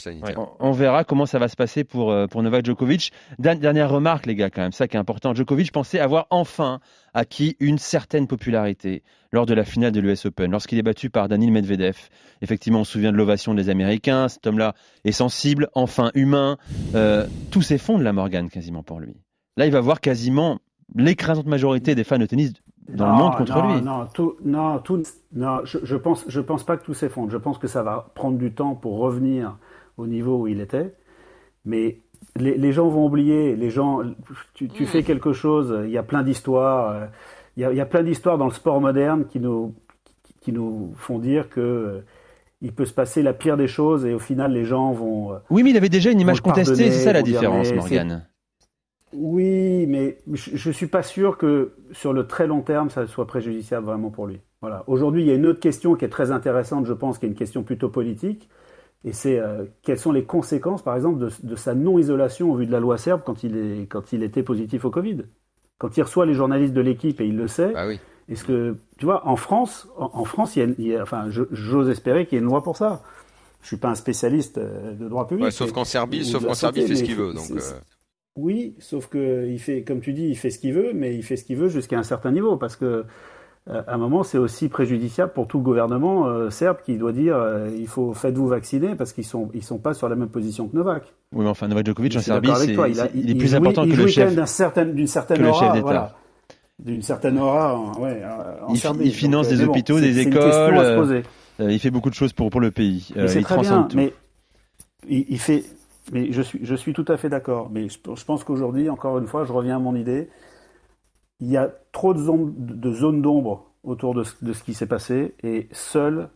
on, 0.60 0.72
verra 0.72 1.04
comment 1.04 1.26
ça 1.26 1.38
va 1.38 1.48
se 1.48 1.56
passer 1.56 1.84
pour, 1.84 2.10
euh, 2.10 2.26
pour 2.26 2.42
Novak 2.42 2.64
Djokovic. 2.64 3.12
Dernière 3.38 3.90
remarque, 3.90 4.26
les 4.26 4.34
gars, 4.34 4.50
quand 4.50 4.62
même, 4.62 4.72
ça 4.72 4.88
qui 4.88 4.96
est 4.96 5.00
important. 5.00 5.34
Djokovic 5.34 5.72
pensait 5.72 6.00
avoir 6.00 6.26
enfin 6.30 6.80
acquis 7.14 7.56
une 7.60 7.78
certaine 7.78 8.26
popularité 8.26 9.02
lors 9.32 9.46
de 9.46 9.54
la 9.54 9.64
finale 9.64 9.92
de 9.92 10.00
l'US 10.00 10.26
Open, 10.26 10.50
lorsqu'il 10.50 10.78
est 10.78 10.82
battu 10.82 11.10
par 11.10 11.28
Daniil 11.28 11.52
Medvedev. 11.52 11.96
Effectivement, 12.40 12.80
on 12.80 12.84
se 12.84 12.92
souvient 12.92 13.12
de 13.12 13.16
l'ovation 13.16 13.54
des 13.54 13.68
Américains. 13.68 14.28
Cet 14.28 14.46
homme-là 14.46 14.74
est 15.04 15.12
sensible, 15.12 15.68
enfin 15.74 16.10
humain. 16.14 16.58
Euh, 16.94 17.26
tout 17.50 17.62
s'effondre, 17.62 18.02
la 18.02 18.12
Morgane, 18.12 18.48
quasiment 18.48 18.82
pour 18.82 19.00
lui. 19.00 19.16
Là, 19.56 19.66
il 19.66 19.72
va 19.72 19.80
voir 19.80 20.00
quasiment 20.00 20.58
l'écrasante 20.94 21.46
majorité 21.46 21.94
des 21.94 22.04
fans 22.04 22.18
de 22.18 22.26
tennis 22.26 22.52
dans 22.88 23.06
le 23.06 23.12
monde 23.12 23.36
contre 23.36 23.62
lui. 23.62 23.82
Non, 23.82 24.06
tout, 24.12 24.36
non, 24.44 24.78
tout, 24.78 25.02
non 25.34 25.60
je, 25.64 25.78
je, 25.82 25.96
pense, 25.96 26.24
je 26.28 26.40
pense 26.40 26.64
pas 26.64 26.76
que 26.76 26.84
tout 26.84 26.94
s'effondre. 26.94 27.30
Je 27.30 27.36
pense 27.36 27.58
que 27.58 27.66
ça 27.68 27.82
va 27.82 28.10
prendre 28.14 28.38
du 28.38 28.52
temps 28.52 28.74
pour 28.74 28.98
revenir 28.98 29.56
au 29.96 30.06
niveau 30.06 30.40
où 30.40 30.48
il 30.48 30.60
était. 30.60 30.94
Mais 31.64 32.00
les, 32.36 32.56
les 32.56 32.72
gens 32.72 32.88
vont 32.88 33.06
oublier. 33.06 33.56
Les 33.56 33.70
gens, 33.70 34.00
tu, 34.54 34.68
tu 34.68 34.86
fais 34.86 35.02
quelque 35.02 35.32
chose. 35.32 35.76
Il 35.84 35.90
y 35.90 35.98
a 35.98 36.02
plein 36.02 36.22
d'histoires. 36.22 36.90
Euh, 36.90 37.06
il 37.56 37.62
y, 37.62 37.64
a, 37.64 37.72
il 37.72 37.76
y 37.76 37.80
a 37.80 37.86
plein 37.86 38.02
d'histoires 38.02 38.38
dans 38.38 38.46
le 38.46 38.52
sport 38.52 38.80
moderne 38.80 39.26
qui 39.26 39.38
nous, 39.38 39.74
qui 40.40 40.52
nous 40.52 40.94
font 40.96 41.18
dire 41.18 41.50
que 41.50 41.60
euh, 41.60 42.04
il 42.62 42.72
peut 42.72 42.86
se 42.86 42.94
passer 42.94 43.22
la 43.22 43.34
pire 43.34 43.56
des 43.56 43.66
choses 43.66 44.06
et 44.06 44.14
au 44.14 44.18
final 44.18 44.52
les 44.52 44.64
gens 44.64 44.92
vont. 44.92 45.32
Euh, 45.34 45.38
oui, 45.50 45.62
mais 45.62 45.70
il 45.70 45.76
avait 45.76 45.88
déjà 45.88 46.10
une 46.10 46.20
image 46.20 46.40
contestée. 46.40 46.90
C'est 46.90 47.04
ça 47.04 47.12
la 47.12 47.22
différence, 47.22 47.72
Morgane. 47.72 48.26
Oui, 49.12 49.86
mais 49.86 50.18
je 50.32 50.68
ne 50.68 50.72
suis 50.72 50.86
pas 50.86 51.02
sûr 51.02 51.36
que 51.38 51.72
sur 51.92 52.12
le 52.12 52.26
très 52.26 52.46
long 52.46 52.62
terme, 52.62 52.90
ça 52.90 53.06
soit 53.06 53.26
préjudiciable 53.26 53.86
vraiment 53.86 54.10
pour 54.10 54.26
lui. 54.26 54.40
Voilà. 54.60 54.84
Aujourd'hui, 54.86 55.22
il 55.22 55.28
y 55.28 55.30
a 55.30 55.34
une 55.34 55.46
autre 55.46 55.60
question 55.60 55.94
qui 55.96 56.04
est 56.04 56.08
très 56.08 56.30
intéressante, 56.30 56.86
je 56.86 56.92
pense, 56.92 57.18
qui 57.18 57.26
est 57.26 57.28
une 57.28 57.34
question 57.34 57.62
plutôt 57.62 57.88
politique, 57.88 58.48
et 59.04 59.12
c'est 59.12 59.38
euh, 59.38 59.64
quelles 59.82 59.98
sont 59.98 60.12
les 60.12 60.24
conséquences, 60.24 60.82
par 60.82 60.94
exemple, 60.94 61.28
de, 61.42 61.56
sa 61.56 61.74
non-isolation 61.74 62.52
au 62.52 62.56
vu 62.56 62.66
de 62.66 62.72
la 62.72 62.80
loi 62.80 62.98
serbe 62.98 63.22
quand 63.24 63.42
il, 63.42 63.56
est, 63.56 63.86
quand 63.86 64.12
il 64.12 64.22
était 64.22 64.44
positif 64.44 64.84
au 64.84 64.90
Covid? 64.90 65.24
Quand 65.78 65.96
il 65.96 66.02
reçoit 66.02 66.26
les 66.26 66.34
journalistes 66.34 66.72
de 66.72 66.80
l'équipe 66.80 67.20
et 67.20 67.26
il 67.26 67.36
le 67.36 67.48
sait. 67.48 67.72
Ah 67.74 67.88
oui. 67.88 67.98
Est-ce 68.28 68.44
que, 68.44 68.76
tu 68.98 69.04
vois, 69.04 69.26
en 69.26 69.34
France, 69.34 69.88
en, 69.96 70.24
France, 70.24 70.54
il 70.54 70.80
y 70.86 70.94
a, 70.94 71.02
enfin, 71.02 71.26
j'ose 71.28 71.90
espérer 71.90 72.24
qu'il 72.24 72.36
y 72.36 72.40
ait 72.40 72.44
une 72.44 72.48
loi 72.48 72.62
pour 72.62 72.76
ça. 72.76 73.02
Je 73.62 73.66
suis 73.66 73.76
pas 73.76 73.88
un 73.88 73.94
spécialiste 73.96 74.58
euh, 74.58 74.92
de 74.92 75.08
droit 75.08 75.26
public. 75.26 75.50
sauf 75.50 75.72
qu'en 75.72 75.84
Serbie, 75.84 76.24
sauf 76.24 76.44
qu'en 76.44 76.54
Serbie, 76.54 76.82
il 76.82 76.88
fait 76.88 76.96
ce 76.96 77.02
qu'il 77.02 77.16
veut. 77.16 77.32
Donc, 77.34 77.50
euh. 77.50 77.60
Oui, 78.36 78.74
sauf 78.78 79.08
que 79.08 79.46
il 79.48 79.58
fait, 79.58 79.82
comme 79.82 80.00
tu 80.00 80.12
dis, 80.12 80.26
il 80.26 80.36
fait 80.36 80.50
ce 80.50 80.58
qu'il 80.58 80.72
veut, 80.72 80.92
mais 80.94 81.14
il 81.14 81.22
fait 81.22 81.36
ce 81.36 81.44
qu'il 81.44 81.56
veut 81.56 81.68
jusqu'à 81.68 81.98
un 81.98 82.02
certain 82.02 82.32
niveau, 82.32 82.56
parce 82.56 82.76
que 82.76 83.04
euh, 83.70 83.82
à 83.86 83.94
un 83.94 83.98
moment, 83.98 84.24
c'est 84.24 84.38
aussi 84.38 84.68
préjudiciable 84.68 85.32
pour 85.32 85.46
tout 85.46 85.60
gouvernement 85.60 86.26
euh, 86.26 86.50
serbe 86.50 86.78
qui 86.84 86.96
doit 86.96 87.12
dire 87.12 87.36
euh, 87.36 87.68
il 87.78 87.86
faut 87.86 88.12
faites-vous 88.12 88.48
vacciner 88.48 88.96
parce 88.96 89.12
qu'ils 89.12 89.24
sont 89.24 89.50
ils 89.54 89.62
sont 89.62 89.78
pas 89.78 89.94
sur 89.94 90.08
la 90.08 90.16
même 90.16 90.30
position 90.30 90.66
que 90.66 90.76
Novak. 90.76 91.04
Oui, 91.32 91.44
mais 91.44 91.50
enfin 91.50 91.68
Novak 91.68 91.86
Djokovic 91.86 92.16
en 92.16 92.20
Serbie, 92.20 92.48
il, 93.14 93.30
est 93.30 93.34
plus 93.36 93.54
important 93.54 93.84
que 93.84 93.90
le 93.94 94.06
chef 94.08 94.34
d'une 94.34 94.46
certaine 94.46 94.94
d'une 94.94 95.06
certaine 95.06 95.46
aura, 95.46 95.78
voilà. 95.78 96.16
d'une 96.80 97.02
certaine 97.02 97.38
aura, 97.38 97.78
ouais, 98.00 98.20
en 98.66 98.74
il, 98.74 98.78
Serbie. 98.78 99.04
Il 99.04 99.14
finance 99.14 99.46
des 99.46 99.62
hôpitaux, 99.62 100.00
des 100.00 100.18
écoles. 100.18 101.22
il 101.60 101.78
fait 101.78 101.90
beaucoup 101.92 102.10
de 102.10 102.16
choses 102.16 102.32
pour 102.32 102.50
pour 102.50 102.60
le 102.60 102.72
pays. 102.72 103.12
c'est 103.28 103.42
très 103.42 103.60
bien, 103.60 103.86
mais 103.94 104.12
il, 105.08 105.38
fait 105.38 105.62
mais 106.10 106.32
je 106.32 106.42
suis, 106.42 106.64
je 106.64 106.74
suis 106.74 106.92
tout 106.92 107.04
à 107.08 107.16
fait 107.16 107.28
d'accord. 107.28 107.70
Mais 107.70 107.88
je, 107.88 107.98
je 108.14 108.24
pense 108.24 108.44
qu'aujourd'hui, 108.44 108.90
encore 108.90 109.18
une 109.18 109.26
fois, 109.28 109.44
je 109.44 109.52
reviens 109.52 109.76
à 109.76 109.78
mon 109.78 109.94
idée. 109.94 110.28
Il 111.40 111.48
y 111.50 111.56
a 111.56 111.72
trop 111.92 112.14
de 112.14 112.18
zones 112.18 112.54
de 112.56 112.92
zones 112.92 113.20
d'ombre 113.22 113.72
autour 113.82 114.14
de, 114.14 114.22
ce- 114.22 114.44
de 114.44 114.52
ce 114.52 114.62
qui 114.62 114.74
s'est 114.74 114.86
passé 114.86 115.34
et 115.42 115.68
seul 115.72 116.28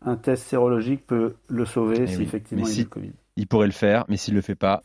un 0.00 0.16
test 0.16 0.46
sérologique 0.46 1.06
peut 1.06 1.34
le 1.48 1.64
sauver 1.64 2.04
Eh 2.04 2.06
si 2.06 2.16
oui, 2.16 2.22
effectivement 2.24 2.64
mais 2.64 2.70
il 2.70 2.74
si- 2.74 2.80
a 2.80 2.84
le 2.84 2.88
Covid. 2.88 3.12
Il 3.36 3.46
pourrait 3.46 3.66
le 3.66 3.72
faire, 3.72 4.04
mais 4.08 4.16
s'il 4.16 4.34
le 4.34 4.40
fait 4.40 4.54
pas, 4.54 4.82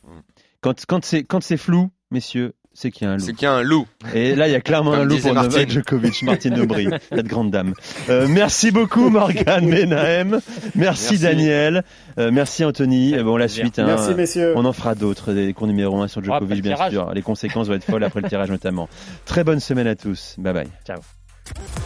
quand 0.62 1.04
c'est 1.42 1.58
flou, 1.58 1.90
messieurs, 2.12 2.54
c'est 2.74 2.92
qu'il 2.92 3.06
y 3.06 3.10
a 3.10 3.14
un 3.14 3.18
loup. 3.18 3.24
C'est 3.26 3.34
qu'il 3.34 3.44
y 3.44 3.46
a 3.46 3.54
un 3.54 3.62
loup. 3.64 3.86
Et 4.14 4.36
là, 4.36 4.48
il 4.48 4.52
y 4.52 4.56
a 4.56 4.62
clairement 4.62 4.92
Comme 4.92 5.02
un 5.02 5.04
loup 5.06 5.20
pour 5.20 5.34
Novak. 5.34 5.70
Djokovic, 5.70 6.24
Martine 6.24 6.60
Aubry, 6.60 6.88
cette 7.10 7.28
grande 7.28 7.52
dame. 7.52 7.74
Euh, 8.10 8.28
merci 8.28 8.72
beaucoup 8.72 9.10
Morgane 9.10 9.66
Menahem, 9.68 10.40
merci, 10.76 11.14
Merci. 11.14 11.18
Daniel, 11.20 11.84
Euh, 12.18 12.30
merci 12.32 12.64
Anthony. 12.66 13.14
Avec 13.14 13.26
bon, 13.26 13.38
la 13.38 13.48
suite, 13.48 13.80
hein, 13.80 13.86
Merci 13.86 14.14
messieurs. 14.16 14.54
on 14.56 14.66
en 14.66 14.74
fera 14.74 14.96
d'autres, 14.96 15.34
des 15.34 15.54
cours 15.54 15.68
numéro 15.68 16.00
1 16.02 16.08
sur 16.08 16.20
après 16.20 16.34
Djokovic, 16.40 16.62
bien 16.64 16.76
tirage. 16.76 16.92
sûr. 16.94 17.12
Les 17.14 17.22
conséquences 17.22 17.68
vont 17.68 17.74
être 17.76 17.84
folles 17.86 18.04
après 18.04 18.22
le 18.22 18.30
tirage 18.30 18.50
notamment. 18.50 18.90
Très 19.26 19.44
bonne 19.44 19.60
semaine 19.60 19.88
à 19.88 19.96
tous. 19.96 20.36
Bye 20.38 20.54
bye. 20.54 20.68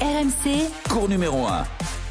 RMC, 0.01 0.69
Cours 0.89 1.09
numéro 1.09 1.45
1. 1.47 2.06